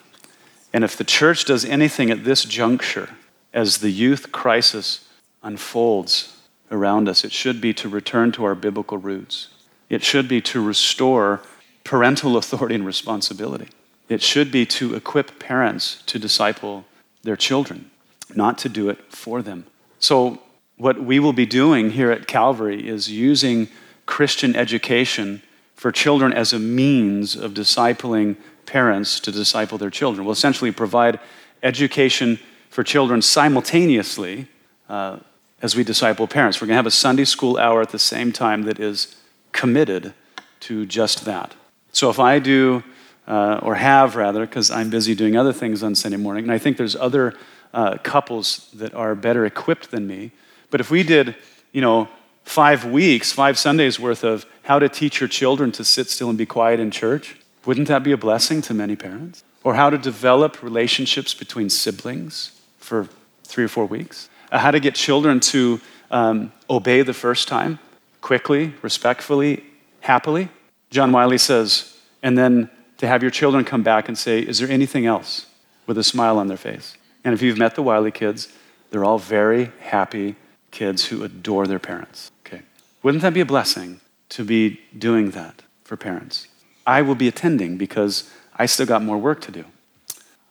And 0.72 0.84
if 0.84 0.96
the 0.96 1.02
church 1.02 1.44
does 1.44 1.64
anything 1.64 2.12
at 2.12 2.22
this 2.22 2.44
juncture, 2.44 3.08
as 3.52 3.78
the 3.78 3.90
youth 3.90 4.30
crisis 4.30 5.08
unfolds 5.42 6.36
around 6.70 7.08
us, 7.08 7.24
it 7.24 7.32
should 7.32 7.60
be 7.60 7.74
to 7.74 7.88
return 7.88 8.30
to 8.30 8.44
our 8.44 8.54
biblical 8.54 8.96
roots. 8.96 9.48
It 9.88 10.04
should 10.04 10.28
be 10.28 10.40
to 10.42 10.62
restore 10.62 11.42
parental 11.82 12.36
authority 12.42 12.76
and 12.76 12.86
responsibility. 12.86 13.70
It 14.08 14.22
should 14.22 14.50
be 14.50 14.66
to 14.66 14.94
equip 14.94 15.38
parents 15.38 16.02
to 16.06 16.18
disciple 16.18 16.84
their 17.22 17.36
children, 17.36 17.90
not 18.34 18.58
to 18.58 18.68
do 18.68 18.88
it 18.88 19.12
for 19.12 19.42
them. 19.42 19.66
So, 19.98 20.40
what 20.76 21.02
we 21.02 21.20
will 21.20 21.32
be 21.32 21.46
doing 21.46 21.90
here 21.90 22.10
at 22.10 22.26
Calvary 22.26 22.88
is 22.88 23.10
using 23.10 23.68
Christian 24.06 24.56
education 24.56 25.40
for 25.74 25.92
children 25.92 26.32
as 26.32 26.52
a 26.52 26.58
means 26.58 27.36
of 27.36 27.54
discipling 27.54 28.36
parents 28.66 29.20
to 29.20 29.30
disciple 29.30 29.78
their 29.78 29.90
children. 29.90 30.24
We'll 30.24 30.32
essentially 30.32 30.72
provide 30.72 31.20
education 31.62 32.38
for 32.70 32.82
children 32.82 33.22
simultaneously 33.22 34.48
uh, 34.88 35.18
as 35.62 35.76
we 35.76 35.84
disciple 35.84 36.26
parents. 36.26 36.60
We're 36.60 36.66
going 36.66 36.74
to 36.74 36.78
have 36.78 36.86
a 36.86 36.90
Sunday 36.90 37.24
school 37.24 37.56
hour 37.56 37.80
at 37.80 37.90
the 37.90 37.98
same 37.98 38.32
time 38.32 38.62
that 38.62 38.80
is 38.80 39.16
committed 39.52 40.12
to 40.60 40.84
just 40.86 41.24
that. 41.24 41.54
So 41.92 42.10
if 42.10 42.18
I 42.18 42.38
do 42.38 42.82
uh, 43.26 43.60
or 43.62 43.74
have 43.74 44.16
rather, 44.16 44.46
because 44.46 44.70
I'm 44.70 44.90
busy 44.90 45.14
doing 45.14 45.36
other 45.36 45.52
things 45.52 45.82
on 45.82 45.94
Sunday 45.94 46.18
morning. 46.18 46.44
And 46.44 46.52
I 46.52 46.58
think 46.58 46.76
there's 46.76 46.96
other 46.96 47.34
uh, 47.72 47.98
couples 48.02 48.68
that 48.74 48.94
are 48.94 49.14
better 49.14 49.44
equipped 49.44 49.90
than 49.90 50.06
me. 50.06 50.30
But 50.70 50.80
if 50.80 50.90
we 50.90 51.02
did, 51.02 51.34
you 51.72 51.80
know, 51.80 52.08
five 52.44 52.84
weeks, 52.84 53.32
five 53.32 53.58
Sundays 53.58 53.98
worth 53.98 54.24
of 54.24 54.46
how 54.62 54.78
to 54.78 54.88
teach 54.88 55.20
your 55.20 55.28
children 55.28 55.72
to 55.72 55.84
sit 55.84 56.08
still 56.08 56.28
and 56.28 56.38
be 56.38 56.46
quiet 56.46 56.80
in 56.80 56.90
church, 56.90 57.36
wouldn't 57.64 57.88
that 57.88 58.02
be 58.02 58.12
a 58.12 58.16
blessing 58.16 58.60
to 58.62 58.74
many 58.74 58.96
parents? 58.96 59.42
Or 59.62 59.74
how 59.74 59.88
to 59.90 59.96
develop 59.96 60.62
relationships 60.62 61.32
between 61.32 61.70
siblings 61.70 62.60
for 62.78 63.08
three 63.44 63.64
or 63.64 63.68
four 63.68 63.86
weeks? 63.86 64.28
Uh, 64.52 64.58
how 64.58 64.70
to 64.70 64.80
get 64.80 64.94
children 64.94 65.40
to 65.40 65.80
um, 66.10 66.52
obey 66.68 67.02
the 67.02 67.14
first 67.14 67.48
time 67.48 67.78
quickly, 68.20 68.74
respectfully, 68.82 69.64
happily? 70.00 70.48
John 70.90 71.12
Wiley 71.12 71.38
says, 71.38 71.98
and 72.22 72.36
then 72.36 72.70
to 73.04 73.08
have 73.08 73.22
your 73.22 73.30
children 73.30 73.64
come 73.64 73.82
back 73.82 74.08
and 74.08 74.18
say, 74.18 74.40
Is 74.40 74.58
there 74.58 74.70
anything 74.70 75.06
else? 75.06 75.46
with 75.86 75.98
a 75.98 76.04
smile 76.04 76.38
on 76.38 76.48
their 76.48 76.56
face. 76.56 76.96
And 77.24 77.34
if 77.34 77.42
you've 77.42 77.58
met 77.58 77.74
the 77.74 77.82
Wiley 77.82 78.10
kids, 78.10 78.48
they're 78.90 79.04
all 79.04 79.18
very 79.18 79.72
happy 79.80 80.36
kids 80.70 81.06
who 81.06 81.22
adore 81.22 81.66
their 81.66 81.78
parents. 81.78 82.30
Okay. 82.46 82.62
Wouldn't 83.02 83.22
that 83.22 83.34
be 83.34 83.40
a 83.40 83.46
blessing 83.46 84.00
to 84.30 84.44
be 84.44 84.80
doing 84.96 85.30
that 85.30 85.62
for 85.84 85.96
parents? 85.96 86.48
I 86.86 87.02
will 87.02 87.14
be 87.14 87.28
attending 87.28 87.76
because 87.78 88.30
I 88.56 88.66
still 88.66 88.86
got 88.86 89.02
more 89.02 89.18
work 89.18 89.40
to 89.42 89.52
do. 89.52 89.64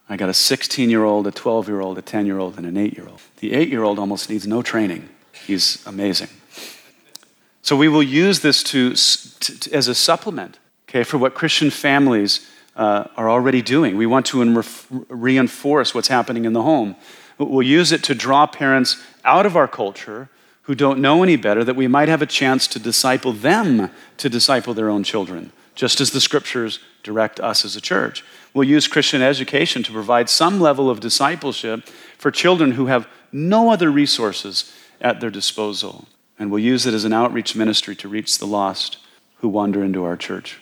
I 0.08 0.16
got 0.16 0.28
a 0.28 0.34
16 0.34 0.90
year 0.90 1.04
old, 1.04 1.26
a 1.26 1.30
12 1.30 1.68
year 1.68 1.80
old, 1.80 1.98
a 1.98 2.02
10 2.02 2.26
year 2.26 2.38
old, 2.38 2.56
and 2.56 2.66
an 2.66 2.76
8 2.76 2.96
year 2.96 3.08
old. 3.08 3.20
The 3.38 3.52
8 3.52 3.68
year 3.68 3.82
old 3.82 3.98
almost 3.98 4.28
needs 4.28 4.46
no 4.46 4.62
training. 4.62 5.08
He's 5.46 5.84
amazing. 5.86 6.28
So 7.62 7.76
we 7.76 7.88
will 7.88 8.02
use 8.02 8.40
this 8.40 8.62
to, 8.64 8.94
to 8.94 9.72
as 9.72 9.88
a 9.88 9.94
supplement, 9.94 10.58
okay, 10.94 11.02
for 11.02 11.18
what 11.18 11.34
Christian 11.34 11.70
families 11.70 12.48
uh, 12.76 13.04
are 13.16 13.28
already 13.28 13.62
doing. 13.62 13.96
We 13.96 14.06
want 14.06 14.26
to 14.26 14.62
reinforce 15.08 15.92
what's 15.92 16.08
happening 16.08 16.44
in 16.44 16.52
the 16.52 16.62
home. 16.62 16.94
We'll 17.36 17.66
use 17.66 17.90
it 17.90 18.04
to 18.04 18.14
draw 18.14 18.46
parents 18.46 19.02
out 19.24 19.44
of 19.44 19.56
our 19.56 19.66
culture 19.66 20.28
who 20.62 20.74
don't 20.76 21.00
know 21.00 21.22
any 21.22 21.36
better, 21.36 21.64
that 21.64 21.74
we 21.74 21.88
might 21.88 22.08
have 22.08 22.22
a 22.22 22.26
chance 22.26 22.68
to 22.68 22.78
disciple 22.78 23.32
them 23.32 23.90
to 24.18 24.28
disciple 24.28 24.72
their 24.72 24.88
own 24.88 25.02
children, 25.02 25.52
just 25.74 26.00
as 26.00 26.12
the 26.12 26.20
scriptures 26.20 26.78
direct 27.02 27.40
us 27.40 27.64
as 27.64 27.74
a 27.74 27.80
church. 27.80 28.24
We'll 28.54 28.68
use 28.68 28.86
Christian 28.86 29.20
education 29.20 29.82
to 29.82 29.92
provide 29.92 30.30
some 30.30 30.60
level 30.60 30.88
of 30.88 31.00
discipleship 31.00 31.86
for 32.18 32.30
children 32.30 32.72
who 32.72 32.86
have 32.86 33.08
no 33.32 33.70
other 33.70 33.90
resources 33.90 34.72
at 35.00 35.20
their 35.20 35.30
disposal. 35.30 36.06
And 36.38 36.50
we'll 36.50 36.62
use 36.62 36.86
it 36.86 36.94
as 36.94 37.04
an 37.04 37.12
outreach 37.12 37.56
ministry 37.56 37.96
to 37.96 38.08
reach 38.08 38.38
the 38.38 38.46
lost 38.46 38.98
who 39.38 39.48
wander 39.48 39.84
into 39.84 40.04
our 40.04 40.16
church. 40.16 40.60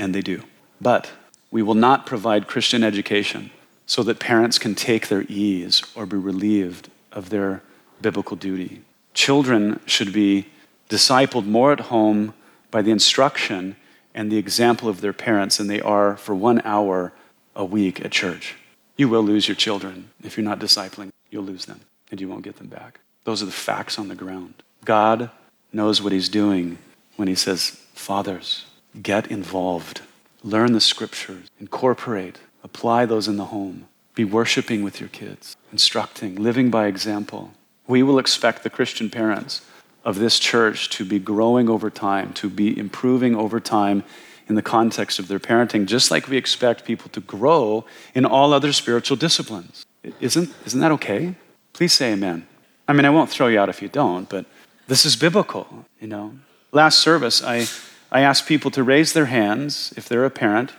And 0.00 0.14
they 0.14 0.22
do. 0.22 0.42
But 0.80 1.10
we 1.50 1.62
will 1.62 1.74
not 1.74 2.06
provide 2.06 2.48
Christian 2.48 2.82
education 2.82 3.50
so 3.86 4.02
that 4.04 4.18
parents 4.18 4.58
can 4.58 4.74
take 4.74 5.08
their 5.08 5.24
ease 5.28 5.82
or 5.94 6.06
be 6.06 6.16
relieved 6.16 6.88
of 7.12 7.28
their 7.28 7.62
biblical 8.00 8.36
duty. 8.36 8.82
Children 9.14 9.78
should 9.84 10.12
be 10.12 10.46
discipled 10.88 11.44
more 11.44 11.72
at 11.72 11.80
home 11.80 12.34
by 12.70 12.82
the 12.82 12.90
instruction 12.90 13.76
and 14.14 14.30
the 14.30 14.38
example 14.38 14.88
of 14.88 15.00
their 15.02 15.12
parents 15.12 15.58
than 15.58 15.66
they 15.66 15.80
are 15.80 16.16
for 16.16 16.34
one 16.34 16.62
hour 16.64 17.12
a 17.54 17.64
week 17.64 18.04
at 18.04 18.10
church. 18.10 18.56
You 18.96 19.08
will 19.08 19.22
lose 19.22 19.48
your 19.48 19.54
children. 19.56 20.10
If 20.22 20.36
you're 20.36 20.44
not 20.44 20.60
discipling, 20.60 21.10
you'll 21.30 21.44
lose 21.44 21.66
them 21.66 21.80
and 22.10 22.20
you 22.20 22.28
won't 22.28 22.42
get 22.42 22.56
them 22.56 22.68
back. 22.68 23.00
Those 23.24 23.42
are 23.42 23.46
the 23.46 23.52
facts 23.52 23.98
on 23.98 24.08
the 24.08 24.14
ground. 24.14 24.54
God 24.84 25.30
knows 25.72 26.00
what 26.00 26.12
He's 26.12 26.28
doing 26.28 26.78
when 27.16 27.28
He 27.28 27.34
says, 27.34 27.80
Fathers, 27.94 28.64
get 29.00 29.30
involved, 29.30 30.02
learn 30.42 30.72
the 30.72 30.80
scriptures, 30.80 31.50
incorporate, 31.58 32.38
apply 32.64 33.06
those 33.06 33.28
in 33.28 33.36
the 33.36 33.46
home, 33.46 33.86
be 34.14 34.24
worshiping 34.24 34.82
with 34.82 35.00
your 35.00 35.08
kids, 35.08 35.56
instructing, 35.72 36.36
living 36.36 36.70
by 36.70 36.86
example. 36.86 37.52
We 37.86 38.02
will 38.02 38.18
expect 38.18 38.62
the 38.62 38.70
Christian 38.70 39.10
parents 39.10 39.62
of 40.04 40.18
this 40.18 40.38
church 40.38 40.88
to 40.90 41.04
be 41.04 41.18
growing 41.18 41.68
over 41.68 41.90
time, 41.90 42.32
to 42.34 42.48
be 42.48 42.76
improving 42.78 43.34
over 43.34 43.60
time 43.60 44.04
in 44.48 44.54
the 44.54 44.62
context 44.62 45.18
of 45.18 45.28
their 45.28 45.38
parenting, 45.38 45.86
just 45.86 46.10
like 46.10 46.28
we 46.28 46.36
expect 46.36 46.84
people 46.84 47.08
to 47.10 47.20
grow 47.20 47.84
in 48.14 48.24
all 48.24 48.52
other 48.52 48.72
spiritual 48.72 49.16
disciplines. 49.16 49.86
Isn't, 50.20 50.52
isn't 50.66 50.80
that 50.80 50.90
okay? 50.92 51.34
Please 51.72 51.92
say 51.92 52.12
amen. 52.12 52.46
I 52.88 52.92
mean, 52.92 53.04
I 53.04 53.10
won't 53.10 53.30
throw 53.30 53.46
you 53.46 53.60
out 53.60 53.68
if 53.68 53.80
you 53.80 53.88
don't, 53.88 54.28
but 54.28 54.46
this 54.88 55.06
is 55.06 55.14
biblical, 55.14 55.86
you 56.00 56.08
know. 56.08 56.32
Last 56.72 56.98
service, 56.98 57.42
I, 57.44 57.66
I 58.12 58.20
ask 58.20 58.46
people 58.46 58.70
to 58.72 58.82
raise 58.82 59.12
their 59.12 59.26
hands 59.26 59.94
if 59.96 60.08
they're 60.08 60.24
a 60.24 60.30
parent 60.30 60.72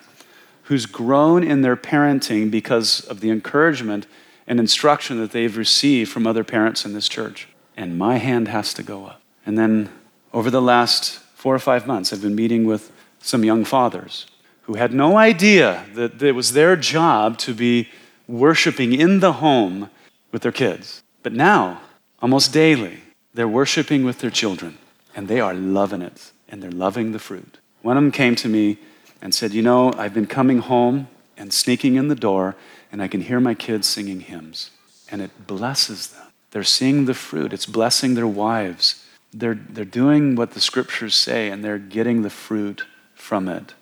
who's 0.64 0.86
grown 0.86 1.44
in 1.44 1.62
their 1.62 1.76
parenting 1.76 2.52
because 2.52 3.02
of 3.02 3.20
the 3.20 3.30
encouragement 3.30 4.06
and 4.48 4.60
instruction 4.60 5.20
that 5.20 5.32
they've 5.32 5.56
received 5.56 6.12
from 6.12 6.28
other 6.28 6.44
parents 6.44 6.86
in 6.86 6.94
this 6.94 7.08
church. 7.08 7.48
And 7.78 7.98
my 7.98 8.18
hand 8.18 8.48
has 8.48 8.74
to 8.76 8.84
go 8.84 9.06
up. 9.06 9.22
And 9.46 9.58
then 9.58 9.90
over 10.34 10.50
the 10.50 10.62
last 10.62 11.20
four 11.36 11.56
or 11.56 11.60
five 11.60 11.88
months, 11.88 12.14
I've 12.14 12.22
been 12.22 12.36
meeting 12.36 12.66
with 12.66 12.92
some 13.20 13.44
young 13.44 13.66
fathers 13.66 14.26
who 14.64 14.76
had 14.76 14.94
no 14.94 15.18
idea 15.18 15.86
that 15.94 16.22
it 16.22 16.34
was 16.34 16.54
their 16.54 16.76
job 16.76 17.38
to 17.40 17.54
be 17.54 17.90
worshiping 18.28 18.94
in 18.94 19.20
the 19.20 19.34
home 19.34 19.90
with 20.32 20.42
their 20.42 20.52
kids. 20.52 21.04
But 21.24 21.34
now, 21.34 21.82
almost 22.22 22.54
daily, 22.54 23.00
they're 23.34 23.48
worshiping 23.48 24.04
with 24.06 24.20
their 24.20 24.30
children, 24.30 24.78
and 25.16 25.28
they 25.28 25.40
are 25.40 25.54
loving 25.54 26.02
it, 26.02 26.32
and 26.52 26.62
they're 26.62 26.70
loving 26.70 27.14
the 27.14 27.20
fruit. 27.20 27.58
One 27.82 27.98
of 27.98 28.04
them 28.04 28.12
came 28.12 28.36
to 28.36 28.50
me 28.50 28.78
and 29.22 29.34
said, 29.34 29.54
You 29.54 29.62
know, 29.62 29.94
I've 29.94 30.14
been 30.14 30.28
coming 30.28 30.60
home 30.60 31.08
and 31.38 31.52
sneaking 31.52 31.96
in 31.96 32.10
the 32.10 32.16
door, 32.16 32.56
and 32.92 33.02
I 33.02 33.08
can 33.08 33.22
hear 33.22 33.40
my 33.40 33.56
kids 33.56 33.88
singing 33.88 34.20
hymns, 34.20 34.70
and 35.10 35.22
it 35.22 35.48
blesses 35.48 36.08
them. 36.08 36.28
They're 36.52 36.64
seeing 36.64 37.06
the 37.06 37.14
fruit, 37.14 37.54
it's 37.54 37.66
blessing 37.66 38.14
their 38.14 38.28
wives. 38.28 39.06
They're, 39.34 39.56
they're 39.56 39.86
doing 39.86 40.36
what 40.36 40.52
the 40.52 40.60
scriptures 40.60 41.16
say, 41.16 41.50
and 41.50 41.64
they're 41.64 41.80
getting 41.80 42.22
the 42.22 42.30
fruit 42.30 42.86
from 43.16 43.48
it. 43.48 43.74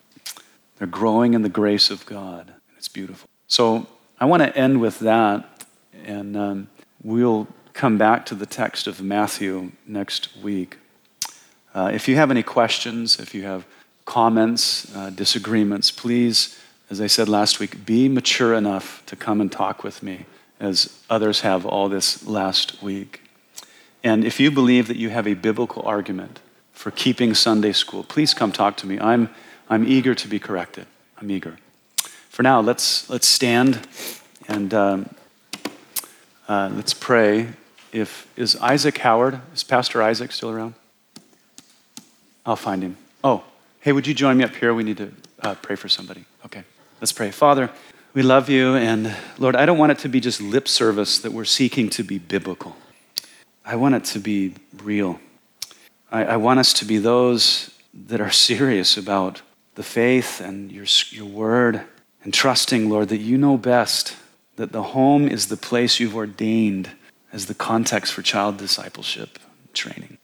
They're 0.78 0.88
growing 0.88 1.34
in 1.34 1.42
the 1.42 1.50
grace 1.50 1.90
of 1.90 2.06
God. 2.06 2.54
It's 2.78 2.88
beautiful. 2.88 3.28
So 3.48 3.88
I 4.20 4.26
want 4.26 4.44
to 4.44 4.56
end 4.56 4.80
with 4.80 5.00
that, 5.00 5.66
and 6.06 6.38
um, 6.38 6.70
we'll 7.04 7.48
come 7.74 7.98
back 7.98 8.28
to 8.28 8.36
the 8.36 8.46
text 8.46 8.86
of 8.86 9.02
Matthew 9.02 9.72
next 9.88 10.38
week. 10.38 10.78
Uh, 11.74 11.92
if 11.94 12.08
you 12.08 12.16
have 12.16 12.32
any 12.32 12.44
questions, 12.44 13.20
if 13.20 13.34
you 13.34 13.44
have 13.44 13.66
comments, 14.06 14.94
uh, 14.96 15.10
disagreements, 15.12 15.92
please, 15.92 16.60
as 16.90 17.00
I 17.00 17.08
said 17.08 17.30
last 17.30 17.60
week, 17.60 17.86
be 17.86 18.10
mature 18.10 18.54
enough 18.54 19.04
to 19.06 19.16
come 19.16 19.40
and 19.40 19.52
talk 19.52 19.84
with 19.84 20.02
me, 20.02 20.26
as 20.60 21.00
others 21.10 21.42
have 21.42 21.66
all 21.66 21.90
this 21.90 22.26
last 22.26 22.82
week. 22.82 23.22
And 24.04 24.26
if 24.26 24.40
you 24.40 24.50
believe 24.50 24.88
that 24.88 24.98
you 24.98 25.10
have 25.10 25.28
a 25.28 25.36
biblical 25.36 25.84
argument 25.84 26.40
for 26.74 26.92
keeping 26.92 27.34
Sunday 27.34 27.74
school, 27.74 28.04
please 28.04 28.34
come 28.34 28.52
talk 28.52 28.78
to 28.78 28.88
me. 28.88 29.00
I'm, 29.00 29.30
I'm 29.70 29.88
eager 29.88 30.16
to 30.16 30.28
be 30.28 30.40
corrected. 30.40 30.88
I'm 31.20 31.30
eager. 31.30 31.58
For 32.30 32.42
now, 32.42 32.62
let's, 32.62 33.10
let's 33.10 33.28
stand 33.28 33.88
and 34.48 34.74
um, 34.74 35.10
uh, 36.48 36.72
let's 36.74 36.94
pray 36.94 37.50
if 37.92 38.28
is 38.36 38.56
Isaac 38.58 38.98
Howard, 39.00 39.42
is 39.54 39.64
Pastor 39.64 40.02
Isaac 40.02 40.32
still 40.32 40.50
around? 40.50 40.74
I'll 42.50 42.56
find 42.56 42.82
him. 42.82 42.98
Oh, 43.24 43.44
hey, 43.80 43.92
would 43.92 44.08
you 44.08 44.16
join 44.16 44.38
me 44.38 44.44
up 44.44 44.56
here? 44.56 44.74
We 44.74 44.84
need 44.84 44.98
to 44.98 45.14
uh, 45.44 45.54
pray 45.62 45.76
for 45.76 45.88
somebody. 45.88 46.26
Okay, 46.48 46.64
let's 47.00 47.12
pray. 47.12 47.30
Father, 47.30 47.70
we 48.16 48.24
love 48.24 48.50
you, 48.50 48.74
and 48.74 49.16
Lord, 49.38 49.56
I 49.56 49.68
don't 49.68 49.78
want 49.78 49.92
it 49.92 50.00
to 50.00 50.10
be 50.10 50.20
just 50.20 50.42
lip 50.42 50.68
service 50.68 51.20
that 51.20 51.32
we're 51.32 51.46
seeking 51.46 51.92
to 51.92 52.04
be 52.04 52.18
biblical. 52.18 52.76
I 53.64 53.76
want 53.76 53.94
it 53.94 54.04
to 54.06 54.20
be 54.20 54.56
real. 54.82 55.20
I, 56.12 56.26
I 56.26 56.38
want 56.38 56.60
us 56.60 56.74
to 56.74 56.86
be 56.86 56.98
those 56.98 57.70
that 57.94 58.20
are 58.20 58.32
serious 58.32 58.98
about 58.98 59.44
the 59.76 59.84
faith 59.84 60.42
and 60.42 60.72
your, 60.72 60.86
your 61.12 61.26
word 61.26 61.82
and 62.24 62.34
trusting, 62.34 62.90
Lord, 62.90 63.10
that 63.10 63.20
you 63.20 63.38
know 63.38 63.58
best, 63.58 64.16
that 64.56 64.72
the 64.72 64.82
home 64.82 65.28
is 65.28 65.50
the 65.50 65.58
place 65.58 66.00
you've 66.00 66.16
ordained 66.16 66.90
as 67.32 67.46
the 67.46 67.54
context 67.54 68.12
for 68.12 68.24
child 68.24 68.58
discipleship 68.58 69.38
training. 69.74 70.19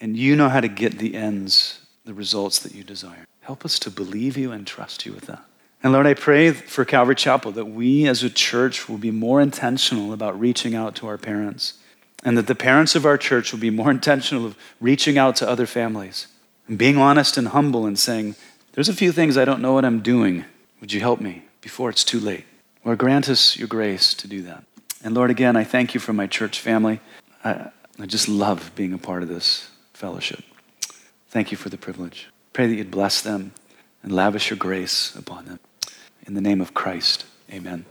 And 0.00 0.16
you 0.16 0.34
know 0.34 0.48
how 0.48 0.60
to 0.60 0.68
get 0.68 0.98
the 0.98 1.14
ends, 1.14 1.80
the 2.04 2.14
results 2.14 2.58
that 2.60 2.74
you 2.74 2.82
desire. 2.82 3.26
Help 3.42 3.64
us 3.64 3.78
to 3.80 3.90
believe 3.90 4.36
you 4.36 4.50
and 4.52 4.66
trust 4.66 5.04
you 5.04 5.12
with 5.12 5.26
that. 5.26 5.44
And 5.82 5.92
Lord, 5.92 6.06
I 6.06 6.14
pray 6.14 6.52
for 6.52 6.84
Calvary 6.84 7.14
Chapel 7.14 7.52
that 7.52 7.66
we 7.66 8.06
as 8.06 8.22
a 8.22 8.30
church 8.30 8.88
will 8.88 8.98
be 8.98 9.10
more 9.10 9.40
intentional 9.40 10.12
about 10.12 10.38
reaching 10.38 10.74
out 10.74 10.94
to 10.96 11.06
our 11.06 11.16
parents, 11.16 11.74
and 12.22 12.36
that 12.36 12.46
the 12.46 12.54
parents 12.54 12.94
of 12.94 13.06
our 13.06 13.16
church 13.16 13.52
will 13.52 13.60
be 13.60 13.70
more 13.70 13.90
intentional 13.98 14.44
of 14.44 14.56
reaching 14.80 15.16
out 15.16 15.36
to 15.36 15.48
other 15.48 15.66
families 15.66 16.26
and 16.68 16.76
being 16.76 16.98
honest 16.98 17.36
and 17.36 17.48
humble 17.48 17.86
and 17.86 17.98
saying, 17.98 18.36
There's 18.72 18.88
a 18.88 18.94
few 18.94 19.10
things 19.10 19.36
I 19.36 19.46
don't 19.46 19.62
know 19.62 19.72
what 19.72 19.84
I'm 19.84 20.00
doing. 20.00 20.44
Would 20.80 20.92
you 20.92 21.00
help 21.00 21.20
me 21.20 21.44
before 21.60 21.90
it's 21.90 22.04
too 22.04 22.20
late? 22.20 22.44
Lord, 22.84 22.98
grant 22.98 23.28
us 23.28 23.58
your 23.58 23.68
grace 23.68 24.14
to 24.14 24.28
do 24.28 24.42
that. 24.42 24.64
And 25.02 25.14
Lord, 25.14 25.30
again, 25.30 25.56
I 25.56 25.64
thank 25.64 25.94
you 25.94 26.00
for 26.00 26.12
my 26.12 26.26
church 26.26 26.60
family. 26.60 27.00
I, 27.42 27.70
I 27.98 28.06
just 28.06 28.28
love 28.28 28.70
being 28.74 28.92
a 28.92 28.98
part 28.98 29.22
of 29.22 29.28
this 29.28 29.69
fellowship. 30.00 30.42
Thank 31.28 31.50
you 31.50 31.58
for 31.58 31.68
the 31.68 31.76
privilege. 31.76 32.30
Pray 32.54 32.66
that 32.66 32.74
you'd 32.74 32.90
bless 32.90 33.20
them 33.20 33.52
and 34.02 34.10
lavish 34.10 34.48
your 34.48 34.56
grace 34.56 35.14
upon 35.14 35.44
them. 35.44 35.60
In 36.26 36.32
the 36.32 36.40
name 36.40 36.62
of 36.62 36.72
Christ, 36.72 37.26
amen. 37.52 37.84